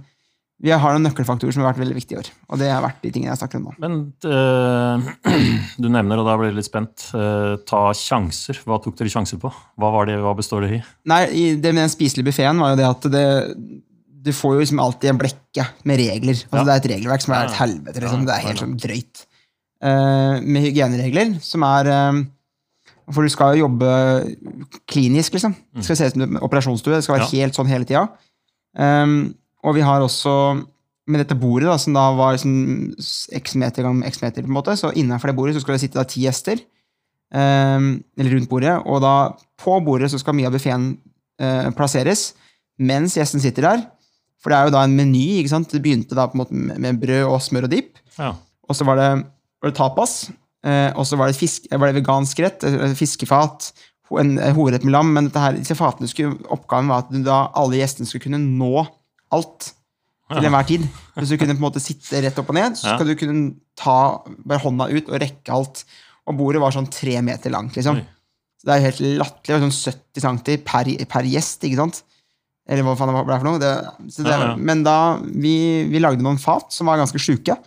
vi 0.64 0.72
har 0.72 0.96
noen 0.96 1.04
nøkkelfaktorer 1.08 1.56
som 1.56 1.64
har 1.64 1.74
vært 1.74 1.82
veldig 1.82 1.96
viktige 1.96 2.16
i 2.16 2.20
år. 2.22 2.28
Og 2.52 2.60
det 2.62 2.70
har 2.72 2.84
vært 2.84 3.02
de 3.04 3.12
tingene 3.12 3.34
jeg 3.34 3.40
snakker 3.42 3.60
om 3.60 3.66
nå. 3.68 3.74
Men 3.84 3.98
uh, 4.28 5.08
du 5.84 5.90
nevner, 5.92 6.22
og 6.22 6.28
da 6.28 6.36
blir 6.40 6.52
jeg 6.52 6.58
litt 6.60 6.70
spent, 6.70 7.08
uh, 7.16 7.56
ta 7.68 7.82
sjanser. 7.98 8.62
Hva 8.68 8.80
tok 8.84 8.96
dere 9.00 9.12
sjanser 9.12 9.42
på? 9.42 9.52
Hva, 9.52 9.90
var 9.96 10.08
det, 10.08 10.20
hva 10.24 10.36
består 10.38 10.64
det 10.64 10.78
i? 10.78 10.80
Nei, 11.12 11.24
i 11.36 11.44
det 11.56 11.74
med 11.74 11.84
den 11.84 11.92
spiselige 11.92 12.30
buffeen 12.30 12.64
var 12.64 12.76
jo 12.76 12.80
det 12.80 12.88
at 12.88 13.10
det, 13.12 13.26
du 14.24 14.32
får 14.32 14.56
jo 14.56 14.64
liksom 14.64 14.80
alltid 14.84 15.12
en 15.12 15.20
blekke 15.20 15.68
med 15.90 16.00
regler. 16.00 16.40
Altså 16.40 16.62
Ja. 16.62 16.64
Det 16.64 16.76
er 16.76 16.84
et 16.84 16.92
regelverk 16.94 17.26
som 17.26 17.36
er 17.36 17.50
et 17.50 17.60
helvete. 17.60 18.04
Liksom. 18.06 18.26
Det 18.30 18.36
er 18.36 18.48
helt 18.48 18.64
sånn 18.64 18.80
drøyt. 18.86 19.26
Uh, 19.84 20.40
med 20.40 20.64
hygieneregler, 20.64 21.36
som 21.44 21.66
er 21.68 21.92
eh, 21.92 22.24
For 23.12 23.24
du 23.26 23.30
skal 23.34 23.58
jo 23.58 23.66
jobbe 23.68 23.90
klinisk, 24.88 25.34
liksom. 25.36 25.56
Det 25.76 25.84
skal 25.84 25.98
se 26.00 26.06
ut 26.08 26.14
som 26.18 26.22
en 26.28 26.38
operasjonsstue. 26.46 26.96
Det 26.96 27.04
skal 27.04 27.18
være 27.18 27.26
Mm. 27.28 27.34
Ja. 27.34 27.40
helt 27.44 27.56
sånn 27.58 27.68
hele 27.72 27.86
tida. 27.90 28.04
Um, 28.78 29.36
og 29.64 29.76
vi 29.76 29.82
har 29.82 30.02
også 30.02 30.66
med 31.08 31.20
dette 31.20 31.36
bordet, 31.36 31.68
da, 31.68 31.76
som 31.78 31.94
da 31.94 32.06
var 32.16 32.34
liksom 32.34 32.94
x 33.36 33.56
meter 33.60 33.84
ganger 33.84 34.08
x 34.08 34.22
meter, 34.22 34.42
på 34.42 34.48
en 34.48 34.56
måte, 34.56 34.72
så 34.80 34.94
innenfor 34.96 35.28
det 35.28 35.36
bordet 35.36 35.56
så 35.56 35.62
skal 35.62 35.76
det 35.76 35.82
sitte 35.84 36.00
da 36.00 36.06
ti 36.08 36.22
gjester. 36.24 36.62
Um, 37.34 38.04
eller 38.18 38.36
rundt 38.38 38.50
bordet. 38.50 38.78
Og 38.86 39.02
da 39.02 39.34
på 39.60 39.80
bordet 39.84 40.12
så 40.12 40.20
skal 40.22 40.36
mye 40.38 40.48
av 40.48 40.54
buffeen 40.56 40.98
uh, 41.42 41.70
plasseres 41.76 42.34
mens 42.80 43.16
gjesten 43.18 43.42
sitter 43.42 43.62
der. 43.68 43.84
For 44.42 44.50
det 44.52 44.58
er 44.58 44.66
jo 44.70 44.74
da 44.76 44.84
en 44.84 44.96
meny. 44.96 45.40
ikke 45.40 45.50
sant? 45.54 45.70
Det 45.72 45.82
begynte 45.82 46.16
da 46.16 46.28
på 46.28 46.36
en 46.38 46.42
måte 46.44 46.54
med 46.54 46.80
med 46.80 47.00
brød 47.02 47.26
og 47.30 47.42
smør 47.42 47.64
og 47.68 47.72
dipp. 47.72 47.98
Ja. 48.18 48.34
Og 48.70 48.76
så 48.76 48.86
var 48.86 48.96
det, 49.00 49.26
var 49.62 49.70
det 49.72 49.76
tapas. 49.78 50.32
Eh, 50.64 50.90
og 50.96 51.08
så 51.08 51.20
var 51.20 51.30
det, 51.30 51.36
fisk, 51.36 51.68
var 51.72 51.90
det 51.90 51.98
vegansk 52.00 52.40
rett, 52.44 52.64
eh, 52.68 52.94
fiskefat, 52.96 53.74
en 54.22 54.38
eh, 54.38 54.54
hovedrett 54.56 54.86
med 54.88 54.96
lam. 54.96 55.12
Men 55.16 55.30
her, 55.36 55.58
disse 55.58 55.76
fatene 55.78 56.10
skulle, 56.12 56.38
oppgaven 56.54 56.92
var 56.92 57.04
at 57.04 57.24
da 57.26 57.40
alle 57.60 57.82
gjestene 57.82 58.10
skulle 58.10 58.30
kunne 58.30 58.42
nå 58.44 58.86
alt 59.34 59.74
til 60.34 60.48
enhver 60.48 60.70
tid. 60.70 60.88
Hvis 61.18 61.34
du 61.34 61.38
kunne 61.38 61.58
på 61.58 61.62
en 61.62 61.68
måte 61.68 61.84
sitte 61.84 62.22
rett 62.24 62.40
opp 62.40 62.50
og 62.54 62.58
ned, 62.58 62.80
så 62.80 62.96
skal 62.96 63.10
du 63.10 63.18
kunne 63.20 63.56
ta 63.80 63.98
bare 64.46 64.64
hånda 64.64 64.90
ut 64.94 65.12
og 65.12 65.20
rekke 65.22 65.54
alt. 65.54 65.84
Og 66.30 66.38
bordet 66.40 66.62
var 66.64 66.74
sånn 66.74 66.88
tre 66.94 67.20
meter 67.26 67.52
langt, 67.54 67.76
liksom. 67.78 68.00
Så 68.62 68.70
det 68.70 68.74
er 68.74 68.80
jo 68.80 68.88
helt 68.88 69.04
latterlig. 69.20 69.60
Sånn 69.66 69.92
70 69.92 70.24
cm 70.24 70.64
per, 70.64 70.90
per 71.12 71.28
gjest, 71.28 71.66
ikke 71.68 71.82
sant? 71.82 72.04
Eller 72.64 72.86
hva 72.88 72.96
faen 72.96 73.12
det 73.12 73.26
ble 73.28 73.38
for 73.42 73.50
noe. 73.50 73.60
Det, 73.60 73.74
så 74.16 74.24
det. 74.24 74.38
Men 74.64 74.86
da 74.86 74.98
vi, 75.20 75.84
vi 75.92 76.00
lagde 76.00 76.24
noen 76.24 76.40
fat 76.40 76.72
som 76.72 76.88
var 76.88 77.02
ganske 77.02 77.20
sjuke 77.20 77.58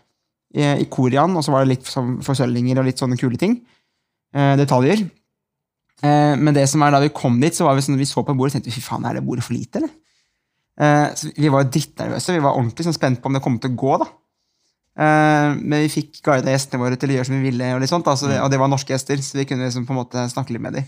i, 0.57 0.87
Korean, 0.91 1.37
og 1.37 1.45
så 1.45 1.53
var 1.53 1.65
det 1.65 1.75
litt 1.75 1.89
sånn 1.91 2.19
forsølvinger 2.25 2.81
og 2.81 2.89
litt 2.89 3.01
sånne 3.03 3.19
kule 3.21 3.39
ting. 3.41 3.59
Eh, 4.37 4.55
detaljer. 4.61 5.05
Eh, 6.05 6.35
men 6.37 6.55
det 6.57 6.67
som 6.71 6.83
er 6.85 6.95
da 6.95 7.01
vi 7.05 7.13
kom 7.15 7.39
dit, 7.41 7.57
så 7.57 7.67
var 7.67 7.77
vi 7.77 7.85
sånn, 7.85 7.99
vi 8.01 8.09
så 8.09 8.25
på 8.25 8.35
bordet 8.37 8.55
og 8.55 8.59
tenkte 8.59 8.75
fy 8.75 8.85
faen, 8.85 9.07
er 9.09 9.19
det 9.19 9.25
bordet 9.27 9.45
for 9.47 9.57
lite, 9.57 9.81
eller? 9.81 9.93
Eh, 10.77 11.09
så 11.17 11.33
vi 11.37 11.53
var 11.53 11.69
drittnervøse. 11.73 12.37
Vi 12.37 12.45
var 12.45 12.57
ordentlig 12.59 12.87
sånn 12.89 12.97
spent 12.97 13.23
på 13.23 13.31
om 13.31 13.37
det 13.37 13.45
kom 13.45 13.59
til 13.61 13.73
å 13.73 13.81
gå. 13.85 13.99
da. 14.05 14.13
Men 14.97 15.83
vi 15.83 15.91
fikk 15.93 16.23
guida 16.25 16.49
gjestene 16.55 16.81
våre 16.81 16.97
til 16.97 17.11
å 17.13 17.17
gjøre 17.19 17.29
som 17.29 17.35
vi 17.37 17.51
ville, 17.51 17.67
og, 17.75 17.83
litt 17.83 17.91
sånt, 17.91 18.07
altså, 18.09 18.31
det, 18.31 18.39
og 18.41 18.49
det 18.49 18.61
var 18.63 18.71
norske 18.73 18.95
gjester, 18.95 19.21
så 19.21 19.37
vi 19.37 19.45
kunne 19.45 19.67
liksom 19.67 19.85
på 19.85 19.93
en 19.93 19.99
måte 19.99 20.23
snakke 20.33 20.55
litt 20.55 20.63
med 20.65 20.79
dem. 20.79 20.87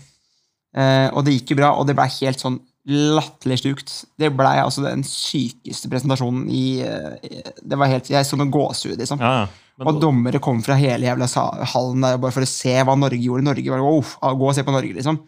Og 1.13 1.21
det 1.25 1.35
gikk 1.35 1.53
jo 1.53 1.59
bra, 1.59 1.69
og 1.77 1.85
det 1.85 1.93
ble 1.97 2.07
helt 2.15 2.41
sånn 2.41 2.57
latterlig 2.89 3.59
stukt. 3.61 3.95
Det 4.19 4.31
blei 4.35 4.57
altså 4.61 4.83
den 4.85 5.03
sykeste 5.07 5.89
presentasjonen 5.91 6.47
i 6.51 6.81
eh, 6.85 7.49
Det 7.61 7.77
var 7.79 7.91
helt, 7.91 8.09
Jeg 8.09 8.27
så 8.27 8.39
med 8.39 8.51
gåsehud, 8.53 8.97
liksom. 8.99 9.21
Ja, 9.21 9.33
ja. 9.43 9.65
Men, 9.79 9.87
Og 9.87 10.01
dommere 10.03 10.41
kom 10.43 10.59
fra 10.63 10.75
hele 10.75 11.07
jævla 11.07 11.27
hallen 11.71 12.03
der 12.03 12.17
bare 12.19 12.35
for 12.35 12.43
å 12.43 12.49
se 12.49 12.73
hva 12.83 12.97
Norge 12.99 13.21
gjorde. 13.23 13.45
Norge 13.47 13.71
var, 13.71 13.83
wow, 13.85 14.01
Gå 14.35 14.49
og 14.49 14.57
se 14.57 14.65
på 14.67 14.73
Norge, 14.75 14.91
liksom. 14.97 15.21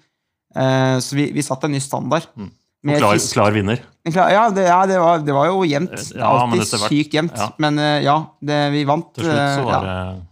Uh, 0.52 0.98
så 1.00 1.16
vi, 1.16 1.30
vi 1.32 1.46
satte 1.46 1.70
en 1.70 1.72
ny 1.72 1.80
standard. 1.80 2.26
Mm. 2.36 2.50
Med 2.84 2.98
klar, 2.98 3.20
klar 3.34 3.52
vinner. 3.52 3.80
klar, 4.10 4.32
ja, 4.34 4.50
det, 4.50 4.66
ja 4.66 4.82
det, 4.90 4.98
var, 5.00 5.22
det 5.22 5.34
var 5.38 5.48
jo 5.52 5.62
jevnt. 5.70 5.94
Ja, 6.18 6.32
Alltid 6.34 6.66
sykt 6.66 7.14
jevnt. 7.14 7.38
ja. 7.38 7.52
Men 7.62 7.78
uh, 7.78 8.02
ja, 8.02 8.18
det, 8.42 8.60
vi 8.74 8.84
vant. 8.90 9.12
Til 9.16 9.28
slutt 9.28 9.38
så 9.38 9.62
eh, 9.62 9.68
var 9.68 9.88
ja. 9.88 9.96
det 10.10 10.28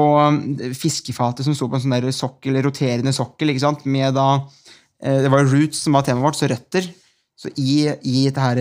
Og 0.00 0.14
um, 0.16 0.72
fiskefatet 0.78 1.44
som 1.44 1.56
sto 1.56 1.68
på 1.68 1.76
en 1.76 1.84
sånn 1.84 1.96
der 1.98 2.08
sokkel, 2.16 2.56
roterende 2.64 3.12
sokkel, 3.12 3.52
ikke 3.52 3.64
sant? 3.66 3.84
med 3.84 4.16
da 4.16 4.28
eh, 4.40 4.61
Det 5.02 5.30
var 5.32 5.48
roots 5.50 5.80
som 5.82 5.96
var 5.96 6.04
temaet 6.06 6.28
vårt, 6.28 6.38
så 6.38 6.46
røtter. 6.50 6.86
Så 7.42 7.50
i, 7.58 7.88
i 8.06 8.28
dette 8.28 8.42
her, 8.44 8.60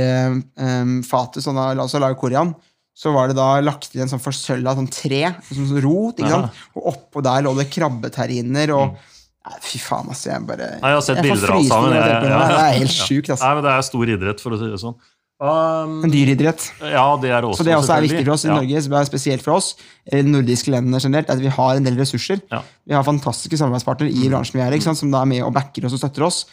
um, 0.57 0.95
fatet, 1.05 1.43
sånn, 1.45 1.59
la 1.77 1.85
oss 1.85 1.93
lage 2.01 2.17
korean, 2.17 2.55
så 2.97 3.13
var 3.13 3.29
det 3.29 3.37
da 3.37 3.59
lagt 3.61 3.93
inn 3.93 4.03
en 4.05 4.09
sånn 4.11 4.21
forsølva 4.23 4.73
sånn 4.77 4.89
tre, 4.91 5.21
sånn, 5.47 5.69
sånn 5.69 5.83
rot, 5.85 6.17
ikke 6.19 6.31
sant? 6.31 6.61
og 6.77 6.89
oppå 6.95 7.21
der 7.25 7.45
lå 7.45 7.53
det 7.59 7.69
krabbeterriner 7.73 8.73
og 8.77 8.99
Nei, 9.41 9.55
Fy 9.65 9.79
faen, 9.81 10.05
altså. 10.13 10.27
Jeg 10.29 10.45
bare 10.45 10.65
Nei, 10.83 10.89
jeg 10.91 10.97
har 10.99 11.01
sett 11.01 11.17
jeg 11.17 11.25
bilder 11.25 11.51
av 11.55 11.63
sammen. 11.65 11.95
jeg 11.95 12.09
ja. 12.29 12.41
Det 12.45 12.57
er 12.61 12.75
helt 12.75 12.93
sjukt, 12.93 13.29
altså. 13.33 13.41
Nei, 13.41 13.55
men 13.57 13.63
det 13.65 13.71
er 13.73 13.87
stor 13.87 14.11
idrett, 14.13 14.43
for 14.43 14.53
å 14.53 14.59
si 14.59 14.67
det 14.69 14.77
sånn. 14.83 14.93
Um, 15.41 16.03
En 16.05 16.11
dyreidrett. 16.13 16.67
ja, 16.85 17.05
det 17.17 17.31
er 17.33 17.41
også. 17.41 17.63
Så 17.63 17.65
det 17.65 17.73
også 17.73 17.95
er 17.95 18.03
viktig 18.05 18.25
for 18.27 18.33
oss 18.35 18.43
i 18.45 18.47
Ja. 18.51 18.59
Norge, 18.59 18.77
er 18.77 19.05
spesielt 19.09 19.41
for 19.41 19.55
oss, 19.55 19.71
nordiske 20.13 20.69
landene 20.69 20.99
generelt, 21.01 21.31
at 21.33 21.39
vi 21.41 21.47
har 21.49 21.75
en 21.75 21.83
del 21.83 21.97
ressurser. 21.97 22.41
Ja. 22.51 22.59
Vi 22.85 22.93
har 22.93 23.03
fantastiske 23.03 23.57
samarbeidspartnere 23.57 24.11
i 24.13 24.29
bransjen 24.29 24.59
vi 24.59 24.61
er 24.67 24.71
i, 24.77 24.79
som 24.79 25.09
da 25.09 25.21
er 25.23 25.25
med 25.25 25.41
og 25.41 25.53
backer 25.53 25.85
oss 25.85 25.93
og 25.97 25.99
støtter 26.03 26.27
oss. 26.27 26.45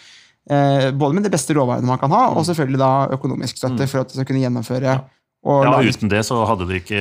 Eh, 0.48 0.90
både 0.96 1.12
med 1.14 1.22
de 1.24 1.29
beste 1.31 1.53
råvarene 1.53 1.85
man 1.85 1.98
kan 2.01 2.11
ha, 2.11 2.31
og 2.33 2.46
selvfølgelig 2.46 2.79
da 2.81 3.09
økonomisk 3.12 3.59
støtte 3.61 3.87
for 3.87 4.01
at 4.01 4.09
vi 4.09 4.16
skal 4.16 4.24
kunne 4.24 4.40
gjennomføre 4.46 5.01
Mm. 5.38 5.62
Ja, 5.62 5.79
uten 5.79 6.09
det 6.11 6.24
så 6.27 6.44
hadde 6.44 6.66
det 6.66 6.83
ikke 6.83 6.98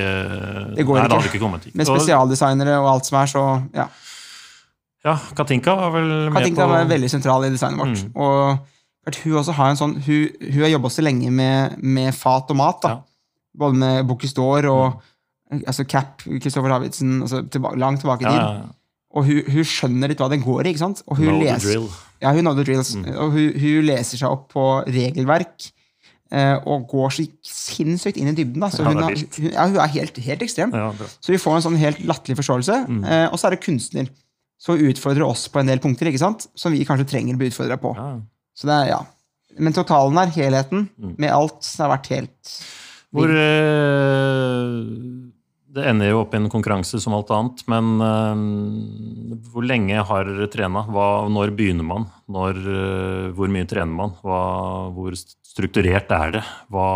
Det 0.76 0.84
går 0.86 0.94
Nei, 0.94 1.04
ikke. 1.04 1.14
hadde 1.16 1.26
ikke 1.26 1.40
kommet 1.42 1.64
hit. 1.64 1.74
med 1.74 1.86
spesialdesignere 1.88 2.78
og 2.78 2.86
alt 2.94 3.04
som 3.06 3.18
er, 3.18 3.26
så 3.26 3.42
ja. 3.74 3.88
Ja, 5.04 5.16
Katinka 5.34 5.74
var 5.74 5.90
vel 5.90 6.30
med 6.30 6.34
Katinka 6.42 6.62
på 6.62 6.68
var 6.68 6.84
veldig 6.84 7.10
sentral 7.10 7.44
i 7.46 7.50
designet 7.50 7.78
vårt. 7.82 8.04
Mm. 8.04 8.12
Og 8.14 8.58
hun 9.16 9.38
også 9.40 9.54
har 9.56 9.70
en 9.70 9.78
sånn 9.78 9.94
Hun, 10.04 10.28
hun 10.40 10.62
har 10.62 10.72
jobba 10.74 10.90
så 10.90 11.02
lenge 11.02 11.30
med, 11.30 11.78
med 11.78 12.14
fat 12.14 12.50
og 12.50 12.56
mat. 12.56 12.82
da. 12.82 12.88
Ja. 12.88 12.98
Både 13.58 13.78
med 13.80 14.06
Bocuse 14.06 14.36
d'Or 14.36 14.68
og 14.70 15.62
altså 15.66 15.84
Cap, 15.88 16.22
Kristoffer 16.22 16.68
Davidsen, 16.68 17.22
altså 17.22 17.42
tilba 17.48 17.72
langt 17.76 18.02
tilbake 18.04 18.22
i 18.22 18.28
ja, 18.28 18.32
tid. 18.32 18.42
ja, 18.42 18.52
ja. 18.58 18.74
Og 19.16 19.24
hun, 19.24 19.40
hun 19.48 19.64
skjønner 19.64 20.12
litt 20.12 20.20
hva 20.20 20.28
det 20.28 20.42
går 20.44 20.66
i. 20.66 20.74
ikke 20.74 20.82
sant? 20.84 21.00
Og 21.08 21.16
hun 21.16 21.30
Know 21.30 21.40
the 21.40 21.48
leser, 21.48 21.70
drill. 21.70 21.88
Mm. 21.88 22.20
ja, 22.20 22.32
hun 22.36 22.44
know 22.44 22.54
the 22.58 22.64
drills. 22.68 22.92
Og 23.16 23.32
hun, 23.32 23.46
hun 23.56 23.88
leser 23.88 24.20
seg 24.20 24.28
opp 24.28 24.50
på 24.52 24.64
regelverk 24.84 25.70
eh, 26.36 26.54
og 26.68 26.84
går 26.92 27.14
så 27.16 27.24
sinnssykt 27.48 28.20
inn 28.20 28.28
i 28.28 28.36
dybden. 28.36 28.60
da. 28.62 28.70
Så 28.70 28.84
Ja, 28.84 28.92
hun, 28.92 29.00
er 29.00 29.08
har, 29.08 29.16
hun, 29.16 29.50
ja, 29.54 29.66
hun 29.72 29.80
er 29.80 29.92
helt, 29.96 30.20
helt 30.28 30.44
ekstrem. 30.44 30.76
Ja. 30.76 30.90
Så 31.16 31.32
vi 31.32 31.40
får 31.40 31.56
en 31.56 31.66
sånn 31.70 31.80
helt 31.80 32.04
latterlig 32.04 32.36
forståelse. 32.42 32.82
Mm. 32.86 33.04
Eh, 33.08 33.26
og 33.32 33.40
så 33.40 33.48
er 33.48 33.56
det 33.56 33.64
kunstner. 33.64 34.12
Så 34.60 34.76
hun 34.76 34.90
utfordrer 34.90 35.24
oss 35.24 35.46
på 35.48 35.62
en 35.62 35.70
del 35.70 35.80
punkter 35.82 36.10
ikke 36.10 36.20
sant? 36.20 36.48
som 36.58 36.74
vi 36.74 36.84
kanskje 36.86 37.08
trenger 37.08 37.38
å 37.38 37.40
bli 37.40 37.48
utfordra 37.48 37.78
på. 37.80 37.94
Så 38.58 38.66
det 38.66 38.74
er, 38.74 38.90
ja. 38.96 39.00
Men 39.58 39.74
totalen 39.76 40.18
her, 40.18 40.30
helheten, 40.34 40.88
Mm. 40.98 41.14
med 41.18 41.30
alt, 41.34 41.60
det 41.62 41.82
har 41.82 41.92
vært 41.96 42.10
helt 42.14 42.52
Hvor 43.14 43.30
øh, 43.30 44.74
Det 45.78 45.84
ender 45.86 46.10
jo 46.10 46.20
opp 46.24 46.34
i 46.34 46.38
en 46.40 46.48
konkurranse 46.50 46.98
som 47.02 47.14
alt 47.14 47.30
annet, 47.34 47.62
men 47.70 47.88
øh, 48.02 48.42
hvor 49.52 49.66
lenge 49.66 50.00
har 50.10 50.24
dere 50.26 50.48
trena? 50.50 50.82
Hva, 50.88 51.06
når 51.30 51.52
begynner 51.58 51.86
man? 51.86 52.06
Når, 52.28 52.56
øh, 52.58 53.26
hvor 53.36 53.50
mye 53.52 53.68
trener 53.68 53.94
man? 53.94 54.14
Hva, 54.24 54.40
hvor 54.96 55.14
strukturert 55.18 56.10
er 56.10 56.38
det? 56.38 56.44
Hva, 56.72 56.86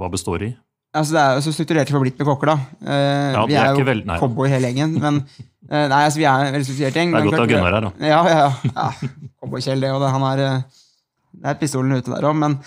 hva 0.00 0.10
består 0.12 0.38
det 0.44 0.52
i? 0.52 0.56
Altså, 0.92 1.14
det 1.16 1.20
er 1.22 1.38
jo 1.38 1.42
så 1.46 1.52
strukturert 1.56 1.88
vi 1.88 1.96
har 1.96 2.02
blitt 2.04 2.18
med 2.20 2.28
kokker, 2.28 2.50
da. 2.52 2.56
Uh, 2.84 3.30
Ja, 3.32 3.42
vi 3.48 3.54
er 3.56 3.70
er, 3.70 3.78
jo 3.80 4.18
cowboy 4.20 4.50
hele 4.52 4.68
gjengen. 4.68 4.98
Men 5.00 5.22
uh, 5.24 5.86
nei, 5.88 6.02
altså, 6.04 6.20
vi 6.20 6.26
er 6.28 6.44
en 6.46 6.52
veldig 6.52 6.66
strukturert 6.68 6.98
gjeng. 7.00 7.14
Det 7.14 7.20
er 7.22 7.28
godt 7.30 7.38
å 7.38 7.42
ha 7.42 7.48
Gunnar 7.48 7.76
her, 7.78 7.86
da. 7.86 7.92
Ja, 8.04 8.18
ja, 8.28 8.40
ja. 8.42 8.72
ja. 8.76 9.10
Cowboy-Kjell, 9.40 9.80
det. 9.86 9.92
òg. 9.96 10.04
han 10.12 10.26
er, 10.28 10.42
eh, 10.44 10.81
det 11.32 11.52
er 11.52 11.60
pistolen 11.60 11.96
ute 11.96 12.12
der 12.12 12.28
òg. 12.28 12.36
Men 12.38 12.58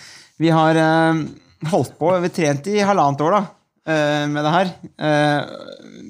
vi 0.42 0.52
har 0.54 0.80
eh, 0.80 1.26
holdt 1.72 1.98
på 2.00 2.12
Vi 2.24 2.32
trent 2.34 2.68
i 2.72 2.82
halvannet 2.86 3.24
år 3.26 3.38
da, 3.38 3.42
eh, 3.88 4.24
med 4.32 4.46
det 4.46 4.56
her. 4.56 4.72
Eh, 5.10 5.42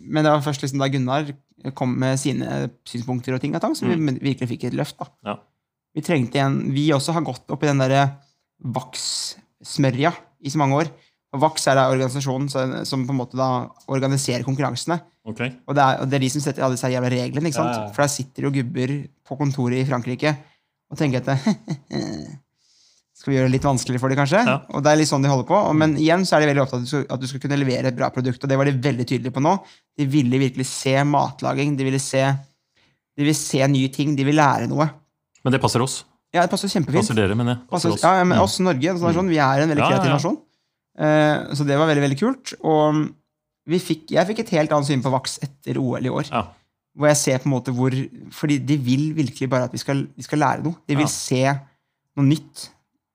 men 0.05 0.23
det 0.23 0.31
var 0.31 0.45
først 0.45 0.65
liksom 0.65 0.81
da 0.81 0.89
Gunnar 0.91 1.33
kom 1.75 1.95
med 1.97 2.19
sine 2.21 2.67
synspunkter 2.85 3.33
og 3.33 3.41
ting, 3.41 3.55
og 3.57 3.63
tang, 3.63 3.73
så 3.73 3.87
vi 3.89 3.97
virkelig 3.97 4.51
fikk 4.51 4.67
et 4.67 4.77
løft. 4.77 4.99
da. 4.99 5.09
Mm. 5.09 5.31
Ja. 5.31 5.35
Vi 5.95 6.03
trengte 6.05 6.41
en, 6.43 6.59
vi 6.75 6.89
også 6.93 7.15
har 7.15 7.25
gått 7.25 7.49
opp 7.49 7.63
i 7.63 7.69
den 7.71 7.81
derre 7.81 8.03
Vax-smørja 8.75 10.11
i 10.45 10.51
så 10.51 10.59
mange 10.61 10.83
år. 10.83 10.91
Og 11.35 11.41
Vax 11.43 11.65
er 11.67 11.75
da 11.75 11.89
organisasjonen 11.91 12.47
som, 12.49 13.03
på 13.07 13.11
en 13.11 13.19
måte 13.19 13.37
da 13.39 13.67
organiserer 13.91 14.45
konkurransene. 14.47 14.99
Okay. 15.27 15.51
Og 15.67 15.75
det 15.75 15.83
er, 15.83 16.01
og 16.01 16.09
det 16.09 16.17
er 16.17 16.23
de 16.23 16.31
som 16.31 16.43
setter 16.43 16.63
alle 16.63 16.77
disse 16.77 16.91
jævla 16.91 17.09
reglene. 17.11 17.49
ikke 17.49 17.57
sant? 17.57 17.73
Ja, 17.73 17.87
ja. 17.87 17.93
For 17.95 18.05
der 18.05 18.13
sitter 18.13 18.47
jo 18.47 18.53
gubber 18.55 18.93
på 19.25 19.37
kontoret 19.39 19.81
i 19.81 19.87
Frankrike 19.89 20.35
og 20.91 20.99
tenker 20.99 21.23
at 21.25 21.47
Skal 23.25 23.33
vi 23.33 23.37
gjøre 23.39 23.49
det 23.49 23.55
litt 23.55 23.63
vanskeligere 23.65 24.01
for 24.03 24.13
dem, 24.13 24.19
kanskje? 24.19 24.41
Ja. 24.45 24.59
Og 24.69 24.83
det 24.85 24.91
er 24.91 24.99
litt 24.99 25.09
sånn 25.09 25.23
de 25.25 25.29
holder 25.31 25.47
på. 25.49 25.59
Men 25.73 25.95
igjen 25.97 26.21
så 26.29 26.35
er 26.37 26.43
de 26.43 26.49
veldig 26.51 26.61
opptatt 26.61 26.91
av 26.93 27.15
at 27.15 27.21
du, 27.23 27.25
skal, 27.25 27.41
kunne 27.41 27.57
levere 27.57 27.89
et 27.89 27.95
bra 27.97 28.11
produkt, 28.13 28.43
og 28.45 28.51
det 28.51 28.57
var 28.59 28.69
de 28.69 28.73
veldig 28.83 29.05
tydelige 29.09 29.33
på 29.33 29.41
nå. 29.41 29.53
De 29.97 30.05
ville 30.13 30.37
virkelig 30.43 30.67
se 30.69 30.93
matlaging, 31.09 31.73
de 31.79 31.87
ville 31.87 31.97
se, 32.03 32.21
de 32.21 33.25
ville 33.25 33.33
se 33.33 33.65
nye 33.73 33.89
ting, 33.89 34.13
de 34.19 34.27
vil 34.27 34.37
lære 34.37 34.67
noe. 34.69 34.85
Men 35.41 35.55
det 35.55 35.61
passer 35.63 35.81
oss. 35.81 36.03
Ja, 36.35 36.43
det 36.45 36.51
passer 36.53 36.69
kjempefint. 36.69 37.01
Passer 37.01 37.17
dere, 37.17 37.33
mener 37.39 37.55
jeg. 37.55 37.63
Passer 37.71 37.89
Altså, 37.89 37.97
oss. 37.97 38.05
ja, 38.05 38.23
men 38.23 38.37
Mm. 38.37 38.43
oss 38.43 38.59
Norge, 38.59 38.93
sånn, 38.93 39.07
nasjon, 39.09 39.29
vi 39.33 39.37
er 39.41 39.61
en 39.65 39.69
veldig 39.73 39.87
kreativ 39.89 40.11
ja. 40.11 40.17
nasjon. 40.19 40.37
Eh, 40.99 41.55
så 41.57 41.65
det 41.65 41.77
var 41.81 41.87
veldig 41.89 42.03
veldig 42.05 42.19
kult. 42.19 42.53
Og 42.61 43.01
vi 43.65 43.79
fikk, 43.79 44.11
jeg 44.11 44.27
fikk 44.29 44.39
et 44.45 44.53
helt 44.59 44.69
annet 44.71 44.85
syn 44.91 45.01
på 45.01 45.09
Vax 45.13 45.39
etter 45.41 45.79
OL 45.81 46.05
i 46.05 46.13
år. 46.13 46.29
Ja. 46.29 46.43
Hvor 46.95 47.09
jeg 47.09 47.17
ser 47.17 47.39
på 47.41 47.49
en 47.49 47.55
måte 47.57 47.73
hvor 47.75 47.91
Fordi 48.31 48.59
de 48.63 48.77
vil 48.77 49.09
virkelig 49.17 49.49
bare 49.49 49.65
at 49.67 49.73
vi 49.73 49.81
skal, 49.81 50.05
vi 50.15 50.23
skal 50.23 50.39
lære 50.39 50.63
noe. 50.63 50.75
De 50.87 50.95
vil 50.95 51.07
Ja. 51.07 51.11
se 51.11 51.41
noe 52.15 52.25
nytt. 52.29 52.69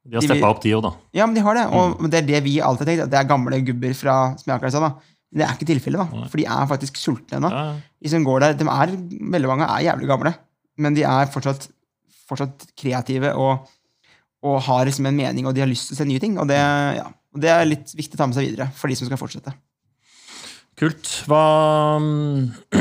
De 0.08 0.16
har 0.16 0.24
steppa 0.24 0.48
opp, 0.48 0.62
de 0.64 0.70
òg, 0.74 0.82
da. 0.86 0.90
Ja, 1.12 1.26
men 1.26 1.34
de 1.36 1.42
har 1.44 1.54
det. 1.58 1.66
Og 1.76 1.98
Mm. 2.00 2.10
det 2.10 2.18
er 2.22 2.26
det 2.26 2.42
vi 2.44 2.54
alltid 2.60 2.86
har 2.86 2.90
tenkt, 2.90 3.02
at 3.04 3.10
det 3.10 3.18
er 3.20 3.28
gamle 3.28 3.60
gubber 3.66 3.92
fra 3.94 4.14
som 4.38 4.46
jeg 4.48 4.54
akkurat 4.56 4.72
sa. 4.72 4.80
da. 4.80 4.92
Men 5.30 5.38
det 5.42 5.46
er 5.46 5.54
ikke 5.58 5.68
tilfellet, 5.68 6.00
da. 6.00 6.28
For 6.32 6.36
de 6.40 6.46
er 6.46 6.66
faktisk 6.70 6.96
sultne 6.96 7.36
ennå. 7.38 7.50
Ja, 7.52 7.64
ja. 7.68 7.74
De 8.02 8.08
som 8.08 8.24
går 8.24 8.40
der, 8.40 8.54
de 8.54 8.64
er, 8.64 8.94
veldig 9.36 9.46
mange 9.50 9.68
er 9.68 9.84
jævlig 9.92 10.08
gamle, 10.08 10.34
men 10.78 10.94
de 10.94 11.02
er 11.04 11.26
fortsatt, 11.30 11.68
fortsatt 12.26 12.66
kreative 12.76 13.34
og, 13.36 13.68
og 14.42 14.60
har 14.62 14.86
liksom 14.86 15.06
en 15.06 15.16
mening, 15.16 15.46
og 15.46 15.54
de 15.54 15.60
har 15.60 15.68
lyst 15.68 15.88
til 15.88 15.94
å 15.94 15.98
se 15.98 16.04
nye 16.08 16.18
ting. 16.18 16.38
Og 16.40 16.48
det, 16.48 16.56
ja, 16.56 17.04
og 17.34 17.40
det 17.44 17.50
er 17.52 17.64
litt 17.68 17.92
viktig 17.94 18.14
å 18.16 18.22
ta 18.22 18.26
med 18.26 18.34
seg 18.40 18.48
videre 18.48 18.70
for 18.74 18.88
de 18.88 18.96
som 18.96 19.06
skal 19.06 19.18
fortsette. 19.20 19.52
Kult. 20.80 21.04
Hva, 21.28 22.00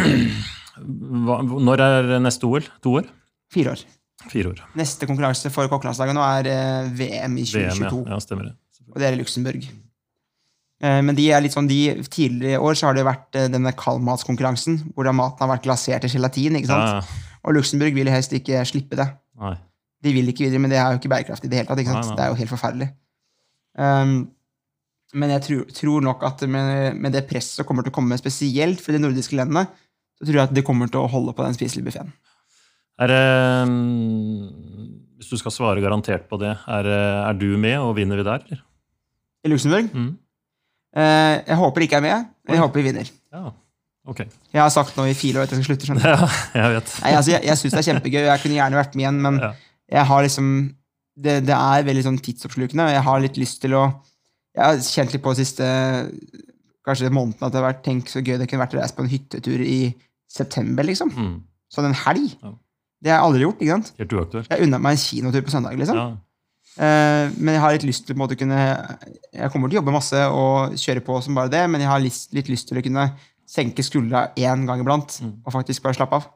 hva 1.28 1.38
Når 1.44 1.82
er 1.84 2.20
neste 2.24 2.48
OL? 2.48 2.64
To 2.86 2.96
år? 3.02 3.10
Fire 3.52 3.74
år. 3.76 3.82
Fire 4.28 4.52
år. 4.52 4.64
Neste 4.76 5.08
konkurranse 5.08 5.52
for 5.54 5.70
kokkelandslaget 5.72 6.18
nå 6.18 6.24
er 6.26 6.50
eh, 6.52 6.90
VM 6.92 7.38
i 7.40 7.46
VM, 7.46 7.78
2022, 7.78 8.02
ja. 8.04 8.12
ja. 8.12 8.20
Stemmer 8.26 8.50
det. 8.50 8.58
og 8.90 9.00
det 9.00 9.08
er 9.08 9.16
i 9.16 9.22
Luxembourg. 9.22 9.70
Eh, 10.84 11.00
men 11.08 11.16
de 11.16 11.30
er 11.32 11.44
litt 11.44 11.56
sånn, 11.56 11.70
de 11.70 11.80
tidligere 12.12 12.60
år 12.64 12.76
så 12.80 12.90
har 12.90 12.98
det 12.98 13.08
vært 13.08 13.40
eh, 13.40 13.48
denne 13.52 13.72
kaldmatskonkurransen, 13.80 14.82
hvor 14.96 15.08
da 15.08 15.16
maten 15.16 15.44
har 15.46 15.54
vært 15.54 15.68
glasert 15.68 16.08
i 16.08 16.12
gelatin. 16.12 16.60
ikke 16.60 16.72
sant? 16.72 17.00
Ja. 17.00 17.26
Og 17.48 17.56
Luxembourg 17.56 17.96
vil 17.96 18.12
helst 18.12 18.36
ikke 18.36 18.64
slippe 18.68 19.00
det. 19.00 19.08
Nei. 19.40 19.56
De 20.04 20.16
vil 20.16 20.32
ikke 20.32 20.46
videre, 20.46 20.64
men 20.64 20.72
det 20.72 20.80
er 20.80 20.94
jo 20.94 21.00
ikke 21.02 21.12
bærekraftig 21.12 21.50
i 21.50 21.54
det 21.54 21.62
hele 21.62 21.72
tatt. 21.72 21.82
ikke 21.84 21.96
sant? 21.96 22.08
Nei, 22.08 22.12
nei. 22.12 22.20
Det 22.20 22.26
er 22.26 22.32
jo 22.34 22.40
helt 22.40 22.54
forferdelig. 22.54 22.90
Um, 23.80 24.16
men 25.20 25.34
jeg 25.34 25.44
tror, 25.48 25.62
tror 25.76 26.04
nok 26.06 26.24
at 26.28 26.44
med, 26.52 27.00
med 27.00 27.16
det 27.16 27.26
presset 27.28 27.60
som 27.60 27.68
kommer 27.68 27.84
til 27.84 27.94
å 27.94 27.98
komme 27.98 28.20
spesielt 28.20 28.84
for 28.84 28.96
de 28.96 29.02
nordiske 29.02 29.36
landene, 29.40 29.66
så 30.20 30.28
tror 30.28 30.38
jeg 30.38 30.50
at 30.50 30.56
de 30.56 30.64
kommer 30.68 30.92
til 30.92 31.02
å 31.02 31.12
holde 31.12 31.34
på 31.36 31.44
den 31.46 31.56
spiselige 31.56 31.88
buffeen. 31.88 32.12
Er 33.00 33.08
det 33.12 33.70
mm, 33.70 34.40
Hvis 35.20 35.30
du 35.32 35.38
skal 35.40 35.54
svare 35.56 35.84
garantert 35.84 36.26
på 36.32 36.40
det, 36.42 36.52
er, 36.68 36.90
er 37.30 37.38
du 37.40 37.48
med, 37.60 37.78
og 37.80 37.96
vinner 37.98 38.20
vi 38.20 38.26
der, 38.28 38.44
eller? 38.48 38.62
I 39.46 39.52
Luxembourg? 39.54 39.88
Mm. 39.96 40.12
Eh, 41.00 41.36
jeg 41.48 41.58
håper 41.60 41.86
ikke 41.86 41.96
jeg 42.00 42.02
er 42.04 42.08
med, 42.08 42.30
men 42.48 42.56
jeg 42.58 42.64
håper 42.64 42.80
vi 42.82 42.86
vinner. 42.90 43.12
Ja. 43.36 43.52
Okay. 44.10 44.26
Jeg 44.56 44.62
har 44.64 44.72
sagt 44.74 44.96
nå 44.98 45.06
i 45.06 45.14
fire 45.14 45.40
år 45.42 45.48
at 45.48 45.54
jeg 45.54 45.68
slutter. 45.68 45.92
slutte. 45.92 46.08
Ja, 46.12 46.28
jeg 46.64 46.76
vet. 46.76 46.94
Nei, 47.04 47.12
altså, 47.20 47.32
jeg 47.36 47.46
jeg 47.46 47.60
syns 47.62 47.76
det 47.76 47.80
er 47.82 47.88
kjempegøy, 47.92 48.22
og 48.24 48.30
jeg 48.32 48.44
kunne 48.44 48.58
gjerne 48.58 48.80
vært 48.80 48.96
med 48.98 49.04
igjen, 49.06 49.20
men 49.28 49.40
Ja. 49.44 49.52
jeg 50.00 50.06
har 50.12 50.24
liksom 50.26 50.48
det, 51.20 51.34
det 51.46 51.56
er 51.56 51.84
veldig 51.88 52.04
sånn 52.08 52.20
tidsoppslukende, 52.24 52.86
og 52.88 52.94
jeg 52.96 53.04
har 53.10 53.20
litt 53.26 53.38
lyst 53.38 53.62
til 53.62 53.76
å 53.76 53.84
Jeg 54.58 54.64
har 54.66 54.80
kjent 54.82 55.14
litt 55.14 55.22
på 55.24 55.32
de 55.36 55.44
siste 55.46 55.66
kanskje 56.88 57.12
månedene 57.14 57.46
at 57.48 57.54
det 57.54 57.60
har 57.62 57.68
vært 57.70 57.84
tenk 57.86 58.10
så 58.10 58.20
gøy 58.24 58.40
det 58.42 58.48
kunne 58.50 58.64
vært 58.64 58.74
å 58.74 58.80
reise 58.80 58.96
på 58.98 59.04
en 59.06 59.12
hyttetur 59.12 59.62
i 59.62 59.94
september, 60.32 60.84
liksom. 60.88 61.12
Mm. 61.14 61.36
Sånn 61.70 61.86
en 61.92 61.98
helg. 62.02 62.34
Ja. 62.42 62.54
Det 63.02 63.12
har 63.12 63.20
jeg 63.22 63.26
aldri 63.30 63.46
gjort. 63.46 63.62
ikke 63.64 63.76
sant? 63.78 63.94
Helt 64.02 64.14
uaktuelt. 64.18 64.50
Jeg 64.52 64.66
unna 64.68 64.80
meg 64.84 64.98
en 64.98 65.04
kinotur 65.04 65.46
på 65.48 65.54
søndag, 65.54 65.78
liksom. 65.80 65.96
Ja. 66.00 66.08
Uh, 66.80 67.32
men 67.40 67.56
jeg 67.56 67.62
har 67.64 67.74
litt 67.76 67.84
lyst 67.88 68.06
til 68.08 68.14
på 68.16 68.20
en 68.20 68.22
måte 68.22 68.38
kunne 68.40 68.60
Jeg 69.34 69.50
kommer 69.52 69.68
til 69.68 69.76
å 69.76 69.82
jobbe 69.82 69.92
masse 69.92 70.20
og 70.32 70.76
kjøre 70.80 71.02
på 71.04 71.18
som 71.26 71.36
bare 71.36 71.52
det, 71.52 71.64
men 71.68 71.82
jeg 71.84 71.90
har 71.92 72.00
litt, 72.04 72.20
litt 72.36 72.48
lyst 72.52 72.70
til 72.70 72.80
å 72.80 72.84
kunne 72.86 73.08
senke 73.50 73.84
skuldra 73.84 74.28
én 74.38 74.68
gang 74.70 74.80
iblant 74.84 75.18
Mm. 75.22 75.34
og 75.44 75.52
faktisk 75.56 75.84
bare 75.84 75.98
slappe 75.98 76.16
av. 76.20 76.28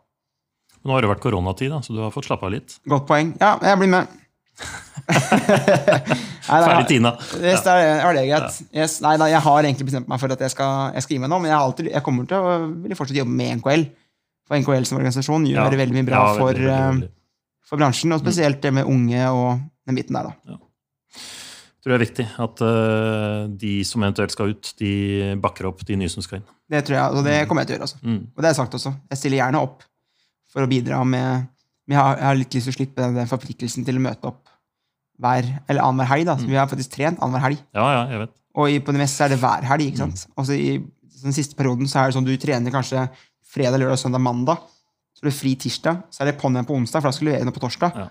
Nå 0.83 0.91
har 0.91 1.01
det 1.05 1.09
vært 1.13 1.21
koronatid, 1.23 1.69
da, 1.71 1.79
så 1.85 1.93
du 1.95 2.01
har 2.03 2.11
fått 2.11 2.25
slappe 2.27 2.43
av 2.43 2.51
litt. 2.51 2.75
Godt 2.89 3.05
poeng. 3.07 3.35
Ja, 3.39 3.53
jeg 3.61 3.77
blir 3.79 3.87
med. 3.93 4.07
Nei, 5.13 6.59
da- 6.59 6.67
Ferdig 6.67 6.87
Tina. 6.89 7.11
Yes, 7.39 7.63
det 7.63 7.71
er, 7.73 8.01
er 8.03 8.17
det 8.17 8.23
greit. 8.27 8.57
Yes, 8.75 8.97
nei, 9.03 9.13
da, 9.21 9.27
jeg 9.31 9.41
har 9.45 9.63
egentlig 9.63 9.87
bestemt 9.89 10.09
meg 10.11 10.19
for 10.21 10.33
at 10.35 10.43
jeg 10.43 10.51
skal, 10.53 10.91
jeg 10.97 11.05
skal 11.05 11.15
gi 11.15 11.21
meg 11.23 11.31
nå, 11.31 11.39
men 11.39 11.49
jeg, 11.51 11.57
har 11.57 11.65
alltid, 11.69 11.89
jeg 11.93 12.03
kommer 12.05 12.27
til 12.29 12.37
å 12.37 12.43
fortsette 12.57 12.97
fortsatt 12.99 13.19
jobbe 13.21 13.37
med 13.39 13.59
NKL. 13.61 13.85
For 14.47 14.59
NKL 14.59 14.85
som 14.87 14.99
organisasjon 14.99 15.47
gjør 15.47 15.71
Ja. 15.71 15.79
veldig 15.83 15.95
mye 15.95 16.07
bra 16.07 16.17
Ja, 16.19 16.33
veldig, 16.33 16.39
for, 16.39 16.53
veldig, 16.53 17.03
eh, 17.03 17.09
for 17.63 17.79
bransjen, 17.79 18.13
og 18.13 18.19
spesielt 18.19 18.61
det 18.61 18.73
med 18.73 18.85
unge 18.85 19.27
og 19.31 19.61
den 19.87 19.95
biten 19.95 20.13
der. 20.13 20.33
da. 20.45 20.57
tror 21.83 21.91
det 21.91 21.99
er 21.99 22.05
viktig. 22.05 22.25
At 22.39 22.61
uh, 22.63 23.47
de 23.59 23.83
som 23.83 24.03
eventuelt 24.03 24.31
skal 24.31 24.53
ut, 24.55 24.73
de 24.79 24.91
bakker 25.43 25.67
opp 25.67 25.83
de 25.83 25.97
nye 25.99 26.11
som 26.11 26.23
skal 26.23 26.39
inn. 26.39 26.45
Det 26.71 26.85
tror 26.87 26.95
jeg, 26.95 27.17
og 27.17 27.25
det 27.27 27.47
kommer 27.49 27.63
jeg 27.63 27.67
til 27.67 27.75
å 27.75 27.77
gjøre. 27.77 27.87
Altså. 27.89 27.99
Mm. 28.03 28.21
Og 28.31 28.37
det 28.39 28.47
har 28.47 28.53
jeg 28.53 28.61
sagt 28.61 28.77
også. 28.79 28.93
Jeg 29.11 29.19
stiller 29.19 29.41
gjerne 29.41 29.63
opp 29.67 29.83
for 30.53 30.63
å 30.63 30.69
bidra 30.69 31.03
med 31.03 31.49
Men 31.83 31.97
jeg 31.97 31.99
har, 31.99 32.15
jeg 32.15 32.23
har 32.23 32.37
litt 32.39 32.53
lyst 32.55 32.67
til 32.69 32.71
å 32.71 32.75
slippe 32.77 33.07
den 33.11 33.27
forpliktelsen 33.27 33.83
til 33.83 33.97
å 33.99 34.01
møte 34.05 34.29
opp 34.29 34.47
hver 35.19 35.49
eller 35.67 35.83
annenhver 35.83 36.07
helg. 36.13 36.25
da. 36.29 36.37
Så 36.39 36.47
Vi 36.47 36.55
har 36.55 36.69
faktisk 36.71 36.93
trent 36.95 37.19
annenhver 37.19 37.43
helg. 37.43 37.59
Ja, 37.75 37.87
ja, 37.91 38.03
jeg 38.13 38.21
vet. 38.21 38.33
Og 38.55 38.69
i, 38.71 38.77
på 38.79 38.93
det 38.95 39.01
meste 39.01 39.25
er 39.25 39.33
det 39.33 39.39
hver 39.41 39.67
helg. 39.67 39.89
ikke 39.89 39.99
sant? 40.05 40.23
Mm. 40.23 40.33
Og 40.37 40.47
så 40.47 40.55
I 40.55 40.69
den 41.25 41.35
siste 41.35 41.57
perioden 41.59 41.89
så 41.91 41.99
er 41.99 42.07
det 42.07 42.15
sånn 42.15 42.27
du 42.27 42.31
trener 42.39 42.71
kanskje 42.71 43.03
fredag, 43.53 43.77
lørdag, 43.81 43.99
søndag, 44.01 44.21
mandag. 44.23 44.57
Så 45.13 45.19
er 45.25 45.29
det 45.29 45.37
fri 45.37 45.51
tirsdag. 45.59 45.95
Så 46.13 46.17
er 46.23 46.27
det 46.31 46.39
på'n 46.41 46.53
igjen 46.57 46.69
på 46.69 46.77
onsdag, 46.77 46.99
for 47.03 47.09
da 47.09 47.13
skal 47.15 47.27
du 47.27 47.31
levere 47.31 47.47
noe 47.47 47.55
på 47.55 47.63
torsdag. 47.63 47.89
Ja. 48.01 48.07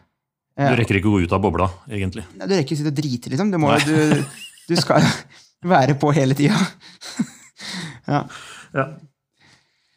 Du 0.52 0.74
rekker 0.78 0.98
ikke 0.98 1.08
å 1.08 1.14
gå 1.16 1.22
ut 1.24 1.32
av 1.32 1.40
bobla, 1.42 1.66
egentlig. 1.88 2.24
Nei, 2.36 2.46
du 2.46 2.52
rekker 2.54 2.68
ikke 2.68 2.76
å 2.76 2.80
sitte 2.82 2.92
og 2.92 2.98
drite, 3.00 3.26
liksom. 3.32 3.48
Du, 3.52 3.56
må, 3.62 3.68
du, 3.86 3.96
du 4.68 4.74
skal 4.78 5.00
være 5.74 5.94
på 6.00 6.06
hele 6.14 6.34
tida. 6.38 6.58
ja. 8.12 8.20
Ja. 8.76 8.84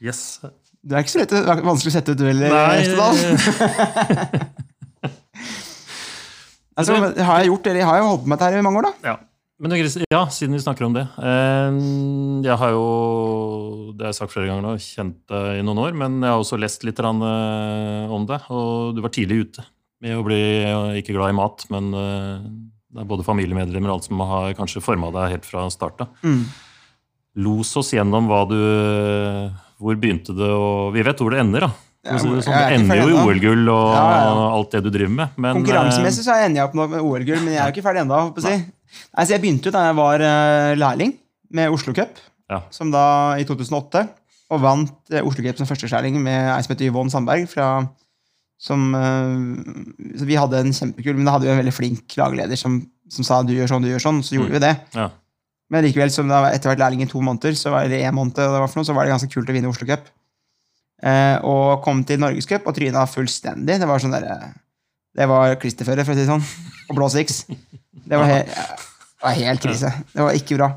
Yes. 0.03 0.19
Det 0.86 0.93
er 0.95 1.01
ikke 1.03 1.15
så 1.15 1.21
lett, 1.23 1.34
vanskelig 1.65 1.91
å 1.91 1.97
sette 1.97 2.12
ut 2.15 2.19
dueller. 2.19 2.49
heller, 2.53 2.81
Estedal. 2.81 3.15
altså, 6.79 6.91
har 7.01 7.36
jeg 7.41 7.49
gjort 7.51 7.65
det? 7.67 7.73
Jeg 7.81 7.89
har 7.89 7.97
jo 8.01 8.10
holdt 8.12 8.23
på 8.25 8.29
med 8.31 8.38
dette 8.38 8.49
her 8.53 8.62
i 8.62 8.65
mange 8.65 8.79
år, 8.81 8.88
da. 8.89 8.93
Ja. 9.12 9.15
Men 9.56 9.72
ja, 10.12 10.26
siden 10.28 10.52
vi 10.58 10.60
snakker 10.60 10.84
om 10.84 10.96
det 10.98 11.06
eh, 11.15 11.76
Jeg 12.44 12.58
har 12.60 12.74
jo, 12.76 13.94
det 13.96 14.04
har 14.04 14.12
jeg 14.12 14.18
sagt 14.18 14.34
flere 14.34 14.50
ganger 14.50 14.65
nå, 14.65 14.74
kjent 14.84 15.22
deg 15.32 15.62
i 15.62 15.63
noen 15.63 15.80
år, 15.86 15.96
men 15.96 16.18
jeg 16.20 16.28
har 16.28 16.44
også 16.44 16.60
lest 16.60 16.84
litt 16.84 17.00
eh, 17.00 18.12
om 18.12 18.28
det. 18.28 18.41
Og 18.52 18.98
du 18.98 19.02
var 19.06 19.13
tidlig 19.15 19.46
ute 19.46 19.63
med 20.04 20.18
å 20.20 20.26
bli 20.28 20.41
eh, 20.60 21.00
ikke 21.00 21.15
glad 21.15 21.32
i 21.32 21.38
mat, 21.39 21.63
men 21.72 21.88
det 21.96 23.04
er 23.04 23.08
både 23.08 23.28
familiemedlemmer 23.28 23.94
og 23.94 24.02
alt 24.02 24.10
som 24.10 24.28
har 24.28 24.52
kanskje 24.60 24.84
forma 24.84 25.13
deg 25.15 25.38
helt 25.38 25.48
fra 25.48 25.65
start 25.72 26.04
av. 26.04 26.12
Mm. 26.28 26.44
Los 27.48 27.72
oss 27.80 27.96
gjennom 27.96 28.30
hva 28.32 28.46
du 28.48 28.60
Hvor 29.84 29.98
begynte 30.00 30.32
det, 30.32 30.48
og 30.56 30.94
Vi 30.96 31.02
vet 31.04 31.20
hvor 31.20 31.34
det 31.36 31.41
ender, 31.44 31.65
da. 31.68 31.74
Ja, 32.06 32.15
å 32.15 32.22
sånn, 32.22 32.38
det 32.46 32.78
ender 32.78 33.02
jo 33.02 33.08
i. 33.10 33.18
OL-gull 33.18 33.70
og 33.74 33.91
Ja, 33.96 34.04
ja. 34.22 34.34
alt 34.54 34.76
det 34.76 34.84
du 34.86 34.91
driver 34.94 35.15
med. 35.24 35.38
Men, 35.41 35.58
Konkurransemessig 35.63 36.28
så 36.28 36.36
ender 36.38 36.62
jeg 36.62 36.68
opp 36.68 36.76
med 36.78 37.00
OL-gull, 37.00 37.39
men 37.41 37.56
jeg 37.56 37.63
er 37.63 37.72
jo 37.72 37.76
ikke 37.80 37.86
ferdig 37.88 38.04
ennå. 38.04 38.20
Si. 38.44 38.54
Nei, 39.15 39.26
så 39.26 39.36
jeg 39.36 39.41
begynte 39.43 39.69
jo 39.69 39.74
da 39.76 39.86
jeg 39.89 39.95
var 39.98 40.21
eh, 40.21 40.76
lærling 40.80 41.13
med 41.56 41.69
Oslo 41.74 41.93
Cup, 41.93 42.17
Ja. 42.50 42.62
som 42.69 42.91
da 42.93 43.36
i 43.41 43.45
2008, 43.48 44.06
og 44.54 44.62
vant 44.62 44.91
eh, 45.12 45.21
Oslo 45.26 45.43
Cup 45.43 45.58
som 45.58 45.65
førstelærling 45.69 46.17
med 46.21 46.50
ei 46.54 46.62
som 46.65 46.76
heter 46.76 46.89
Yvonne 46.91 47.10
Sandberg. 47.13 47.48
Fra, 47.50 47.69
som, 48.62 48.84
eh, 48.95 50.17
så 50.19 50.26
vi 50.30 50.36
hadde 50.39 50.60
en 50.62 50.71
kjempekul, 50.74 51.15
men 51.17 51.26
da 51.26 51.34
hadde 51.36 51.48
vi 51.50 51.54
en 51.56 51.62
veldig 51.63 51.74
flink 51.76 52.15
lagleder 52.19 52.56
som, 52.60 52.80
som 53.10 53.24
sa 53.28 53.41
du 53.43 53.54
gjør 53.56 53.67
sånn, 53.74 53.84
du 53.86 53.89
gjør 53.91 54.04
sånn, 54.06 54.21
så 54.24 54.36
gjorde 54.38 54.54
Mm. 54.54 54.60
vi 54.60 54.65
det. 54.67 54.76
Ja. 54.95 55.10
Men 55.74 55.84
likevel, 55.84 56.12
som 56.13 56.28
da 56.30 56.43
etter 56.54 56.69
hvert 56.69 56.80
lærling 56.84 57.02
i 57.02 57.10
to 57.10 57.19
måneder, 57.26 57.56
så 57.58 57.71
var 57.74 57.88
det 57.89 58.04
en 58.06 58.13
måned, 58.13 58.36
det 58.38 58.45
var 58.48 58.67
for 58.69 58.80
noe, 58.80 58.86
så 58.86 58.93
var 58.93 59.06
det 59.06 59.15
ganske 59.15 59.32
kult 59.34 59.50
å 59.50 59.54
vinne 59.56 59.67
Oslo 59.71 59.88
Cup. 59.89 60.06
Eh, 61.04 61.38
og 61.43 61.82
kom 61.84 62.04
til 62.06 62.19
Norgescup 62.21 62.65
og 62.69 62.76
tryna 62.78 63.04
fullstendig. 63.10 63.80
Det 63.82 63.88
var 63.89 64.00
sånn 64.00 64.13
der, 64.13 64.54
det 65.17 65.28
var 65.28 65.56
klisterføre, 65.60 66.06
for 66.06 66.13
å 66.13 66.15
si 66.15 66.21
det 66.21 66.30
sånn. 66.30 66.45
Og 66.89 66.95
blå 67.00 67.10
six. 67.12 67.45
Det 68.03 68.19
var, 68.19 68.27
he 68.29 68.41
det 68.43 69.23
var 69.23 69.38
helt 69.39 69.63
krise. 69.63 69.91
Det 70.12 70.21
var 70.21 70.38
ikke 70.38 70.58
bra. 70.60 70.69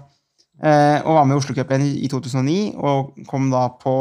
Eh, 0.58 0.98
og 1.04 1.14
var 1.14 1.26
med 1.28 1.36
i 1.36 1.40
Oslo-cupen 1.42 1.84
i 1.86 2.08
2009 2.10 2.58
og 2.82 3.12
kom 3.28 3.50
da 3.52 3.66
på 3.78 3.94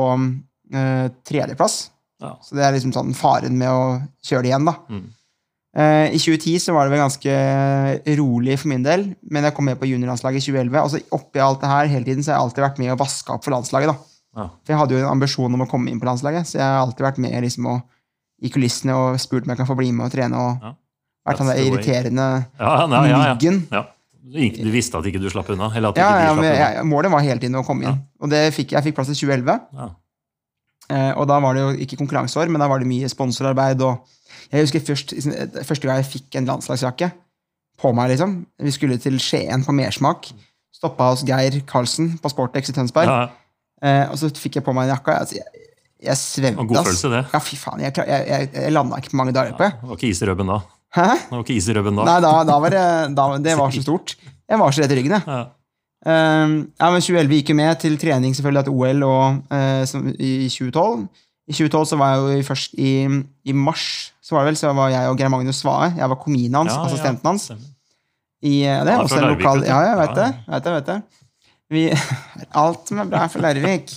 eh, 0.73 1.05
tredjeplass. 1.27 1.91
Ja. 2.23 2.33
Så 2.41 2.57
det 2.57 2.65
er 2.65 2.73
liksom 2.73 2.93
sånn 2.95 3.13
faren 3.17 3.57
med 3.59 3.69
å 3.69 3.81
kjøre 4.25 4.45
det 4.45 4.51
igjen, 4.53 4.69
da. 4.69 4.73
Mm. 4.89 5.03
Eh, 5.77 6.15
I 6.17 6.21
2010 6.21 6.63
så 6.63 6.73
var 6.73 6.87
det 6.87 6.95
vel 6.95 7.03
ganske 7.03 7.35
rolig 8.17 8.55
for 8.57 8.71
min 8.71 8.85
del, 8.85 9.03
men 9.29 9.45
jeg 9.45 9.53
kom 9.57 9.67
med 9.69 9.77
på 9.77 9.89
juniorlandslaget 9.89 10.41
i 10.41 10.47
2011. 10.47 10.79
Altså 10.81 11.03
Oppi 11.13 11.43
alt 11.43 11.61
det 11.61 11.69
her 11.69 11.91
hele 11.91 12.07
tiden 12.07 12.25
så 12.25 12.33
har 12.33 12.39
jeg 12.39 12.47
alltid 12.47 12.65
vært 12.65 12.81
med 12.81 12.93
og 12.95 13.03
vaska 13.03 13.35
opp 13.35 13.45
for 13.45 13.53
landslaget. 13.53 13.93
da. 13.93 14.17
Ja. 14.37 14.47
For 14.63 14.73
jeg 14.73 14.81
hadde 14.81 14.97
jo 14.97 15.03
en 15.03 15.11
ambisjon 15.11 15.53
om 15.53 15.65
å 15.65 15.69
komme 15.69 15.91
inn 15.91 16.01
på 16.01 16.09
landslaget, 16.09 16.49
så 16.49 16.57
jeg 16.57 16.65
har 16.65 16.81
alltid 16.81 17.05
vært 17.05 17.21
med 17.21 17.37
liksom, 17.45 17.69
og, 17.69 17.85
i 18.41 18.49
kulissene 18.53 18.97
og 18.97 19.21
spurt 19.21 19.45
om 19.45 19.53
jeg 19.53 19.61
kan 19.61 19.69
få 19.69 19.77
bli 19.77 19.91
med 19.93 20.09
og 20.09 20.13
trene. 20.13 20.41
og 20.41 20.65
Ja. 20.65 20.73
Vært 21.27 21.43
han 21.43 21.51
der 21.51 21.61
irriterende 21.65 22.25
Ja, 22.59 22.73
nei, 22.87 23.03
ja, 23.09 23.21
ja. 23.27 23.35
myggen. 23.35 23.61
ja. 23.71 23.85
Du 24.27 24.71
visste 24.73 24.99
at 24.99 25.05
ikke 25.07 25.21
du 25.23 25.29
slapp 25.31 25.47
unna? 25.53 25.69
Eller 25.75 25.93
at 25.93 25.99
Ja, 26.01 26.07
ikke 26.09 26.19
de 26.19 26.25
slapp 26.27 26.39
unna? 26.43 26.71
ja, 26.75 26.83
målet 26.83 27.11
var 27.13 27.21
hele 27.23 27.39
tiden 27.39 27.55
å 27.55 27.63
komme 27.65 27.87
inn. 27.87 28.01
Og 28.19 28.29
det 28.33 28.41
fikk, 28.53 28.73
jeg 28.75 28.83
fikk 28.89 28.95
plass 28.97 29.07
i 29.13 29.15
2011. 29.15 29.61
Ja. 29.77 29.87
Eh, 30.91 31.13
og 31.19 31.27
da 31.29 31.37
var 31.43 31.55
det 31.55 31.61
jo 31.63 31.69
ikke 31.85 31.97
konkurranseår, 32.01 32.49
men 32.51 32.59
da 32.63 32.67
var 32.71 32.79
det 32.83 32.87
mye 32.89 33.07
sponsorarbeid. 33.11 33.81
og 33.81 34.03
Jeg 34.51 34.65
husker 34.65 34.83
først, 34.83 35.13
første 35.67 35.87
gang 35.87 36.01
jeg 36.01 36.09
fikk 36.11 36.35
en 36.39 36.45
landslagsjakke 36.51 37.11
på 37.79 37.93
meg. 37.95 38.09
liksom. 38.11 38.45
Vi 38.59 38.71
skulle 38.75 38.97
til 38.99 39.17
Skien 39.19 39.63
på 39.63 39.71
mersmak. 39.75 40.29
Stoppa 40.75 41.09
hos 41.13 41.23
Geir 41.27 41.61
Karlsen 41.65 42.17
på 42.21 42.29
Sportex 42.29 42.69
i 42.69 42.73
Tønsberg. 42.73 43.07
Ja, 43.07 43.27
Eh, 43.77 44.09
og 44.09 44.17
så 44.17 44.25
fikk 44.33 44.55
jeg 44.57 44.63
på 44.65 44.73
meg 44.73 44.87
en 44.87 44.95
jakke. 44.95 45.13
Altså, 45.21 45.35
jeg, 45.37 45.45
jeg 46.01 46.17
svevde. 46.17 46.63
god 46.65 46.79
følelse, 46.87 47.09
det. 47.13 47.19
Ja, 47.29 47.37
fy 47.45 47.55
faen. 47.61 47.79
Jeg, 47.85 47.93
jeg, 47.93 48.23
jeg, 48.27 48.49
jeg 48.55 48.71
landa 48.73 48.97
ikke 48.97 49.11
på 49.11 49.17
mange 49.19 49.33
dager 49.37 49.51
på 49.53 49.61
det. 49.67 49.75
Det 49.83 49.89
var 49.91 49.99
ikke 49.99 50.09
is 50.09 50.21
i 50.23 50.25
røben 50.25 50.47
da. 50.49 50.55
Hæ? 50.97 51.05
Det 51.27 51.35
var 51.35 51.45
ikke 51.45 51.57
is 51.59 51.69
i 51.69 51.77
rubben 51.77 51.99
da. 51.99 52.07
Nei, 52.09 52.17
da, 52.25 52.33
da 52.49 52.57
var 52.63 52.73
det, 52.73 52.87
da, 53.17 53.27
det 53.45 53.53
var 53.59 53.71
så 53.75 53.85
stort. 53.85 54.15
Jeg 54.47 54.59
var 54.59 54.73
så 54.73 54.83
redd 54.83 54.95
i 54.95 54.99
ryggen, 54.99 55.15
jeg. 55.19 55.23
Ja. 55.27 55.45
Um, 56.07 56.51
ja, 56.77 56.89
men 56.93 57.01
2011 57.03 57.39
gikk 57.39 57.49
jo 57.51 57.55
med 57.57 57.79
til 57.81 57.95
trening 57.99 58.35
selvfølgelig 58.37 58.67
til 58.67 58.75
OL 58.77 59.07
og, 59.07 59.39
uh, 59.51 59.81
som, 59.89 60.05
i 60.13 60.33
2012. 60.49 61.07
I 61.47 61.55
2012 61.55 61.89
så 61.93 61.97
var 61.99 62.13
jeg 62.13 62.41
jo 62.41 62.45
først 62.47 62.77
i, 62.81 62.91
i 63.47 63.55
mars 63.55 63.87
så 64.27 64.35
var 64.35 64.43
det 64.43 64.51
vel, 64.51 64.57
så 64.59 64.73
var 64.75 64.89
jeg 64.91 65.07
og 65.07 65.19
Geir 65.19 65.31
Magnus 65.31 65.61
Svae. 65.63 65.93
Jeg 65.95 66.09
var 66.11 66.19
kominen 66.19 66.57
hans, 66.59 66.73
Ja, 66.73 66.81
ja, 66.81 66.89
assistenten 66.89 67.29
hans. 67.29 67.45
stemmer. 67.47 67.69
I, 68.43 68.55
eh, 68.67 68.81
det 68.83 68.91
er 68.91 68.97
er 68.97 69.03
også 69.05 69.21
en 69.21 69.29
lokal. 69.31 69.63
Ja, 69.65 69.77
jeg 69.85 69.97
vet 70.01 70.17
Ja, 70.17 70.25
det. 70.25 70.33
Vet 70.51 70.65
det, 70.65 70.73
vet 70.73 70.89
det. 70.89 70.97
Vi, 71.71 71.83
alt 72.63 72.91
som 72.91 72.99
er 72.99 73.07
bra 73.13 73.21
for 73.31 73.39
Larvik. 73.45 73.93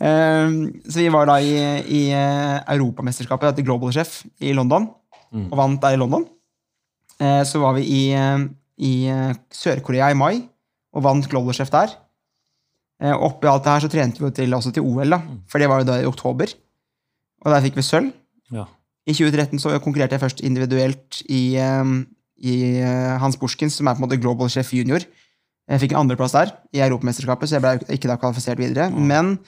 Um, 0.00 0.58
så 0.84 1.00
vi 1.00 1.08
var 1.12 1.28
da 1.28 1.38
i, 1.40 1.54
i 1.88 2.02
eh, 2.12 2.60
Europamesterskapet 2.76 3.48
etter 3.48 3.64
Global 3.64 3.92
Chef 3.92 4.22
i 4.40 4.52
London, 4.56 4.90
Mm. 5.32 5.48
og 5.52 5.56
vant 5.58 5.80
der 5.82 5.96
i 5.96 6.00
London. 6.00 6.26
Eh, 7.20 7.42
så 7.48 7.58
var 7.62 7.74
vi 7.78 7.82
i, 7.88 8.02
eh, 8.14 8.44
i 8.78 8.92
eh, 9.08 9.34
Sør-Korea 9.52 10.10
i 10.12 10.18
mai 10.18 10.42
og 10.96 11.02
vant 11.04 11.26
Global 11.28 11.54
Chef 11.56 11.70
der. 11.72 11.94
Eh, 13.02 13.12
oppi 13.12 13.48
alt 13.50 13.64
det 13.64 13.72
her 13.72 13.84
så 13.84 13.90
trente 13.92 14.20
vi 14.22 14.24
jo 14.28 14.30
til, 14.36 14.54
også 14.56 14.72
til 14.72 14.82
OL, 14.86 15.10
da, 15.10 15.18
for 15.48 15.58
det 15.60 15.68
var 15.68 15.82
jo 15.82 15.88
da 15.90 15.98
i 16.00 16.06
oktober. 16.08 16.52
Og 17.44 17.52
der 17.52 17.60
fikk 17.66 17.76
vi 17.76 17.82
sølv. 17.84 18.12
Ja. 18.52 18.64
I 19.06 19.12
2013 19.14 19.60
så 19.62 19.74
konkurrerte 19.84 20.16
jeg 20.16 20.22
først 20.22 20.40
individuelt 20.46 21.20
i, 21.28 21.56
eh, 21.60 21.84
i 22.42 22.56
Hans 23.20 23.36
Borskens, 23.36 23.76
som 23.76 23.86
er 23.86 23.94
på 23.94 24.02
en 24.02 24.08
måte 24.08 24.20
Global 24.20 24.48
Chef 24.50 24.72
Junior. 24.74 25.04
Jeg 25.68 25.80
fikk 25.82 25.92
en 25.92 26.04
andreplass 26.04 26.32
der 26.32 26.52
i 26.72 26.78
Europamesterskapet, 26.84 27.48
så 27.48 27.56
jeg 27.58 27.62
ble 27.64 27.94
ikke 27.96 28.08
da 28.08 28.16
kvalifisert 28.20 28.58
videre. 28.58 28.90
Men 28.90 29.38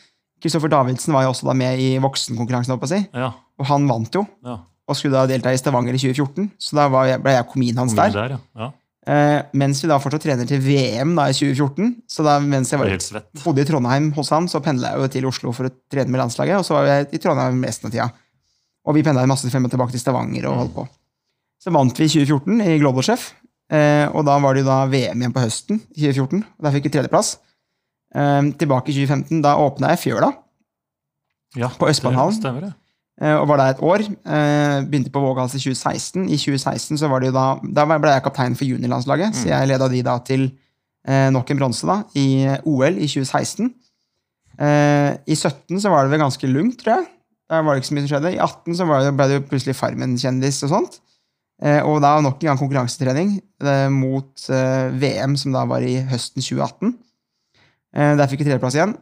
Kristoffer 0.43 0.71
Davidsen 0.71 1.14
var 1.14 1.23
jo 1.27 1.31
også 1.33 1.47
da 1.49 1.55
med 1.55 1.79
i 1.83 1.97
voksenkonkurransen, 2.03 2.79
si, 2.91 3.01
Ja. 3.14 3.33
og 3.59 3.67
han 3.67 3.87
vant 3.88 4.14
jo. 4.14 4.27
ja. 4.45 4.57
Og 4.88 4.96
skulle 4.96 5.18
da 5.18 5.29
delta 5.29 5.53
i 5.53 5.61
Stavanger 5.61 5.96
i 5.96 6.01
2014, 6.01 6.51
så 6.64 6.77
da 6.79 6.87
var 6.92 7.09
jeg, 7.11 7.20
ble 7.20 7.35
jeg 7.35 7.48
komien 7.51 7.77
hans 7.77 7.96
der. 7.96 8.12
der, 8.14 8.37
ja. 8.38 8.38
ja. 8.64 8.68
Eh, 9.09 9.40
mens 9.57 9.81
vi 9.81 9.88
da 9.88 9.96
fortsatt 10.03 10.24
trener 10.27 10.48
til 10.48 10.61
VM 10.61 11.14
da 11.16 11.29
i 11.31 11.37
2014. 11.37 11.92
Så 12.11 12.24
da 12.27 12.37
mens 12.44 12.72
jeg 12.72 12.81
Var 12.81 12.92
bodde 13.40 13.64
i 13.64 13.68
Trondheim 13.68 14.11
hos 14.16 14.33
han, 14.35 14.48
så 14.53 14.61
pendla 14.64 14.92
jeg 14.92 15.01
jo 15.01 15.11
til 15.14 15.29
Oslo 15.31 15.53
for 15.57 15.68
å 15.68 15.74
trene 15.92 16.12
med 16.12 16.20
landslaget, 16.20 16.61
og 16.61 16.66
så 16.66 16.77
var 16.77 16.88
jeg 16.90 17.09
i 17.16 17.20
Trondheim 17.22 17.62
resten 17.64 17.88
av 17.88 17.94
tida. 17.94 18.09
Og 18.88 18.96
vi 18.96 19.05
pendla 19.07 19.24
masse 19.29 19.48
frem 19.53 19.68
og 19.68 19.72
tilbake 19.72 19.94
til 19.94 20.03
Stavanger 20.03 20.48
og 20.51 20.62
holdt 20.62 20.74
på. 20.77 20.87
Så 21.62 21.72
vant 21.74 22.01
vi 22.01 22.09
i 22.09 22.12
2014 22.12 22.64
i 22.64 22.77
Global 22.83 23.07
Chef, 23.07 23.31
eh, 23.72 24.07
og 24.12 24.27
da 24.29 24.37
var 24.44 24.55
det 24.55 24.64
jo 24.64 24.68
da 24.68 24.83
VM 24.88 25.24
igjen 25.24 25.35
på 25.35 25.44
høsten 25.44 25.81
i 25.96 26.05
2014. 26.05 26.44
og 26.44 26.68
Der 26.68 26.77
fikk 26.77 26.88
vi 26.88 26.92
tredjeplass. 26.96 27.33
Eh, 28.14 28.42
tilbake 28.61 28.92
i 28.92 28.98
2015, 28.98 29.40
da 29.44 29.57
åpna 29.61 29.94
jeg 29.94 30.05
Fjøla 30.05 30.33
Ja, 31.57 31.72
på 31.72 31.88
Østbanehallen. 31.88 32.77
Eh, 33.20 33.35
og 33.35 33.48
var 33.50 33.61
der 33.61 33.74
et 33.74 33.83
år. 33.85 34.04
Eh, 34.07 34.78
begynte 34.88 35.12
på 35.14 35.22
Vågals 35.22 35.57
i 35.57 35.62
2016. 35.62 36.28
I 36.28 36.38
2016 36.38 37.00
så 37.00 37.11
var 37.11 37.22
det 37.22 37.31
jo 37.31 37.37
da, 37.37 37.46
da 37.81 37.87
ble 37.90 38.14
jeg 38.14 38.24
kaptein 38.26 38.57
for 38.59 38.68
juniorlandslaget, 38.68 39.37
så 39.37 39.50
jeg 39.52 39.70
leda 39.70 39.88
de 39.92 40.02
da 40.07 40.16
til 40.26 40.46
eh, 41.09 41.28
nok 41.35 41.50
en 41.50 41.61
bronse 41.61 41.88
da, 41.88 42.00
i 42.18 42.46
OL 42.64 42.98
i 42.98 43.09
2016. 43.11 43.72
Eh, 44.59 45.11
I 45.26 45.38
17 45.38 45.83
så 45.83 45.92
var 45.92 46.07
det 46.07 46.14
vel 46.14 46.24
ganske 46.24 46.51
lungt, 46.51 46.80
tror 46.82 46.99
jeg. 46.99 47.11
Der 47.49 47.64
var 47.64 47.74
det 47.74 47.82
ikke 47.82 47.88
så 47.88 47.97
mye 47.97 48.05
som 48.05 48.12
skjedde. 48.12 48.32
I 48.34 48.40
18 48.45 48.78
så 48.78 48.86
var 48.88 49.05
det, 49.05 49.12
ble 49.16 49.28
det 49.28 49.36
jo 49.38 49.49
plutselig 49.49 49.76
Farmen-kjendis 49.78 50.62
og 50.66 50.72
sånt. 50.74 50.99
Og 51.59 51.97
da 52.05 52.11
nok 52.22 52.36
en 52.45 52.53
gang 52.53 52.59
konkurransetrening 52.61 53.30
mot 53.90 54.45
VM, 55.01 55.32
som 55.40 55.57
da 55.57 55.64
var 55.66 55.82
i 55.82 55.97
høsten 56.07 56.45
2018. 56.45 56.93
Eh, 57.97 58.14
der 58.18 58.28
fikk 58.30 58.43
vi 58.43 58.49
tredjeplass 58.49 58.76
igjen. 58.76 58.95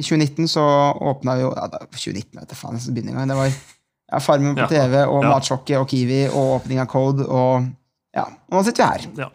I 0.00 0.06
2019 0.06 0.48
så 0.48 0.64
åpna 1.12 1.36
jo 1.42 1.50
ja, 1.52 1.66
da, 1.72 1.82
2019, 1.92 2.40
vet 2.40 2.48
du 2.48 2.56
faen, 2.58 2.78
jeg 2.78 2.86
skal 2.86 2.96
begynne 2.96 3.12
engang. 3.14 3.28
Det 3.34 3.36
var 3.40 3.50
ja, 3.52 4.18
Farmen 4.24 4.56
på 4.56 4.64
Ja. 4.64 4.70
TV 4.72 5.02
og 5.04 5.20
Ja. 5.24 5.34
Matsjokket 5.34 5.76
og 5.78 5.86
Kiwi 5.92 6.22
og 6.30 6.56
åpning 6.60 6.80
av 6.82 6.88
Code 6.90 7.26
og 7.28 7.68
Ja, 8.16 8.24
og 8.26 8.56
nå 8.58 8.64
sitter 8.66 8.82
vi 8.82 8.88
her. 8.90 9.04
Ja. 9.26 9.28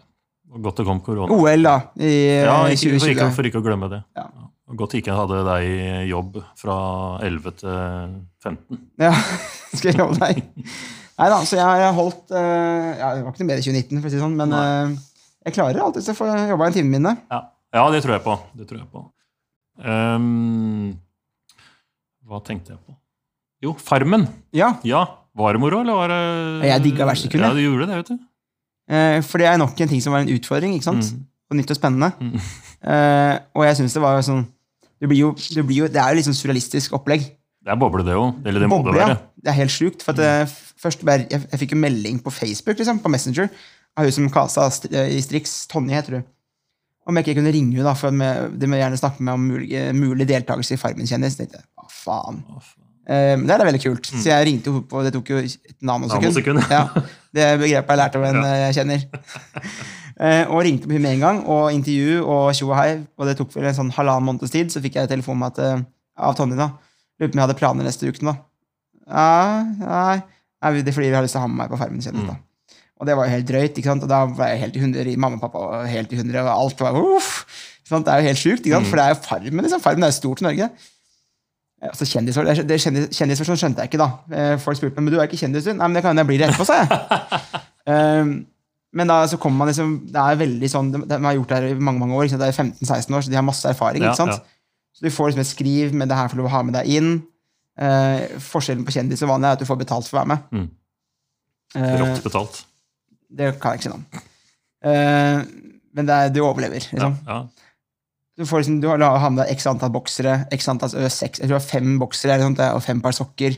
Og 0.56 0.62
Godt 0.64 0.78
det 0.82 0.86
kom 0.88 1.00
korona. 1.04 1.32
OL, 1.36 1.64
da, 1.64 1.76
i 2.00 2.12
Ja, 2.44 2.66
eh, 2.66 2.74
ikke, 2.76 2.92
for, 2.96 3.06
2020. 3.06 3.14
ikke, 3.16 3.30
for 3.38 3.48
ikke 3.50 3.62
å 3.62 3.64
glemme 3.64 3.90
det. 3.92 4.02
Ja. 4.18 4.26
Og 4.68 4.78
Godt 4.82 4.94
ikke 4.98 5.14
hadde 5.16 5.44
deg 5.46 5.64
i 5.70 6.10
jobb 6.10 6.38
fra 6.58 6.76
11 7.22 7.52
til 7.62 8.20
15. 8.44 8.80
Ja, 9.00 9.12
skal 9.78 9.92
jeg 9.92 10.00
jobbe 10.00 10.18
deg? 10.20 10.44
Nei 11.16 11.28
da, 11.32 11.38
så 11.48 11.56
jeg 11.56 11.64
har 11.64 11.94
holdt 11.96 12.32
eh, 12.36 12.88
ja, 13.00 13.14
Det 13.16 13.24
var 13.24 13.32
ikke 13.32 13.44
noe 13.46 13.50
mer 13.54 13.62
i 13.62 13.68
2019, 13.68 14.00
for 14.02 14.08
å 14.08 14.12
si 14.12 14.18
det 14.18 14.24
sånn, 14.26 14.36
men 14.40 14.50
Nei. 14.52 14.64
eh, 14.66 14.96
Jeg 15.48 15.54
klarer 15.56 15.80
alltid 15.86 16.10
å 16.12 16.16
få 16.18 16.28
jobba 16.50 16.68
en 16.68 16.74
time 16.76 16.90
mine. 16.98 17.14
Ja. 17.32 17.40
ja, 17.78 17.84
det 17.94 18.02
tror 18.04 18.16
jeg 18.18 18.24
på. 18.26 18.36
Det 18.58 18.66
tror 18.68 18.80
jeg 18.82 18.90
på. 18.92 19.04
Ehm, 19.84 20.96
hva 22.26 22.40
tenkte 22.46 22.74
jeg 22.74 22.80
på? 22.86 22.96
Jo, 23.66 23.74
Farmen. 23.82 24.28
Ja, 24.56 24.76
Ja. 24.84 25.06
Var 25.36 25.52
det 25.52 25.60
moro, 25.60 25.82
eller 25.82 25.98
var 26.00 26.08
det 26.08 26.68
Jeg 26.70 26.84
digga 26.86 27.04
hvert 27.10 27.20
sekund, 27.20 27.44
Ja, 27.44 27.50
du 27.52 27.60
gjorde 27.60 27.88
det, 27.90 27.96
vet 27.98 28.08
du. 28.08 28.20
eh, 28.88 29.20
for 29.22 29.38
det 29.38 29.48
er 29.48 29.58
nok 29.58 29.82
en 29.82 29.88
ting 29.90 30.00
som 30.02 30.14
var 30.14 30.22
en 30.22 30.30
utfordring. 30.32 30.74
ikke 30.76 30.84
sant? 30.88 31.04
Mm. 31.12 31.26
Og 31.52 31.58
nytt 31.58 31.72
og 31.72 31.76
spennende. 31.78 32.12
Mm. 32.22 32.40
Eh, 32.86 33.40
og 33.56 33.64
jeg 33.66 33.76
synes 33.80 33.94
det 33.96 34.02
var 34.04 34.20
sånn 34.22 34.44
det, 35.02 35.08
blir 35.10 35.18
jo, 35.18 35.32
det, 35.34 35.64
blir 35.66 35.78
jo, 35.80 35.88
det 35.90 35.98
er 35.98 36.14
jo 36.14 36.22
sånn 36.22 36.36
surrealistisk 36.38 36.94
opplegg. 36.94 37.24
Det 37.66 37.72
er 37.74 37.76
boble, 37.82 38.04
det 38.06 38.14
òg. 38.14 38.46
Eller 38.46 38.62
det 38.62 38.70
må 38.70 38.78
Boble, 38.78 38.94
det 38.94 39.08
ja. 39.10 39.16
Det 39.42 39.50
er 39.50 39.58
helt 39.58 39.74
sjukt. 39.74 40.04
For 40.06 40.14
at 40.14 40.20
det, 40.22 40.52
først 40.78 41.02
bare, 41.04 41.26
jeg, 41.32 41.48
jeg 41.50 41.60
fikk 41.64 41.72
jo 41.74 41.80
melding 41.82 42.20
på 42.22 42.30
Facebook, 42.30 42.78
liksom, 42.78 43.00
på 43.02 43.10
Messenger, 43.10 43.50
av 43.98 44.06
hun 44.06 44.12
som 44.14 44.30
kasa 44.30 44.68
i 44.94 45.18
Strix, 45.26 45.66
Tonje 45.72 45.98
heter 45.98 46.20
hun. 46.20 46.26
Om 47.06 47.20
jeg 47.20 47.26
ikke 47.26 47.38
kunne 47.40 47.54
ringe 47.54 47.76
henne, 47.78 47.86
da, 47.86 47.94
for 47.98 48.10
de 48.10 48.70
må 48.70 48.80
gjerne 48.80 48.98
snakke 48.98 49.22
med 49.22 49.28
meg 49.30 49.36
om 49.38 49.44
mulig, 49.52 49.84
mulig 49.94 50.26
deltakelse 50.30 50.74
i 50.74 50.82
Farmen-kjendis. 50.82 51.38
tenkte 51.38 51.60
jeg, 51.60 51.68
hva 51.78 51.86
faen. 51.92 52.40
Eh, 53.06 53.36
det 53.38 53.54
er 53.54 53.62
da 53.62 53.68
veldig 53.68 53.82
kult. 53.84 54.08
Så 54.10 54.32
jeg 54.32 54.48
ringte 54.48 54.72
henne 54.74 54.88
og 54.90 55.06
Det 55.06 55.12
tok 55.14 55.30
jo 55.30 55.42
et 55.44 55.76
nanosekund. 55.86 56.64
Ja, 56.74 56.88
det 57.38 57.50
begrepet 57.62 57.94
jeg 57.94 58.02
lærte 58.02 58.22
av 58.22 58.26
en 58.32 58.42
ja. 58.42 58.56
jeg 58.64 58.78
kjenner. 58.80 59.06
uh, 60.18 60.44
og 60.56 60.64
ringte 60.66 60.90
henne 60.90 61.04
med 61.04 61.18
en 61.20 61.28
gang, 61.28 61.44
og 61.46 61.70
intervju 61.76 62.24
og 62.24 62.50
tjo 62.58 62.72
og 62.72 62.80
hei. 62.80 62.90
Og 63.20 63.30
det 63.30 63.38
tok 63.38 63.54
vel 63.54 63.70
en 63.70 63.78
sånn 63.78 63.94
halvannen 63.94 64.32
måneds 64.32 64.56
tid, 64.56 64.74
så 64.74 64.82
fikk 64.82 64.98
jeg 64.98 65.12
telefon 65.12 65.38
med 65.44 65.54
at, 65.54 65.84
uh, 65.86 65.86
av 66.26 66.38
Tonje. 66.40 66.58
da. 66.58 66.72
Lurte 67.20 67.32
på 67.32 67.38
om 67.38 67.44
jeg 67.44 67.48
hadde 67.48 67.60
planer 67.62 67.88
neste 67.88 68.10
uke. 68.10 68.26
da. 68.26 68.40
Ja, 69.06 69.62
nei, 69.78 70.18
nei, 70.66 70.74
det 70.82 70.90
er 70.90 70.98
fordi 70.98 71.12
vi 71.12 71.18
har 71.20 71.26
lyst 71.26 71.38
til 71.38 71.44
å 71.44 71.46
ha 71.46 71.52
med 71.52 71.62
meg 71.62 71.70
på 71.70 71.78
Farmen. 71.78 72.02
kjendis, 72.02 72.26
da. 72.26 72.40
Og 73.00 73.08
det 73.08 73.16
var 73.18 73.28
jo 73.28 73.36
helt 73.36 73.48
drøyt. 73.50 73.78
ikke 73.78 73.92
sant? 73.92 74.04
Og 74.06 74.10
da 74.10 74.22
var 74.26 74.52
jeg 74.54 74.62
helt 74.64 74.76
i 74.78 74.84
hundre, 74.84 75.16
mamma 75.20 75.36
og 75.40 75.44
pappa 75.44 75.84
helt 75.90 76.14
i 76.16 76.20
hundre, 76.20 76.44
og 76.46 76.52
alt 76.54 76.80
var 76.84 76.96
uff. 76.96 77.32
Det 77.86 78.08
er 78.08 78.22
jo 78.22 78.28
helt 78.30 78.40
sjukt, 78.42 78.66
ikke 78.66 78.78
sant? 78.78 78.88
for 78.90 78.98
det 79.02 79.06
er 79.06 79.14
jo 79.14 79.22
Farmen. 79.26 79.62
liksom. 79.66 79.82
Farmen 79.84 80.04
er 80.08 80.14
jo 80.14 80.18
stort 80.20 80.42
i 80.42 80.48
Norge. 80.48 80.70
Altså 81.86 82.08
kjendisår, 82.08 82.48
det 82.48 82.64
det 82.70 82.80
kjendis, 82.82 83.44
skjønte 83.46 83.84
jeg 83.84 83.92
ikke, 83.92 84.00
da. 84.02 84.08
Eh, 84.32 84.58
Folk 84.64 84.80
spurte 84.80 84.96
meg 84.96 85.06
men 85.06 85.14
du 85.14 85.20
er 85.20 85.28
ikke 85.28 85.38
kjendis, 85.38 85.68
du. 85.68 85.74
Nei, 85.76 85.86
men 85.86 85.98
det 85.98 86.02
kan 86.06 86.16
hende 86.16 86.24
jeg 86.24 86.30
blir 86.32 86.42
det 86.42 86.48
etterpå, 86.50 86.66
sa 86.66 86.80
jeg. 86.82 87.62
Um, 87.92 88.32
men 88.98 89.12
da 89.12 89.20
så 89.28 89.38
kommer 89.38 89.60
man 89.60 89.70
liksom 89.70 89.92
Det 90.10 90.18
er 90.18 90.38
veldig 90.40 90.70
sånn, 90.72 90.88
de, 90.94 91.02
de 91.12 91.20
har 91.28 91.36
gjort 91.36 91.52
det 91.52 91.60
her 91.60 91.76
i 91.76 91.86
mange 91.90 92.02
mange 92.02 92.16
år. 92.18 92.32
Det 92.32 92.48
er 92.48 92.56
15-16 92.56 93.12
år, 93.20 93.26
så 93.28 93.34
de 93.34 93.38
har 93.38 93.46
masse 93.46 93.70
erfaring. 93.70 94.08
Ikke 94.08 94.18
sant? 94.24 94.40
ja. 94.40 94.40
Så 94.96 95.04
du 95.04 95.12
får 95.12 95.34
liksom 95.34 95.44
et 95.44 95.52
skriv 95.52 95.94
med 96.00 96.08
det 96.08 96.16
her 96.16 96.32
for 96.32 96.40
å 96.42 96.50
ha 96.56 96.64
med 96.64 96.78
deg 96.80 96.88
inn. 96.96 97.12
Uh, 97.76 98.40
forskjellen 98.40 98.88
på 98.88 98.96
kjendis 98.96 99.22
og 99.28 99.34
vanlig 99.36 99.52
er 99.52 99.60
at 99.60 99.62
du 99.62 99.68
får 99.68 99.82
betalt 99.84 100.08
for 100.08 100.16
å 100.16 100.22
være 100.24 100.32
med. 100.32 100.46
Mm. 100.56 100.70
Eh, 101.76 101.96
Rått 102.00 102.24
betalt. 102.24 102.62
Det 103.36 103.54
kan 103.62 103.76
jeg 103.76 103.82
ikke 103.82 103.88
si 103.88 103.94
noe 103.94 104.02
om. 104.02 104.26
Uh, 104.86 105.72
men 105.96 106.08
det 106.08 106.16
er, 106.16 106.34
du 106.34 106.42
overlever. 106.44 106.84
Liksom. 106.92 107.16
ja. 107.28 107.40
Du 108.36 108.44
får 108.44 108.64
liksom, 108.64 108.82
du 108.84 108.90
har 108.92 109.30
med 109.30 109.40
deg 109.40 109.54
x 109.56 109.68
antall 109.72 109.94
boksere, 109.96 110.42
x 110.52 110.68
antall, 110.68 110.92
seks, 110.92 111.40
jeg 111.40 111.48
tror 111.48 111.56
det 111.56 111.62
har 111.62 111.70
fem 111.70 111.94
boksere 112.02 112.36
eller 112.36 112.50
sånt, 112.50 112.64
og 112.76 112.84
fem 112.84 113.00
par 113.04 113.16
sokker, 113.16 113.56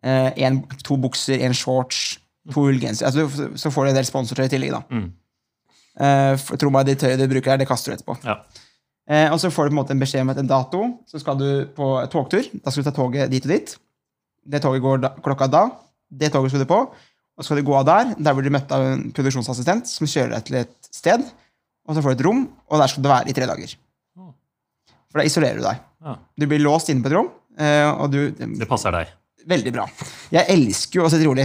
eh, 0.00 0.30
en, 0.46 0.62
to 0.80 0.96
bukser, 1.00 1.44
en 1.44 1.56
shorts, 1.56 2.16
to 2.52 2.64
ullgensere. 2.70 3.10
Altså, 3.10 3.50
så 3.60 3.72
får 3.72 3.84
du 3.84 3.92
en 3.92 3.98
del 3.98 4.08
sponsortøy 4.08 4.46
i 4.46 4.52
tillegg. 4.54 4.72
da. 4.72 4.80
Mm. 4.88 5.10
Uh, 5.94 6.56
tro 6.58 6.72
meg, 6.74 6.88
det 6.88 6.96
tøyet 7.04 7.20
du 7.20 7.28
bruker 7.30 7.52
der, 7.52 7.60
det 7.62 7.68
kaster 7.68 7.92
du 7.92 7.98
etterpå. 7.98 8.16
ja. 8.24 8.40
Uh, 9.04 9.34
og 9.34 9.36
så 9.36 9.50
får 9.52 9.68
du 9.68 9.74
på 9.74 9.74
en 9.74 9.80
måte 9.82 9.92
en 9.92 10.00
beskjed 10.00 10.24
om 10.24 10.30
en 10.32 10.48
dato, 10.48 10.84
så 11.04 11.20
skal 11.20 11.36
du 11.36 11.48
på 11.76 11.88
togtur. 12.12 12.46
Da 12.64 12.72
skal 12.72 12.80
du 12.80 12.88
ta 12.88 12.94
toget 12.96 13.32
dit 13.32 13.44
og 13.44 13.52
dit. 13.52 13.74
Det 14.48 14.62
toget 14.64 14.80
går 14.80 15.02
da, 15.02 15.10
klokka 15.20 15.48
da. 15.52 15.66
Det 16.08 16.32
toget 16.32 16.54
skal 16.54 16.64
du 16.64 16.70
på. 16.70 16.78
Og 17.34 17.42
så 17.42 17.48
skal 17.50 17.60
du 17.62 17.66
gå 17.66 17.74
av 17.78 17.86
der. 17.88 18.12
Der 18.18 18.34
blir 18.36 18.46
du 18.46 18.52
møtt 18.54 18.70
av 18.74 18.84
en 18.92 19.08
produksjonsassistent 19.14 19.88
som 19.90 20.06
kjører 20.06 20.36
deg 20.36 20.44
til 20.48 20.58
et 20.60 20.74
sted. 20.94 21.24
Og 21.84 21.96
så 21.96 22.02
får 22.04 22.14
du 22.14 22.20
et 22.20 22.26
rom, 22.28 22.44
og 22.70 22.80
der 22.80 22.92
skal 22.92 23.02
du 23.04 23.08
være 23.10 23.28
i 23.32 23.34
tre 23.36 23.48
dager. 23.50 23.74
For 24.14 25.20
da 25.20 25.26
isolerer 25.28 25.58
du 25.60 25.66
deg. 25.66 25.82
ja. 26.04 26.14
Du 26.38 26.46
blir 26.50 26.62
låst 26.62 26.88
inne 26.90 27.04
på 27.04 27.10
et 27.10 27.14
rom, 27.14 27.28
eh, 27.58 27.86
og 27.90 28.10
du 28.10 28.30
Det 28.34 28.68
passer 28.70 28.94
deg. 28.94 29.10
Veldig 29.46 29.72
bra. 29.76 29.84
Jeg 30.32 30.46
elsker 30.48 30.98
jo 31.00 31.04
å 31.06 31.10
sitte 31.12 31.26
rolig. 31.28 31.44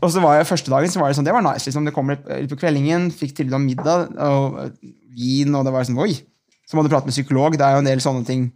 Og 0.00 0.08
så 0.12 0.20
var 0.24 0.36
jeg 0.38 0.48
første 0.48 0.70
dagen 0.72 0.92
så 0.92 1.00
var 1.00 1.10
det 1.10 1.16
sånn, 1.18 1.26
det 1.28 1.32
var 1.34 1.42
nice. 1.44 1.66
liksom, 1.68 1.84
Det 1.84 1.92
kom 1.96 2.08
litt, 2.12 2.24
litt 2.28 2.50
på 2.52 2.58
kveldingen, 2.60 3.10
fikk 3.12 3.34
tilbud 3.36 3.56
om 3.58 3.66
middag 3.66 4.12
og 4.16 4.58
eh, 4.66 4.70
vin, 5.16 5.54
og 5.54 5.64
det 5.66 5.72
var 5.74 5.84
sånn 5.88 5.98
oi. 6.00 6.14
Så 6.68 6.76
må 6.78 6.84
du 6.86 6.90
prate 6.92 7.08
med 7.08 7.14
psykolog. 7.16 7.56
Det 7.58 7.66
er 7.66 7.74
jo 7.76 7.82
en 7.82 7.88
del 7.90 8.00
sånne 8.04 8.24
ting 8.28 8.46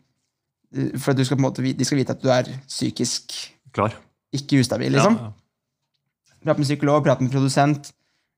eh, 0.74 0.92
for 0.99 1.12
at 1.12 1.18
du 1.20 1.24
skal 1.24 1.36
på 1.38 1.42
en 1.42 1.49
måte, 1.49 1.64
de 1.64 1.84
skal 1.88 2.01
vite 2.01 2.14
at 2.16 2.22
du 2.22 2.30
er 2.32 2.51
psykisk 2.68 3.34
Klar. 3.74 3.97
ikke 4.34 4.61
ustabil. 4.62 4.92
liksom. 4.95 5.18
Ja, 5.18 5.30
ja. 5.32 5.40
Prate 6.45 6.61
med 6.61 6.68
psykolog, 6.68 7.05
prate 7.07 7.24
med 7.24 7.32
produsent. 7.32 7.92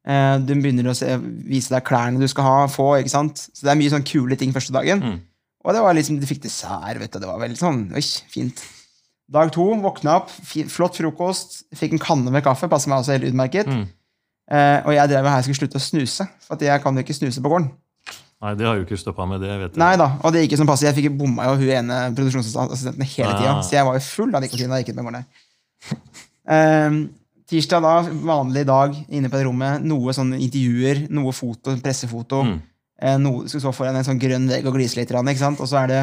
Eh, 0.06 0.36
du 0.46 0.52
begynner 0.54 0.86
å 0.92 0.94
se, 0.94 1.16
vise 1.50 1.72
deg 1.74 1.82
klærne 1.88 2.20
du 2.22 2.28
skal 2.30 2.46
ha, 2.46 2.56
få. 2.70 2.92
ikke 3.00 3.10
sant? 3.12 3.48
Så 3.52 3.66
det 3.66 3.72
er 3.74 3.80
mye 3.80 3.90
sånn 3.92 4.06
kule 4.06 4.38
ting 4.38 4.52
første 4.54 4.74
dagen. 4.76 5.02
Mm. 5.02 5.16
Og 5.66 5.74
det 5.74 5.82
var 5.82 5.96
liksom, 5.98 6.20
du 6.22 6.26
fikk 6.30 6.44
dessert, 6.44 7.00
vet 7.02 7.10
du. 7.12 7.18
Det 7.18 7.26
var 7.26 7.40
veldig 7.42 7.58
sånn, 7.58 7.80
oi, 7.98 8.04
fint. 8.30 8.62
Dag 9.34 9.50
to, 9.50 9.64
våkna 9.82 10.20
opp, 10.20 10.30
flott 10.70 10.94
frokost, 11.00 11.64
fikk 11.74 11.96
en 11.96 12.02
kanne 12.04 12.30
med 12.30 12.44
kaffe, 12.46 12.68
passer 12.70 12.92
meg 12.92 13.02
også 13.02 13.16
helt 13.16 13.26
utmerket. 13.32 13.66
Mm. 13.66 13.82
Eh, 14.54 14.76
og 14.86 14.92
jeg 14.94 15.10
drev 15.10 15.26
her 15.26 15.42
skulle 15.42 15.58
slutte 15.58 15.80
å 15.80 15.82
snuse, 15.82 16.28
for 16.46 16.62
jeg 16.62 16.82
kan 16.84 16.94
jo 16.94 17.02
ikke 17.02 17.16
snuse 17.18 17.42
på 17.42 17.50
gården. 17.50 17.66
Nei, 18.44 18.52
det 18.54 18.66
har 18.68 18.78
jo 18.78 18.84
ikke 18.84 18.98
stoppa 19.00 19.24
med, 19.26 19.40
det 19.42 19.48
vet 19.50 19.72
jeg. 19.72 19.80
Nei 19.82 19.96
da, 19.98 20.06
og 20.22 20.30
det 20.36 20.44
gikk 20.44 20.54
jo 20.54 20.60
som 20.60 20.68
passe. 20.70 20.86
Jeg 20.86 20.94
fikk 21.00 21.14
bomma 21.18 21.48
jo 21.48 21.56
hun 21.58 21.70
ene 21.80 21.98
produksjonsassistenten 22.14 23.02
hele 23.16 23.32
tida, 23.40 23.54
Ah. 23.56 23.62
så 23.66 23.74
jeg 23.80 23.86
var 23.88 23.96
jo 23.98 24.04
full 24.06 24.34
av 24.36 24.44
nikotin 24.44 24.70
da 24.70 24.78
jeg 24.78 24.84
gikk 24.86 24.92
ut 24.94 24.98
med 25.00 25.08
gården 25.08 25.22
her. 25.24 26.00
Eh, 26.46 26.98
tirsdag 27.50 27.82
da, 27.84 27.94
vanlig 28.26 28.64
dag 28.66 28.94
inne 29.08 29.30
på 29.30 29.38
det 29.38 29.46
rommet, 29.46 29.84
noe 29.86 30.14
sånne 30.16 30.40
intervjuer, 30.42 31.06
noe 31.14 31.34
foto, 31.36 31.76
pressefoto. 31.82 32.42
Mm. 32.46 32.56
Eh, 32.96 33.18
noe, 33.22 33.46
skal 33.50 33.62
stå 33.62 33.74
foran 33.76 33.98
en 33.98 34.06
sånn 34.06 34.20
grønn 34.20 34.48
vegg 34.50 34.66
og 34.66 34.78
glise 34.78 34.98
litt, 34.98 35.12
ikke 35.12 35.42
sant? 35.42 35.60
og 35.60 35.70
så 35.70 35.84
er 35.84 35.92
det 35.92 36.00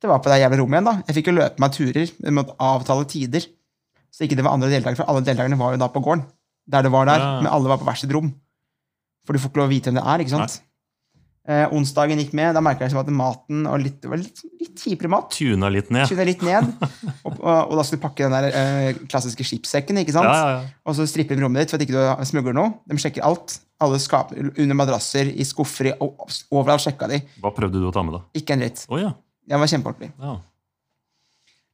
det 0.00 0.08
var 0.08 0.22
på 0.24 0.30
det 0.32 0.38
jævla 0.40 0.56
rommet 0.56 0.78
igjen. 0.78 0.86
da. 0.88 0.94
Jeg 1.06 1.16
fikk 1.18 1.26
jo 1.28 1.32
løpe 1.36 1.60
meg 1.60 1.72
turer. 1.76 2.08
Jeg 2.08 2.32
måtte 2.32 2.54
avtale 2.56 3.04
tider. 3.04 3.44
Så 4.08 4.24
ikke 4.24 4.38
det 4.38 4.46
var 4.46 4.56
andre 4.56 4.70
deltakere, 4.72 4.96
for 4.96 5.12
alle 5.12 5.20
deltakerne 5.26 5.58
var 5.60 5.74
jo 5.74 5.80
da 5.82 5.90
på 5.92 6.00
gården. 6.00 6.22
Der 6.72 6.86
det 6.86 6.92
var 6.94 7.04
der, 7.04 7.20
Ja. 7.20 7.40
Men 7.42 7.52
alle 7.52 7.68
var 7.68 7.76
på 7.76 7.84
hvert 7.84 8.00
sitt 8.00 8.12
rom. 8.12 8.32
For 9.26 9.34
du 9.36 9.38
får 9.38 9.50
ikke 9.50 9.60
lov 9.60 9.68
å 9.68 9.74
vite 9.74 9.90
hvem 9.90 10.00
det 10.00 10.06
er. 10.06 10.18
ikke 10.24 10.32
sant? 10.32 10.62
Eh, 11.48 11.72
onsdagen 11.72 12.20
gikk 12.20 12.34
med. 12.36 12.52
Da 12.54 12.60
merka 12.62 12.84
jeg 12.84 12.90
liksom 12.90 13.00
at 13.00 13.10
maten 13.16 13.62
og 13.66 13.80
litt, 13.80 13.96
det 14.02 14.10
var 14.12 14.20
litt, 14.20 14.42
litt 14.60 14.82
kjipere 14.84 15.08
mat. 15.10 15.30
Tuna 15.32 15.70
litt 15.72 15.88
ned. 15.94 16.04
Tuna 16.10 16.26
litt 16.28 16.44
ned. 16.44 16.68
Og, 17.26 17.32
og, 17.40 17.70
og 17.70 17.72
da 17.78 17.82
skulle 17.84 18.00
du 18.00 18.04
pakke 18.04 18.26
den 18.26 18.34
der 18.36 18.46
eh, 18.60 19.00
klassiske 19.10 19.44
skipssekken. 19.46 19.98
ikke 20.02 20.12
sant? 20.14 20.28
Ja, 20.28 20.36
ja, 20.36 20.52
ja. 20.58 20.76
Og 20.88 20.96
så 20.96 21.06
strippe 21.08 21.34
inn 21.36 21.42
rommet 21.44 21.64
ditt 21.64 21.72
for 21.72 21.80
at 21.80 21.84
ikke 21.84 21.96
du 21.96 22.24
smugler 22.28 22.56
noe. 22.56 22.74
De 22.88 22.98
sjekker 23.00 23.24
alt. 23.26 23.56
Alle 23.80 23.96
skap 24.02 24.34
under 24.36 24.76
madrasser, 24.76 25.30
i 25.32 25.44
skuffer, 25.48 25.88
i, 25.88 25.94
overalt 26.52 26.84
sjekka 26.84 27.08
de. 27.08 27.22
Hva 27.40 27.52
prøvde 27.56 27.80
du 27.80 27.88
å 27.88 27.92
ta 27.94 28.04
med, 28.04 28.18
da? 28.18 28.22
Ikke 28.36 28.56
en 28.56 28.64
dritt. 28.64 28.84
Oh, 28.92 29.00
ja. 29.00 29.14
Jeg 29.48 29.62
var 29.62 29.72
kjempeordentlig. 29.72 30.12
ja. 30.20 30.36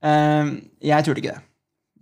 Eh, 0.07 0.51
jeg 0.87 1.07
turte 1.07 1.23
ikke 1.23 1.35
det. 1.35 1.43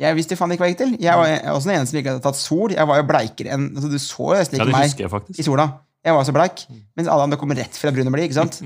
Jeg 0.04 0.16
visste 0.18 0.36
faen 0.36 0.50
ikke 0.52 0.64
hva 0.64 0.68
jeg 0.68 0.74
gikk 0.74 0.82
til. 0.82 0.94
Jeg 1.04 1.18
var 1.20 1.32
også 1.54 1.70
den 1.70 1.76
eneste 1.78 1.94
som 1.94 2.00
ikke 2.00 2.14
hadde 2.16 2.24
tatt 2.24 2.38
sol. 2.40 2.72
Jeg 2.74 2.88
var 2.90 2.98
jo 2.98 3.06
bleikere 3.06 3.54
enn 3.54 3.68
altså, 3.70 3.90
Du 3.92 4.00
så 4.02 4.26
jo 4.32 4.38
nesten 4.40 4.58
ikke 4.58 4.72
ja, 5.06 5.10
meg 5.14 5.38
i 5.38 5.46
sola. 5.46 5.68
Jeg 6.04 6.16
var 6.16 6.26
så 6.26 6.34
bleik. 6.36 6.64
Mens 6.98 7.08
alle 7.08 7.26
andre 7.26 7.38
kommer 7.40 7.56
rett 7.58 7.76
fra 7.80 7.92
brun 7.94 8.10
og 8.10 8.14
blid. 8.14 8.28
ikke 8.28 8.36
sant? 8.36 8.60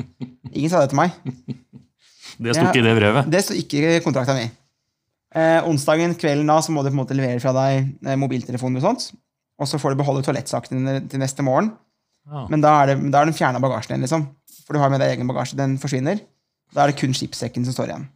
Ingen 0.50 0.72
sa 0.72 0.82
det 0.82 0.90
til 0.92 0.98
meg. 0.98 1.14
Det 2.38 2.54
sto 2.54 2.64
ikke 2.66 2.80
i 2.82 2.86
det 2.86 2.94
brevet. 2.98 3.28
Det 3.30 3.42
sto 3.44 3.54
ikke 3.58 3.82
i 3.96 4.00
kontrakta 4.04 4.34
mi. 4.36 4.48
Eh, 5.38 5.60
onsdagen, 5.68 6.14
kvelden 6.18 6.48
da, 6.48 6.58
så 6.64 6.72
må 6.74 6.82
du 6.82 6.90
på 6.90 6.96
en 6.96 7.00
måte 7.02 7.16
levere 7.16 7.40
fra 7.42 7.52
deg 7.56 7.92
eh, 8.06 8.18
mobiltelefoner 8.18 8.80
og 8.80 8.86
sånt. 8.86 9.08
Og 9.58 9.68
så 9.70 9.80
får 9.80 9.94
du 9.94 10.00
beholde 10.00 10.22
toalettsakene 10.26 11.00
til 11.10 11.22
neste 11.22 11.44
morgen. 11.46 11.72
Ah. 12.28 12.46
Men 12.50 12.62
da 12.62 12.74
er, 12.82 12.92
det, 12.92 13.10
da 13.12 13.22
er 13.22 13.30
den 13.30 13.36
fjerna 13.36 13.60
bagasjen 13.62 13.96
din, 13.96 14.06
liksom. 14.06 14.26
For 14.66 14.76
du 14.76 14.82
har 14.82 14.92
med 14.92 15.02
deg 15.02 15.14
egen 15.14 15.30
bagasje. 15.30 15.58
Den 15.58 15.78
forsvinner. 15.82 16.20
Da 16.74 16.84
er 16.84 16.92
det 16.92 17.00
kun 17.00 17.16
skipssekken 17.16 17.66
som 17.66 17.76
står 17.76 17.92
igjen. 17.92 18.06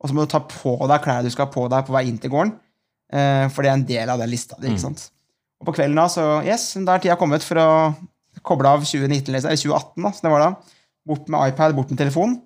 Og 0.00 0.10
så 0.10 0.16
må 0.16 0.24
du 0.24 0.32
ta 0.32 0.40
på 0.44 0.74
deg 0.90 1.04
klærne 1.04 1.28
du 1.28 1.32
skal 1.32 1.48
ha 1.48 1.52
på 1.54 1.66
deg 1.70 1.86
på 1.86 1.94
vei 1.94 2.06
inn 2.08 2.20
til 2.20 2.32
gården. 2.32 2.54
Eh, 3.12 3.46
for 3.52 3.64
det 3.64 3.72
er 3.72 3.78
en 3.78 3.88
del 3.88 4.12
av 4.12 4.22
den 4.22 4.30
lista 4.32 4.58
di. 4.60 4.70
ikke 4.72 4.84
sant? 4.86 5.08
Og 5.60 5.68
på 5.68 5.76
kvelden 5.76 5.98
da, 5.98 6.06
så 6.08 6.24
yes, 6.46 6.72
da 6.86 6.96
er 6.96 7.04
tida 7.04 7.18
kommet 7.20 7.44
for 7.44 7.60
å 7.60 7.68
koble 8.46 8.70
av 8.70 8.84
2019, 8.84 9.32
liksom, 9.34 9.50
eller 9.50 9.62
2018. 9.62 10.04
da, 10.04 10.12
så 10.14 10.26
det 10.26 10.32
var 10.34 10.44
da. 10.44 10.78
Bort 11.10 11.28
med 11.32 11.52
iPad, 11.52 11.74
bort 11.76 11.92
med 11.92 12.00
telefon. 12.00 12.38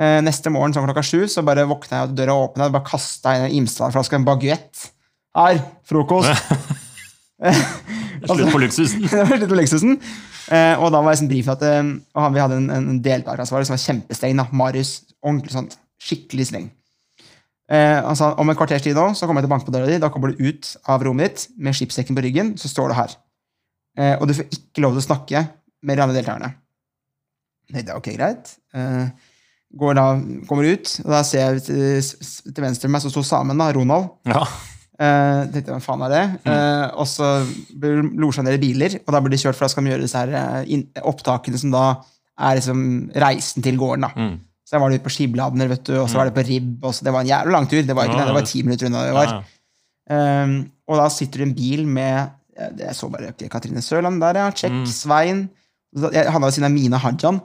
Eh, 0.00 0.18
neste 0.24 0.52
morgen 0.52 0.72
sånn 0.72 0.86
klokka 0.88 1.04
sju 1.04 1.26
så 1.28 1.44
bare 1.44 1.66
våkna 1.68 2.00
jeg, 2.00 2.08
og 2.08 2.16
døra 2.16 2.36
åpna, 2.46 2.70
og 2.70 2.76
bare 2.78 2.88
kasta 2.88 3.36
inn 3.36 3.46
en 3.48 3.56
Imsdal-flaske, 3.60 4.16
en 4.16 4.26
baguett. 4.28 4.88
Her! 5.36 5.60
Frokost! 5.88 6.30
Slutt 8.30 8.52
på 8.52 8.60
luksusen. 8.60 9.06
det 9.08 9.22
var 9.28 9.40
litt 9.40 9.50
på 9.50 9.58
luksusen. 9.58 9.96
Eh, 10.50 10.74
og 10.80 10.90
da 10.92 11.00
var 11.00 11.14
jeg 11.14 11.22
sånn 11.22 11.30
brief 11.30 11.48
at 11.52 11.62
eh, 11.66 11.78
han, 11.80 12.34
vi 12.34 12.42
hadde 12.42 12.58
en, 12.58 12.68
en 12.74 13.00
deltakeransvarlig 13.04 13.68
som 13.68 13.76
var 13.76 13.84
kjempestreng. 13.84 14.36
da, 14.40 14.46
Marius. 14.56 14.92
Ordentlig 15.22 15.54
sånn, 15.54 15.70
skikkelig 16.00 16.48
streng. 16.50 16.68
Eh, 17.70 17.98
han 18.02 18.18
sa 18.18 18.32
om 18.40 18.50
en 18.50 18.58
kvarters 18.58 18.82
tid 18.82 18.98
nå, 18.98 19.12
så 19.14 19.28
kommer 19.28 19.40
jeg 19.40 19.46
til 19.46 19.52
å 19.52 19.54
banke 19.54 19.68
på 19.68 19.74
døra 19.74 19.88
di. 19.88 20.00
Da 20.02 20.10
kommer 20.12 20.32
du 20.32 20.42
ut 20.42 20.72
av 20.90 21.04
rommet 21.06 21.28
ditt 21.28 21.60
med 21.60 21.76
skipssekken 21.78 22.18
på 22.18 22.24
ryggen. 22.26 22.54
Så 22.60 22.72
står 22.72 22.90
du 22.90 22.98
her. 22.98 23.14
Eh, 23.98 24.14
og 24.18 24.28
du 24.28 24.34
får 24.36 24.48
ikke 24.54 24.84
lov 24.84 24.94
til 24.96 25.02
å 25.02 25.08
snakke 25.08 25.44
med 25.82 25.96
de 25.98 26.04
andre 26.04 26.18
deltakerne. 26.18 26.52
Nei, 27.70 27.82
det 27.86 27.92
er 27.92 27.98
ok, 27.98 28.10
greit. 28.16 28.52
Eh, 28.74 29.06
går 29.80 29.94
da, 29.98 30.04
kommer 30.48 30.66
ut, 30.66 30.92
og 31.04 31.12
da 31.14 31.22
ser 31.26 31.44
jeg 31.44 31.64
til, 31.68 32.50
til 32.50 32.64
venstre 32.64 32.88
for 32.88 32.94
meg 32.96 33.04
så 33.04 33.12
sto 33.12 33.22
samen, 33.26 33.60
da, 33.60 33.70
Ronald. 33.76 34.10
Ja. 34.28 34.42
Eh, 35.00 35.42
tenkte 35.54 35.72
hva 35.76 35.80
faen 35.84 36.02
er 36.08 36.12
det? 36.12 36.24
Eh, 36.50 36.86
og 37.00 37.06
så 37.08 37.28
blir 37.78 38.02
losja 38.20 38.42
ned 38.44 38.58
i 38.58 38.62
biler, 38.66 38.98
og 39.04 39.14
da 39.14 39.22
blir 39.22 39.32
de 39.36 39.40
kjørt, 39.40 39.56
for 39.58 39.64
da 39.64 39.72
skal 39.72 39.86
de 39.86 39.94
gjøre 39.94 40.04
disse 40.04 40.24
her 40.24 40.66
in, 40.68 40.84
opptakene 41.06 41.60
som 41.62 41.72
da 41.72 41.84
er 42.40 42.58
liksom 42.58 42.82
reisen 43.22 43.64
til 43.64 43.78
gården. 43.80 44.08
da. 44.08 44.10
Mm. 44.16 44.34
Så 44.66 44.76
jeg 44.76 44.82
var 44.84 44.92
ute 44.94 45.04
på 45.06 45.10
Skibladner, 45.14 45.70
vet 45.72 45.86
du, 45.88 45.94
og 45.98 46.10
så 46.10 46.20
var 46.20 46.28
det 46.28 46.36
på 46.36 46.44
Ribb. 46.46 46.84
og 46.86 46.92
så 46.94 47.04
Det 47.06 47.12
var 47.14 47.24
en 47.24 47.30
jævlig 47.30 47.54
lang 47.56 47.64
tur. 47.70 47.80
Det 47.82 47.96
var 47.96 48.06
ikke 48.06 48.18
Ja, 48.20 48.26
det, 48.26 48.28
det 48.30 48.36
var 48.36 48.46
ti 48.46 48.62
minutter 48.62 48.86
unna 48.86 49.06
det 49.06 49.16
var. 49.16 49.32
ja. 49.32 49.40
Um, 50.10 50.52
og 50.90 50.96
da 50.98 51.08
sitter 51.10 51.38
det 51.42 51.46
en 51.48 51.54
bil 51.54 51.82
med 51.86 52.30
Jeg 52.80 52.96
så 52.98 53.08
bare 53.12 53.32
ok, 53.34 53.46
Katrine 53.52 53.82
Sørland 53.84 54.20
der, 54.22 54.38
ja. 54.44 54.50
Check. 54.50 54.72
Mm. 54.72 54.86
Svein. 54.86 55.40
Jeg 56.12 56.30
havna 56.30 56.46
ved 56.46 56.54
siden 56.56 56.68
av 56.70 56.74
Mina 56.76 57.00
Hajan. 57.02 57.40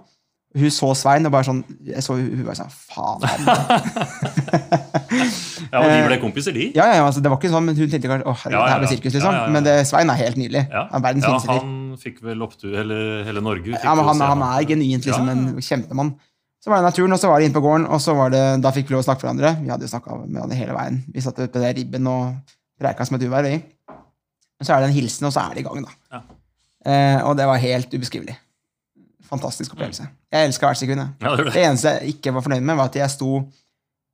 Hun 0.56 0.72
så 0.72 0.94
Svein 0.96 1.26
og 1.28 1.34
bare 1.34 1.44
sånn 1.44 1.64
Jeg 1.84 2.04
så 2.06 2.16
hun, 2.16 2.46
bare 2.48 2.56
sånn 2.56 2.70
Faen. 2.72 3.20
ja, 5.74 5.82
og 5.82 5.88
de 5.90 5.98
ble 6.08 6.18
kompiser, 6.22 6.56
de. 6.56 6.70
Ja, 6.78 6.86
ja, 6.88 7.02
ja, 7.02 7.06
altså, 7.08 7.24
det 7.24 7.32
var 7.32 7.40
ikke 7.42 7.52
sånn, 7.52 7.66
men 7.68 7.76
hun 7.76 7.90
tenkte 7.92 8.12
kanskje 8.12 8.30
åh, 8.30 8.38
herregud, 8.46 8.60
Ja, 8.60 8.68
ja, 8.70 8.78
det 8.80 8.88
her 8.88 8.94
sirkus, 8.94 9.18
liksom. 9.18 9.34
Ja, 9.34 9.42
ja, 9.42 9.48
ja. 9.50 9.54
Men 9.56 9.68
det, 9.68 9.74
Svein 9.90 10.12
er 10.14 10.22
helt 10.22 10.40
nydelig. 10.40 10.64
Ja, 10.72 10.86
Han 10.92 11.02
er 11.02 11.06
verdens 11.10 11.28
ja 11.28 11.34
fineste 11.34 11.52
fyr. 11.52 11.60
han 11.66 12.00
fikk 12.06 12.24
vel 12.30 12.46
opptur 12.46 12.78
hele, 12.80 13.02
hele 13.28 13.44
Norge. 13.44 13.68
fikk 13.74 13.84
Ja, 13.84 13.98
men 14.00 14.08
han, 14.10 14.24
han 14.32 14.46
er 14.48 14.70
genuint 14.72 15.04
liksom 15.10 15.28
Ja, 15.28 15.36
ja. 15.36 15.44
en 15.44 15.68
kjempemann. 15.70 16.16
Så 16.64 16.72
var 16.72 16.82
det 16.82 16.88
naturen, 16.90 17.14
og 17.14 17.20
så 17.22 17.30
var 17.30 17.40
det 17.40 17.46
inne 17.50 17.58
på 17.60 17.62
gården, 17.62 17.84
og 17.94 18.00
så 18.02 18.16
var 18.18 18.32
det, 18.34 18.44
da 18.64 18.72
fikk 18.74 18.88
vi 18.90 18.96
lov 18.96 19.04
å 19.04 19.06
snakke 19.06 19.22
for 19.22 19.30
hverandre. 19.30 19.52
Vi 19.62 19.70
hadde 19.70 19.86
jo 19.86 19.92
snakka 19.92 20.16
med 20.24 20.40
hverandre 20.40 20.58
hele 20.58 20.78
veien. 20.80 21.04
Vi 21.14 21.22
satt 21.22 21.38
på 21.54 21.62
ribben 21.62 22.08
og 22.10 22.56
preika 22.82 23.06
som 23.06 23.20
et 23.20 23.28
uvær. 23.28 23.50
Men 24.60 24.68
så 24.68 24.74
er 24.76 24.84
det 24.84 24.90
en 24.90 24.98
hilsen, 24.98 25.28
og 25.28 25.34
så 25.36 25.44
er 25.44 25.56
det 25.56 25.64
i 25.64 25.68
gang, 25.68 25.86
da. 25.86 25.94
Ja. 26.16 26.22
Eh, 26.86 27.20
og 27.28 27.36
det 27.38 27.48
var 27.50 27.62
helt 27.62 27.94
ubeskrivelig. 27.94 28.38
Fantastisk 29.26 29.74
opplevelse. 29.74 30.06
Jeg 30.32 30.48
elska 30.48 30.70
hvert 30.70 30.80
sekund. 30.80 31.02
Ja, 31.02 31.36
det 31.36 31.48
det. 31.48 31.54
Det 31.56 31.64
eneste 31.66 31.96
jeg 31.98 32.16
ikke 32.16 32.34
var 32.36 32.46
fornøyd 32.46 32.66
med, 32.68 32.78
var 32.80 32.92
at 32.92 33.00
jeg 33.02 33.14
sto 33.14 33.44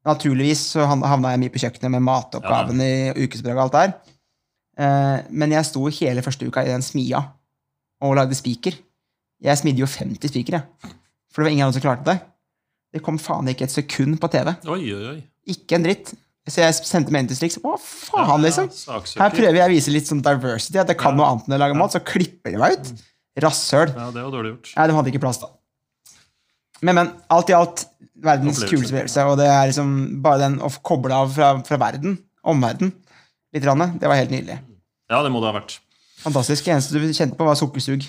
Naturligvis 0.02 0.64
så 0.74 0.88
havna 0.90 1.30
jeg 1.36 1.40
mye 1.44 1.52
på 1.54 1.60
kjøkkenet 1.62 1.92
med 1.94 2.02
matoppgaven 2.02 2.80
i 2.82 2.94
ukesoppdraget 3.22 3.60
og 3.60 3.66
alt 3.68 3.76
der. 3.76 3.92
Eh, 4.82 5.28
men 5.30 5.54
jeg 5.54 5.68
sto 5.68 5.84
hele 5.94 6.24
første 6.26 6.48
uka 6.50 6.64
i 6.66 6.72
den 6.72 6.82
smia 6.82 7.20
og 8.02 8.16
lagde 8.18 8.34
spiker. 8.34 8.80
Jeg 9.46 9.60
smidde 9.62 9.84
jo 9.84 9.90
50 9.90 10.32
spikere. 10.32 10.64
For 11.30 11.42
det 11.42 11.46
var 11.46 11.54
ingen 11.54 11.68
andre 11.68 11.78
som 11.78 11.86
klarte 11.86 12.08
det. 12.10 12.18
Det 12.98 13.04
kom 13.06 13.20
faen 13.22 13.52
ikke 13.52 13.68
et 13.68 13.74
sekund 13.76 14.18
på 14.22 14.30
TV. 14.34 14.56
Oi, 14.74 14.82
oi, 14.90 15.04
oi. 15.12 15.20
Ikke 15.54 15.78
en 15.78 15.86
dritt. 15.86 16.16
Så 16.50 16.64
jeg 16.64 16.74
sendte 16.80 17.14
melding 17.14 17.30
til 17.30 17.38
Strix. 17.38 17.60
Å, 17.62 17.76
faen, 17.78 18.42
liksom. 18.42 18.70
Her 19.22 19.34
prøver 19.34 19.60
jeg 19.60 19.68
å 19.68 19.72
vise 19.72 19.94
litt 19.94 20.10
sånn 20.10 20.24
diversity, 20.26 20.80
at 20.82 20.90
jeg 20.90 20.98
kan 21.00 21.14
noe 21.18 21.28
annet 21.30 21.48
enn 21.48 21.58
å 21.58 21.62
lage 21.62 21.78
mat. 21.78 21.94
Så 21.94 22.02
klipper 22.06 22.56
de 22.56 22.62
meg 22.62 22.80
ut. 22.80 22.92
Rasshøl. 23.46 23.94
Ja, 23.94 24.08
det 24.12 24.24
var 24.26 24.34
dårlig 24.34 24.56
gjort. 24.56 24.72
Ja, 24.74 24.88
de 24.90 24.96
hadde 24.98 25.14
ikke 25.14 25.22
plass, 25.24 25.40
da. 25.44 25.52
Men, 26.82 26.98
men. 26.98 27.12
Alt 27.32 27.54
i 27.54 27.56
alt 27.56 27.86
verdens 28.22 28.64
kuleste 28.64 28.90
opplevelse. 28.90 29.28
Og 29.30 29.38
det 29.40 29.48
er 29.52 29.70
liksom 29.70 29.94
bare 30.26 30.42
den 30.48 30.58
å 30.66 30.72
koble 30.86 31.16
av 31.16 31.32
fra, 31.36 31.54
fra 31.68 31.80
verden, 31.82 32.18
omverden, 32.42 32.94
litt, 33.54 33.66
Rann, 33.68 33.98
det 34.02 34.10
var 34.10 34.18
helt 34.20 34.34
nydelig. 34.34 34.58
Ja, 35.12 35.22
det 35.22 35.32
må 35.34 35.44
det 35.44 35.52
ha 35.52 35.58
vært. 35.60 35.78
Fantastisk. 36.24 36.66
Det 36.66 36.74
eneste 36.76 36.98
du 36.98 37.14
kjente 37.14 37.38
på, 37.38 37.46
var 37.48 37.58
sukkersug. 37.60 38.06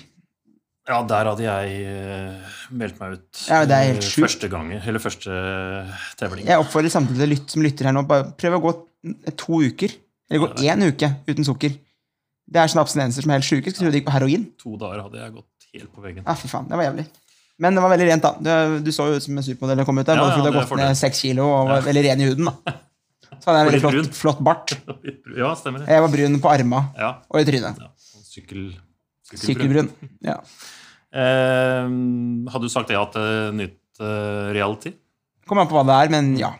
Ja, 0.89 0.97
der 1.07 1.29
hadde 1.31 1.43
jeg 1.45 1.75
eh, 1.87 2.55
meldt 2.75 2.97
meg 2.99 3.13
ut 3.15 3.43
Ja, 3.47 3.61
det 3.69 3.75
er 3.77 3.85
helt 3.93 4.03
eh, 4.03 4.09
sjukt. 4.09 4.25
første 4.25 4.49
gangen, 4.51 4.81
eller 4.83 4.99
første 4.99 5.31
tevling. 6.19 6.45
Jeg 6.49 6.59
oppfordrer 6.59 6.91
samtidig 6.91 7.29
lytt, 7.31 7.45
som 7.53 7.63
lytter 7.63 7.87
her 7.87 7.95
nå, 7.95 8.03
bare 8.09 8.33
prøv 8.39 8.57
å 8.57 8.61
gå 8.65 8.73
to 9.39 9.61
uker. 9.63 9.95
Eller 10.29 10.43
gå 10.43 10.49
én 10.67 10.83
uke 10.89 11.09
uten 11.29 11.47
sukker. 11.47 11.75
Det 12.53 12.59
er 12.59 12.67
sånne 12.71 12.83
abstinenser 12.83 13.23
som 13.23 13.31
er 13.31 13.39
helt 13.39 13.47
sjuke. 13.47 13.71
Skulle 13.71 13.87
tro 13.87 13.93
det 13.95 14.01
gikk 14.01 14.09
på 14.09 14.15
heroin. 14.17 14.43
To 14.63 14.75
dager 14.81 15.05
hadde 15.05 15.21
jeg 15.23 15.33
gått 15.37 15.67
helt 15.73 15.91
på 15.95 16.03
veggen. 16.03 16.25
Ja, 16.27 16.35
fy 16.39 16.51
faen, 16.51 16.67
det 16.67 16.79
var 16.79 16.89
jævlig. 16.89 17.05
Men 17.63 17.77
det 17.77 17.83
var 17.85 17.91
veldig 17.93 18.07
rent, 18.09 18.23
da. 18.25 18.31
Du, 18.43 18.79
du 18.83 18.91
så 18.91 19.05
jo 19.07 19.19
ut 19.19 19.23
som 19.23 19.37
en 19.39 19.45
supermodell 19.45 19.79
da 19.79 19.85
kom 19.87 19.99
ut 20.01 20.07
der. 20.09 20.19
Ja, 20.19 20.23
Både 20.25 20.33
fordi 20.35 20.43
ja, 20.43 20.51
du 20.51 20.57
har 20.59 20.67
gått 20.67 20.81
ned 20.83 20.99
seks 20.99 21.21
kilo 21.23 21.45
og 21.47 21.69
var 21.71 21.85
veldig 21.85 22.03
ren 22.09 22.23
i 22.23 22.27
huden. 22.31 22.49
da. 22.49 22.73
Så 23.39 23.49
hadde 23.49 23.59
jeg 23.61 23.69
veldig 23.71 23.81
flott, 23.85 24.17
flott 24.19 24.41
bart. 24.43 24.73
Ja, 25.39 25.53
stemmer 25.57 25.81
det. 25.83 25.87
Jeg 25.95 26.03
var 26.03 26.11
brun 26.13 26.35
på 26.43 26.49
arma 26.51 26.79
Ja, 26.99 27.11
og 27.31 27.39
i 27.39 27.45
trynet. 27.47 27.79
ja. 27.79 27.89
Sykkel, 28.33 28.65
sykkelbrun. 29.39 29.89
Sykkelbrun. 29.89 30.17
Ja. 30.25 30.37
Eh, 31.13 31.87
hadde 32.53 32.65
du 32.65 32.73
sagt 32.73 32.93
ja 32.93 33.03
til 33.13 33.57
nytt 33.59 34.01
eh, 34.01 34.51
reality? 34.55 34.93
Kommer 35.47 35.65
an 35.65 35.71
på 35.71 35.77
hva 35.77 35.85
det 35.89 35.97
er, 35.99 36.13
men 36.13 36.33
ja. 36.39 36.53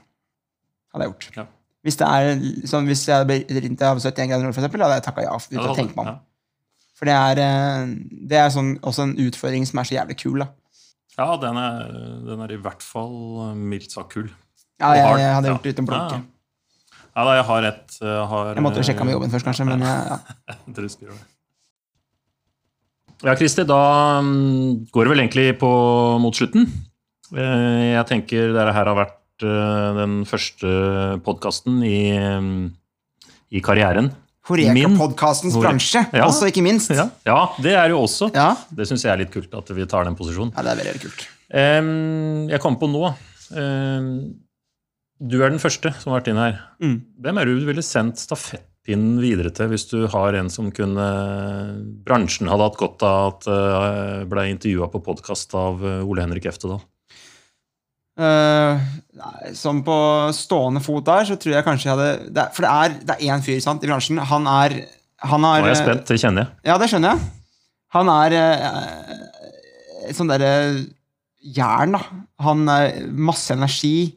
Hadde 0.93 1.07
jeg 1.07 1.13
gjort. 1.15 1.39
Ja. 1.39 1.47
Hvis 1.83 1.97
det 1.99 2.07
er 2.07 2.67
sånn, 2.69 2.85
hvis 2.87 3.01
jeg 3.09 3.23
hadde 3.23 3.63
ringt 3.65 3.81
av 3.83 3.99
71 3.99 4.29
grader 4.29 4.45
nord, 4.45 4.53
eksempel, 4.55 4.83
hadde 4.85 4.99
jeg 4.99 5.05
takka 5.07 5.25
ja. 5.25 5.33
uten 5.35 5.57
Ja, 5.59 5.65
å 5.71 5.75
tenke 5.77 5.97
meg 5.97 6.05
om. 6.05 6.11
ja. 6.13 6.19
For 6.93 7.09
det 7.09 7.15
er, 7.17 7.39
eh, 7.43 7.95
det 8.29 8.37
er 8.39 8.51
sånn, 8.53 8.75
også 8.85 9.07
en 9.09 9.15
utfordring 9.25 9.65
som 9.67 9.81
er 9.81 9.89
så 9.89 9.97
jævlig 9.97 10.19
kul. 10.21 10.43
da. 10.45 10.51
Ja, 11.17 11.27
den 11.41 11.57
er, 11.59 11.89
den 12.29 12.43
er 12.45 12.53
i 12.53 12.59
hvert 12.61 12.85
fall 12.85 13.17
eh, 13.49 13.57
mildt 13.57 13.91
sagt 13.91 14.13
kul. 14.13 14.29
Ja, 14.79 14.93
jeg, 14.97 15.09
jeg 15.23 15.33
hadde 15.35 15.51
gjort 15.51 15.65
det 15.65 15.73
uten 15.75 15.89
blunke. 15.89 16.21
Ja, 17.13 17.25
da, 17.27 17.33
jeg 17.37 17.45
har 17.45 17.65
et 17.69 17.97
Jeg, 18.01 18.21
har, 18.31 18.47
Jeg 18.55 18.63
måtte 18.65 18.81
jo 18.81 18.85
sjekke 18.87 19.05
med 19.05 19.13
jobben 19.13 19.33
først, 19.33 19.45
kanskje, 19.45 19.67
men 19.69 19.83
ja. 19.85 19.97
ja. 20.13 20.55
Jeg 20.55 20.75
tror 20.77 20.87
jeg 20.87 20.93
skal 20.95 21.09
gjøre 21.09 21.19
det. 21.19 21.27
Ja, 23.23 23.35
Kristi, 23.39 23.63
da 23.67 23.77
mm, 24.23 24.89
går 24.91 25.05
det 25.07 25.11
vel 25.13 25.21
egentlig 25.23 25.45
på 25.61 25.69
mot 26.19 26.35
slutten. 26.35 26.65
Eh, 27.33 27.93
Jeg 27.95 28.05
tenker 28.09 28.51
dette 28.51 28.73
her 28.75 28.89
har 28.91 28.97
vært 28.99 29.45
eh, 29.47 29.93
den 30.01 30.17
første 30.27 30.73
podkasten 31.23 31.79
i, 31.87 31.95
mm, 32.19 32.57
i 33.55 33.61
karrieren. 33.63 34.11
Min- 34.49 34.97
Horeka-podkastens 34.97 35.55
bransje, 35.55 36.01
Ja. 36.11 36.25
også, 36.27 36.49
ikke 36.51 36.61
minst. 36.65 36.91
Ja, 36.91 37.05
ja, 37.25 37.37
det 37.63 37.71
er 37.79 37.93
jo 37.93 38.01
også. 38.03 38.27
Ja. 38.35 38.49
Det 38.75 38.89
syns 38.89 39.05
jeg 39.05 39.13
er 39.13 39.21
litt 39.23 39.31
kult 39.31 39.53
at 39.55 39.71
vi 39.71 39.85
tar 39.87 40.03
den 40.03 40.17
posisjonen. 40.19 40.51
ja, 40.57 40.61
det 40.61 40.71
er 40.73 40.75
veldig, 40.81 40.91
veldig 40.91 41.05
kult. 41.07 41.27
Jeg 42.51 42.59
kom 42.59 42.75
på 42.81 42.89
nå 42.91 43.13
Du 45.23 45.37
er 45.39 45.49
den 45.53 45.59
første 45.63 45.93
som 46.01 46.11
har 46.11 46.19
vært 46.19 46.27
inn 46.33 46.41
her. 46.41 46.59
Mm. 46.81 46.97
Hvem 47.23 47.37
er 47.39 47.45
det 47.45 47.59
du 47.61 47.65
ville 47.69 47.81
sendt 47.85 48.19
stafettpinnen 48.83 49.21
videre 49.21 49.51
til 49.51 49.69
hvis 49.71 49.87
du 49.89 50.07
har 50.07 50.33
en 50.35 50.49
som 50.49 50.71
kunne 50.71 52.03
bransjen 52.05 52.49
hadde 52.49 52.63
hatt 52.63 52.77
godt 52.77 53.03
av 53.03 53.33
at 53.33 53.47
uh, 53.47 54.25
ble 54.27 54.49
intervjua 54.51 54.89
på 54.91 55.01
podkast 55.01 55.53
av 55.55 55.83
eh, 55.83 56.03
Ole 56.03 56.21
Henrik 56.21 56.45
Eftedal? 56.45 56.81
Uh, 58.19 58.77
nei, 59.15 59.53
som 59.55 59.81
på 59.83 60.29
stående 60.35 60.81
fot 60.83 61.05
der, 61.05 61.25
så 61.25 61.35
tror 61.35 61.55
jeg 61.55 61.65
kanskje 61.65 61.89
jeg 61.89 61.95
hadde 61.95 62.29
det 62.29 62.41
er, 62.43 62.51
For 62.53 62.63
det 62.65 62.71
er, 62.71 62.97
det 63.07 63.15
er 63.15 63.31
én 63.33 63.41
fyr 63.41 63.61
sant, 63.63 63.83
i 63.83 63.89
bransjen. 63.89 64.19
Han 64.19 64.45
er 64.47 64.75
han 65.23 65.39
Nå 65.41 65.47
har, 65.47 65.63
er 65.63 65.71
jeg 65.71 65.79
spent, 65.79 66.03
det 66.09 66.19
kjenner 66.19 66.43
jeg. 66.43 66.51
Ja, 66.67 66.75
det 66.77 66.89
skjønner 66.91 67.15
jeg. 67.15 67.31
Han 67.95 68.09
er 68.11 68.35
eh, 68.35 69.13
et 70.09 70.17
sånn 70.17 70.29
derre 70.29 70.51
jern, 71.39 71.95
da. 71.95 72.01
Han 72.43 72.67
er 72.67 73.07
masse 73.07 73.55
energi. 73.55 74.11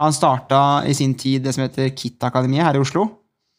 Han 0.00 0.16
starta 0.16 0.82
i 0.88 0.96
sin 0.96 1.12
tid 1.20 1.44
det 1.44 1.52
som 1.54 1.66
heter 1.66 1.92
KIT-akademiet 1.92 2.64
her 2.64 2.80
i 2.80 2.82
Oslo. 2.82 3.04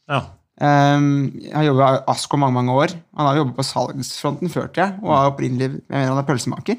Ja. 0.10 0.24
Um, 0.60 1.40
har 1.54 1.64
jobba 1.68 1.88
i 1.94 2.04
Asko 2.10 2.38
mange 2.42 2.54
mange 2.58 2.74
år. 2.74 2.94
Han 3.18 3.28
har 3.30 3.36
jobbet 3.38 3.56
på 3.60 3.66
salgsfronten 3.68 4.50
før, 4.50 4.70
tror 4.74 4.84
jeg, 4.88 5.00
og 5.04 5.12
er 5.14 5.32
opprinnelig 5.32 5.68
jeg 5.70 5.84
mener 5.94 6.08
han 6.16 6.18
er 6.24 6.26
pølsemaker. 6.26 6.78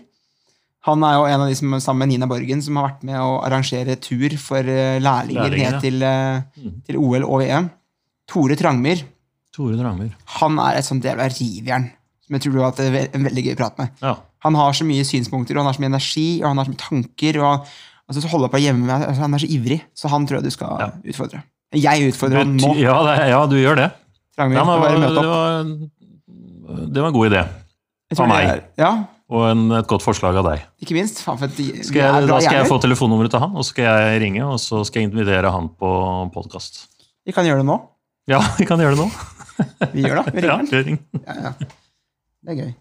Han 0.88 1.02
er 1.04 1.12
jo 1.18 1.26
en 1.28 1.40
av 1.44 1.48
de 1.50 1.54
som 1.58 1.74
sammen 1.84 1.98
med 2.06 2.08
Nina 2.14 2.26
Borgen 2.30 2.62
som 2.64 2.76
har 2.80 2.88
vært 2.88 3.04
med 3.06 3.18
å 3.20 3.36
arrangere 3.44 3.94
tur 4.02 4.34
for 4.40 4.58
eh, 4.66 4.98
lærlinger 5.02 5.50
ned 5.58 5.80
til, 5.84 6.02
eh, 6.02 6.40
Mm. 6.58 6.82
til 6.86 6.96
OL 6.98 7.24
og 7.24 7.40
VM. 7.42 7.68
Tore 8.28 8.56
Trangmyr 8.56 9.02
Tore 9.54 9.76
Trangmyr. 9.78 10.10
han 10.38 10.58
er 10.58 10.78
et 10.78 10.84
sånt 10.84 11.02
del 11.02 11.18
av 11.20 11.30
rivjern 11.32 11.90
som 12.26 12.34
jeg 12.36 12.42
tror 12.42 12.52
du 12.52 12.58
har 12.60 12.70
hatt 12.72 13.14
en 13.14 13.24
veldig 13.24 13.44
gøy 13.46 13.56
prat 13.56 13.78
med. 13.78 13.88
Ja. 14.02 14.16
Han 14.44 14.54
har 14.54 14.72
så 14.72 14.84
mye 14.84 15.04
synspunkter, 15.06 15.56
og 15.56 15.62
han 15.64 15.66
har 15.66 15.74
så 15.74 15.80
mye 15.80 15.92
energi, 15.94 16.42
og 16.42 16.48
han 16.48 16.58
har 16.58 16.64
så 16.66 16.70
mye 16.74 16.82
tanker. 16.82 17.38
og 17.42 17.66
altså, 18.08 18.22
så 18.22 18.28
holder 18.28 18.48
på 18.52 18.60
hjemme 18.60 18.90
altså, 18.90 19.20
Han 19.22 19.34
er 19.34 19.38
så 19.38 19.48
ivrig, 19.50 19.80
så 19.94 20.08
han 20.08 20.26
tror 20.26 20.36
jeg 20.38 20.44
du 20.44 20.50
skal 20.50 20.76
Ja. 20.80 20.90
utfordre. 21.04 21.42
Jeg 21.76 22.08
utfordrer 22.08 22.38
han 22.44 22.54
nå. 22.56 22.70
Ja, 22.80 22.94
det, 23.04 23.14
ja, 23.28 23.40
du 23.50 23.56
gjør 23.60 23.76
det. 23.76 23.88
Ja, 24.38 24.46
men, 24.48 24.54
det, 24.56 24.64
var, 24.64 25.64
det 26.88 27.02
var 27.02 27.08
en 27.10 27.16
god 27.18 27.26
idé. 27.32 27.42
Av 28.16 28.28
meg. 28.30 28.46
er- 28.48 28.62
Ja, 28.80 28.90
Og 29.28 29.42
en, 29.50 29.66
et 29.76 29.86
godt 29.90 30.00
forslag 30.00 30.36
av 30.40 30.46
deg. 30.46 30.62
ikke 30.80 30.94
minst. 30.96 31.18
Faen, 31.20 31.36
for 31.36 31.46
det, 31.52 31.84
Skal 31.84 32.00
jeg, 32.00 32.28
da 32.30 32.38
skal 32.40 32.56
jeg 32.62 32.68
få 32.70 32.78
telefonnummeret 32.80 33.30
til 33.34 33.40
han, 33.42 33.52
og 33.52 33.60
så 33.66 33.74
skal 33.74 33.84
jeg 33.84 34.22
ringe 34.22 34.46
og 34.46 34.56
så 34.62 34.80
skal 34.88 35.02
jeg 35.02 35.10
invitere 35.10 35.50
han 35.52 35.68
på 35.76 35.90
podkast. 36.32 36.86
Vi 37.28 37.32
kan 37.36 37.44
gjøre 37.44 37.60
det 37.60 37.68
nå. 37.68 37.76
Ja, 38.32 38.40
vi 38.60 38.64
kan 38.64 38.80
gjøre 38.80 38.96
det 38.96 39.04
nå. 39.04 39.10
Vi 39.92 40.06
gjør 40.06 40.22
det. 40.22 40.32
Vi 40.32 40.40
ringer 40.46 40.56
han. 40.56 40.66
ring. 40.88 40.98
Ja, 41.26 41.34
ja. 41.44 41.52
Det 42.48 42.54
er 42.54 42.58
gøy. 42.62 42.72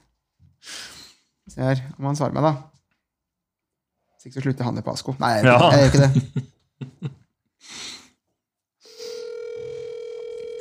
Se 1.51 1.59
her 1.63 1.83
om 1.97 2.05
han 2.07 2.15
svarer 2.15 2.33
meg, 2.37 2.43
da. 2.47 2.53
Hvis 4.15 4.29
ikke 4.29 4.39
så 4.39 4.45
slutter 4.47 4.63
han 4.69 4.77
i 4.79 4.85
Pasco. 4.85 5.15
Nei, 5.19 5.33
jeg 5.41 5.43
gjør, 5.49 5.51
Ja. 5.51 5.67
ikke, 5.67 5.75
jeg 5.75 5.83
gjør 5.91 6.11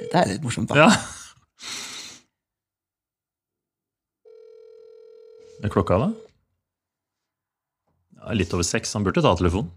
ikke 0.02 0.05
det. 0.16 0.22
Er 0.24 0.32
litt 0.34 0.44
morsomt, 0.46 0.72
da. 0.72 0.86
Ja. 0.86 0.90
Er 5.64 5.70
klokka, 5.72 5.96
da? 5.96 6.10
Ja, 8.20 8.34
litt 8.36 8.52
over 8.52 8.66
seks. 8.66 8.92
Han 8.94 9.06
burde 9.06 9.22
ta 9.24 9.32
telefonen. 9.38 9.70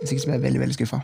Hvis 0.00 0.14
ikke 0.14 0.22
så 0.22 0.28
blir 0.30 0.38
jeg 0.38 0.44
veldig, 0.44 0.60
veldig 0.62 0.76
skuffa. 0.76 1.00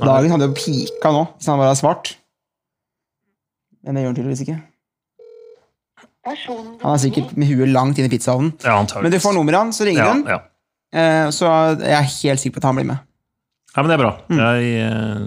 Dagen 0.00 0.32
hadde 0.32 0.48
jo 0.48 0.56
pika 0.56 1.10
nå, 1.12 1.24
hvis 1.36 1.48
han 1.50 1.60
bare 1.60 1.70
hadde 1.70 1.80
svart. 1.82 2.14
Men 3.84 3.96
det 3.96 4.02
gjør 4.02 4.12
han 4.12 4.18
tydeligvis 4.18 4.44
ikke. 4.46 4.58
Personen 6.26 6.74
Han 6.82 6.94
er 6.94 7.00
sikkert 7.00 7.30
med 7.38 7.48
huet 7.48 7.70
langt 7.72 8.00
inn 8.00 8.08
i 8.08 8.12
pizzaovnen. 8.12 8.52
Ja. 8.64 8.76
Men 9.00 9.12
du 9.12 9.20
får 9.22 9.36
nummeret 9.36 9.62
hans, 9.62 9.78
så 9.80 9.86
ringer 9.88 10.04
ja, 10.04 10.10
hun. 10.12 10.26
ja. 10.28 10.40
Eh, 10.90 11.28
så 11.32 11.48
jeg 11.80 11.94
er 11.96 12.10
helt 12.10 12.42
sikker 12.42 12.58
på 12.58 12.62
at 12.62 12.68
han 12.68 12.80
blir 12.80 12.88
med. 12.90 13.06
ja, 13.70 13.80
men 13.80 13.88
det 13.88 13.96
er 13.96 14.02
bra. 14.02 14.12
Mm. 14.28 14.40
Jeg 14.42 14.72
eh, 14.84 15.22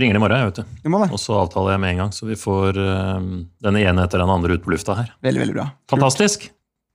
ringer 0.00 0.16
i 0.16 0.22
morgen, 0.22 0.38
jeg, 0.40 0.52
vet 0.52 0.62
du. 0.62 0.80
Du 0.86 0.88
må 0.94 1.02
det. 1.02 1.10
Og 1.12 1.20
så 1.20 1.36
avtaler 1.42 1.74
jeg 1.74 1.82
med 1.84 1.94
en 1.94 2.02
gang, 2.04 2.14
så 2.16 2.28
vi 2.28 2.38
får 2.40 2.80
eh, 2.80 3.28
den 3.66 3.80
ene 3.82 4.06
etter 4.06 4.22
den 4.22 4.32
andre 4.32 4.56
ut 4.56 4.64
på 4.64 4.72
lufta 4.72 4.96
her. 5.02 5.12
Veldig, 5.26 5.44
veldig 5.44 5.58
bra. 5.58 5.66
Fantastisk. 5.92 6.48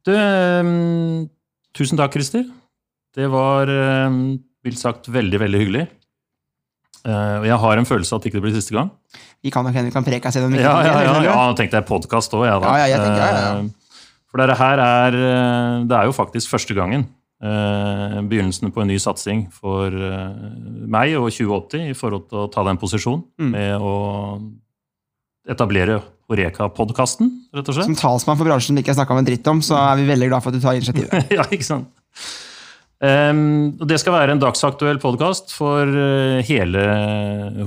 Du, 0.08 0.14
eh, 0.16 0.74
tusen 1.78 2.02
takk, 2.02 2.18
Christer. 2.18 2.48
Det 3.16 3.30
var 3.32 3.70
eh, 3.72 4.10
mildt 4.66 4.82
sagt 4.82 5.12
veldig, 5.14 5.44
veldig 5.46 5.62
hyggelig. 5.62 5.86
Eh, 7.06 7.36
og 7.40 7.46
jeg 7.46 7.58
har 7.62 7.78
en 7.82 7.86
følelse 7.86 8.14
av 8.16 8.20
at 8.20 8.24
det 8.26 8.32
ikke 8.34 8.42
blir 8.42 8.56
siste 8.56 8.74
gang. 8.74 8.90
Vi 9.46 9.52
kan 9.54 9.66
nok 9.68 9.76
hende 9.78 9.92
vi 9.92 9.94
kan 9.94 10.06
preke 10.06 10.30
oss 10.30 10.38
gjennom 10.40 10.56
Ja, 10.58 10.72
ja, 10.82 10.94
ja, 11.06 11.18
ja 11.28 11.42
tenkte 11.58 11.78
jeg 11.78 11.86
podkast 11.86 12.34
òg, 12.34 12.48
jeg, 12.48 12.62
da. 12.64 12.72
Ja, 12.72 12.88
ja, 12.88 12.96
jeg 12.96 13.04
tenker, 13.04 13.22
ja, 13.22 13.44
ja. 13.44 13.52
Eh, 13.62 14.24
For 14.32 14.42
dette 14.42 14.56
her 14.58 14.82
er 14.82 15.18
eh, 15.20 15.84
Det 15.86 16.00
er 16.00 16.10
jo 16.10 16.16
faktisk 16.18 16.50
første 16.56 16.78
gangen. 16.78 17.06
Begynnelsen 17.46 18.72
på 18.74 18.82
en 18.82 18.88
ny 18.90 18.96
satsing 18.98 19.44
for 19.54 19.92
meg 19.94 21.12
og 21.20 21.28
2080 21.30 21.92
i 21.92 21.94
forhold 21.94 22.24
til 22.32 22.40
å 22.42 22.46
ta 22.50 22.64
den 22.66 22.80
posisjonen 22.82 23.22
Mm. 23.38 23.52
med 23.52 23.84
å 23.86 23.92
etablere 25.52 26.00
Horeka-podkasten, 26.32 27.28
rett 27.54 27.68
og 27.70 27.76
slett. 27.76 27.86
Som 27.92 27.98
talsmann 28.00 28.40
for 28.40 28.48
bransjen 28.50 28.74
vi 28.74 28.82
ikke 28.82 28.96
har 28.96 28.98
snakka 29.04 29.18
med 29.20 29.28
dritt 29.30 29.46
om, 29.52 29.60
så 29.62 29.78
er 29.78 30.00
vi 30.00 30.08
veldig 30.10 30.32
glad 30.32 30.42
for 30.42 30.50
at 30.50 30.58
du 30.58 30.64
tar 30.64 30.80
initiativet. 30.80 31.30
ja, 31.38 31.46
ikke 31.54 31.68
sant? 31.68 31.92
Ehm, 33.04 33.76
det 33.76 33.98
skal 34.00 34.16
være 34.16 34.36
en 34.36 34.40
dagsaktuell 34.40 35.02
podkast 35.04 35.52
for 35.52 35.84
eh, 35.84 36.40
hele 36.48 36.84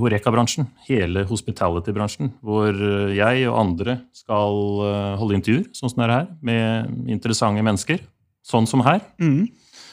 Horeka-bransjen. 0.01 0.65
Hele 0.87 1.25
hospitality-bransjen. 1.29 2.31
Hvor 2.41 2.73
eh, 2.73 3.13
jeg 3.17 3.45
og 3.51 3.59
andre 3.61 3.99
skal 4.15 4.57
eh, 4.87 5.13
holde 5.21 5.37
intervjuer, 5.37 5.67
sånn 5.77 5.93
som 5.93 6.01
det 6.01 6.07
er 6.07 6.15
her, 6.15 6.29
med 6.41 7.11
interessante 7.13 7.65
mennesker. 7.65 8.01
Sånn 8.45 8.65
som 8.69 8.81
her. 8.85 9.03
Mm. 9.21 9.45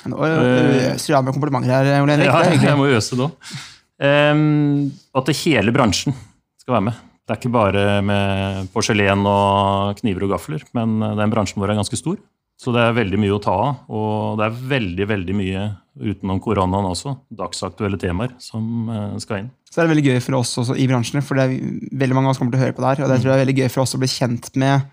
Nå 0.06 0.22
øser 0.22 1.10
du 1.10 1.16
av 1.18 1.26
med 1.26 1.36
komplimenter 1.36 1.74
her, 1.74 1.90
Ole 2.00 2.16
Henrik. 2.16 2.30
Ja, 2.30 2.68
jeg 2.70 2.78
må 2.78 2.88
øse 2.88 3.18
òg. 3.18 3.52
Um, 3.96 4.88
at 5.16 5.30
hele 5.42 5.72
bransjen 5.72 6.14
skal 6.60 6.78
være 6.78 6.88
med. 6.88 7.04
Det 7.26 7.34
er 7.34 7.40
ikke 7.40 7.52
bare 7.52 7.84
med 8.06 8.68
porselen 8.72 9.24
og 9.26 9.98
kniver 9.98 10.28
og 10.28 10.36
gafler, 10.36 10.62
men 10.76 11.00
den 11.18 11.32
bransjen 11.32 11.58
vår 11.58 11.74
er 11.74 11.80
ganske 11.80 11.98
stor. 11.98 12.20
Så 12.56 12.72
det 12.72 12.80
er 12.82 12.94
veldig 12.96 13.18
mye 13.20 13.34
å 13.36 13.42
ta 13.42 13.52
av. 13.52 13.82
Og 13.92 14.38
det 14.40 14.46
er 14.46 14.60
veldig 14.72 15.06
veldig 15.10 15.36
mye 15.36 15.64
utenom 15.96 16.40
koronaen 16.44 16.88
også. 16.88 17.14
Dagsaktuelle 17.36 18.00
temaer 18.00 18.32
som 18.42 18.88
eh, 18.92 19.16
skal 19.22 19.42
inn. 19.42 19.50
Så 19.68 19.80
det 19.80 19.84
er 19.84 19.92
veldig 19.92 20.06
gøy 20.06 20.20
for 20.24 20.38
oss 20.38 20.54
også 20.62 20.76
i 20.80 20.86
bransjen, 20.88 21.24
for 21.24 21.36
det 21.36 21.46
er 21.46 21.96
veldig 22.00 22.16
mange 22.16 22.30
av 22.30 22.34
oss 22.34 22.40
kommer 22.40 22.54
til 22.54 22.62
å 22.62 22.64
høre 22.64 22.76
på 22.76 22.84
det 22.84 22.92
her. 22.92 23.04
Og 23.04 23.12
det 23.12 23.18
tror 23.20 23.32
jeg 23.32 23.36
er 23.36 23.44
veldig 23.44 23.58
gøy 23.60 23.72
for 23.74 23.84
oss 23.84 23.96
å 23.96 24.00
bli 24.00 24.08
kjent 24.08 24.50
med 24.62 24.86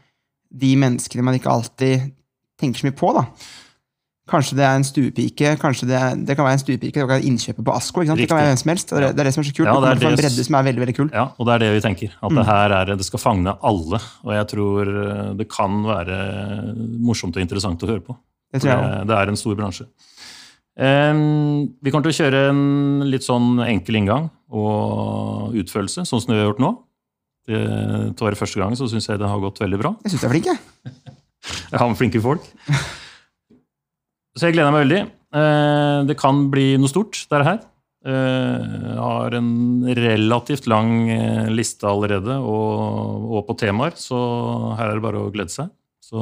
de 0.63 0.71
menneskene 0.79 1.25
man 1.25 1.37
ikke 1.39 1.53
alltid 1.53 2.09
tenker 2.59 2.81
så 2.81 2.89
mye 2.89 2.97
på. 2.99 3.13
da. 3.15 3.25
Kanskje 4.31 4.55
det 4.55 4.63
er 4.63 4.77
en 4.79 4.85
stuepike, 4.87 5.49
kanskje 5.59 5.87
det, 5.89 5.97
det 6.29 6.35
kan 6.39 6.45
være 6.47 6.55
en 6.55 6.61
stuepike, 6.61 6.93
det 6.95 7.01
kan 7.01 7.09
være 7.11 7.25
innkjøpet 7.27 7.65
på 7.67 7.73
Asko. 7.75 8.05
Det 8.07 8.27
kan 8.29 8.37
være 8.39 8.53
hvem 8.53 8.59
som 8.61 8.69
helst. 8.71 8.93
Det, 8.93 9.01
er- 9.03 9.11
det 9.17 9.19
er 9.19 9.27
det 9.27 9.33
som 9.35 9.41
er 9.43 9.47
så 9.49 9.55
kult. 9.57 9.67
Ja, 9.67 9.73
det 9.83 9.89
er 9.89 9.99
det 9.99 10.07
en 10.07 10.15
bredde 10.21 10.45
som 10.47 10.55
er 10.55 10.63
veldig, 10.69 10.81
veldig 10.85 10.95
kul. 10.95 11.09
Ja, 11.11 11.25
og 11.35 11.49
det 11.49 11.53
er 11.57 11.63
det 11.65 11.71
vi 11.75 11.81
tenker. 11.83 12.13
At 12.23 12.31
det 12.37 12.45
her 12.47 12.75
er, 12.77 12.93
det 13.01 13.07
skal 13.09 13.19
fagne 13.19 13.55
alle. 13.67 13.99
Og 14.23 14.31
jeg 14.37 14.47
tror 14.53 14.93
eh, 14.93 15.33
det 15.41 15.47
kan 15.51 15.75
være 15.89 16.21
morsomt 17.03 17.35
og 17.35 17.43
interessant 17.43 17.83
å 17.83 17.89
høre 17.91 18.05
på. 18.07 18.15
Det 18.53 18.61
tror 18.63 18.71
jeg 18.71 18.79
også. 18.79 18.95
Det, 19.03 19.07
det 19.11 19.17
er 19.19 19.33
en 19.33 19.41
stor 19.43 19.59
bransje. 19.59 19.89
Um, 20.73 21.19
vi 21.85 21.91
kommer 21.93 22.07
til 22.07 22.15
å 22.15 22.19
kjøre 22.23 22.39
en 22.49 23.03
litt 23.11 23.27
sånn 23.27 23.59
enkel 23.61 23.99
inngang 23.99 24.31
og 24.49 25.53
utførelse, 25.59 26.07
sånn 26.07 26.23
som 26.23 26.31
vi 26.33 26.39
har 26.39 26.47
gjort 26.47 26.63
nå. 26.63 26.71
Det, 27.43 27.59
til 28.15 28.23
å 28.23 28.29
være 28.31 28.39
første 28.39 28.61
gang 28.63 28.73
så 28.79 28.87
syns 28.87 29.09
jeg 29.11 29.19
det 29.19 29.27
har 29.27 29.43
gått 29.43 29.59
veldig 29.61 29.79
bra. 29.83 29.91
Jeg 30.07 30.13
syns 30.15 30.23
du 30.23 30.27
er 30.31 30.33
flink, 30.37 30.47
jeg. 30.47 30.93
Jeg 31.73 31.75
har 31.81 31.89
med 31.91 31.97
flinke 31.99 32.21
folk. 32.23 32.45
Så 34.37 34.47
jeg 34.49 34.55
gleder 34.57 34.73
meg 34.73 34.83
veldig. 34.87 35.01
Eh, 35.37 35.99
Det 36.09 36.17
kan 36.19 36.47
bli 36.53 36.73
noe 36.81 36.89
stort, 36.91 37.19
dette 37.29 37.45
her. 37.47 37.59
Eh, 38.05 38.65
Jeg 38.93 38.97
har 38.99 39.35
en 39.37 39.51
relativt 39.95 40.65
lang 40.67 41.09
eh, 41.13 41.47
liste 41.53 41.87
allerede 41.87 42.35
og, 42.41 43.29
og 43.37 43.45
på 43.47 43.55
temaer, 43.61 43.95
så 43.95 44.17
her 44.77 44.89
er 44.89 44.97
det 44.99 45.05
bare 45.05 45.21
å 45.23 45.31
glede 45.33 45.53
seg. 45.53 45.69
Så 46.03 46.19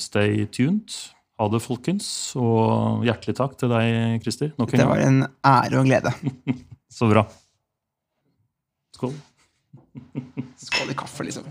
stay 0.00 0.46
tuned. 0.46 0.88
Ha 1.38 1.46
det, 1.52 1.60
folkens. 1.62 2.06
Og 2.40 3.04
hjertelig 3.06 3.36
takk 3.38 3.52
til 3.60 3.70
deg, 3.70 4.22
Christer. 4.24 4.54
Nok 4.58 4.72
en 4.74 4.80
Det 4.80 4.88
var 4.88 5.02
en 5.04 5.20
ære 5.46 5.76
og 5.78 5.84
en 5.84 5.90
glede. 5.92 6.14
Så 6.98 7.06
bra. 7.10 7.26
Skål. 8.96 9.12
Skål 10.66 10.90
i 10.90 10.96
kaffe, 10.98 11.26
liksom. 11.28 11.46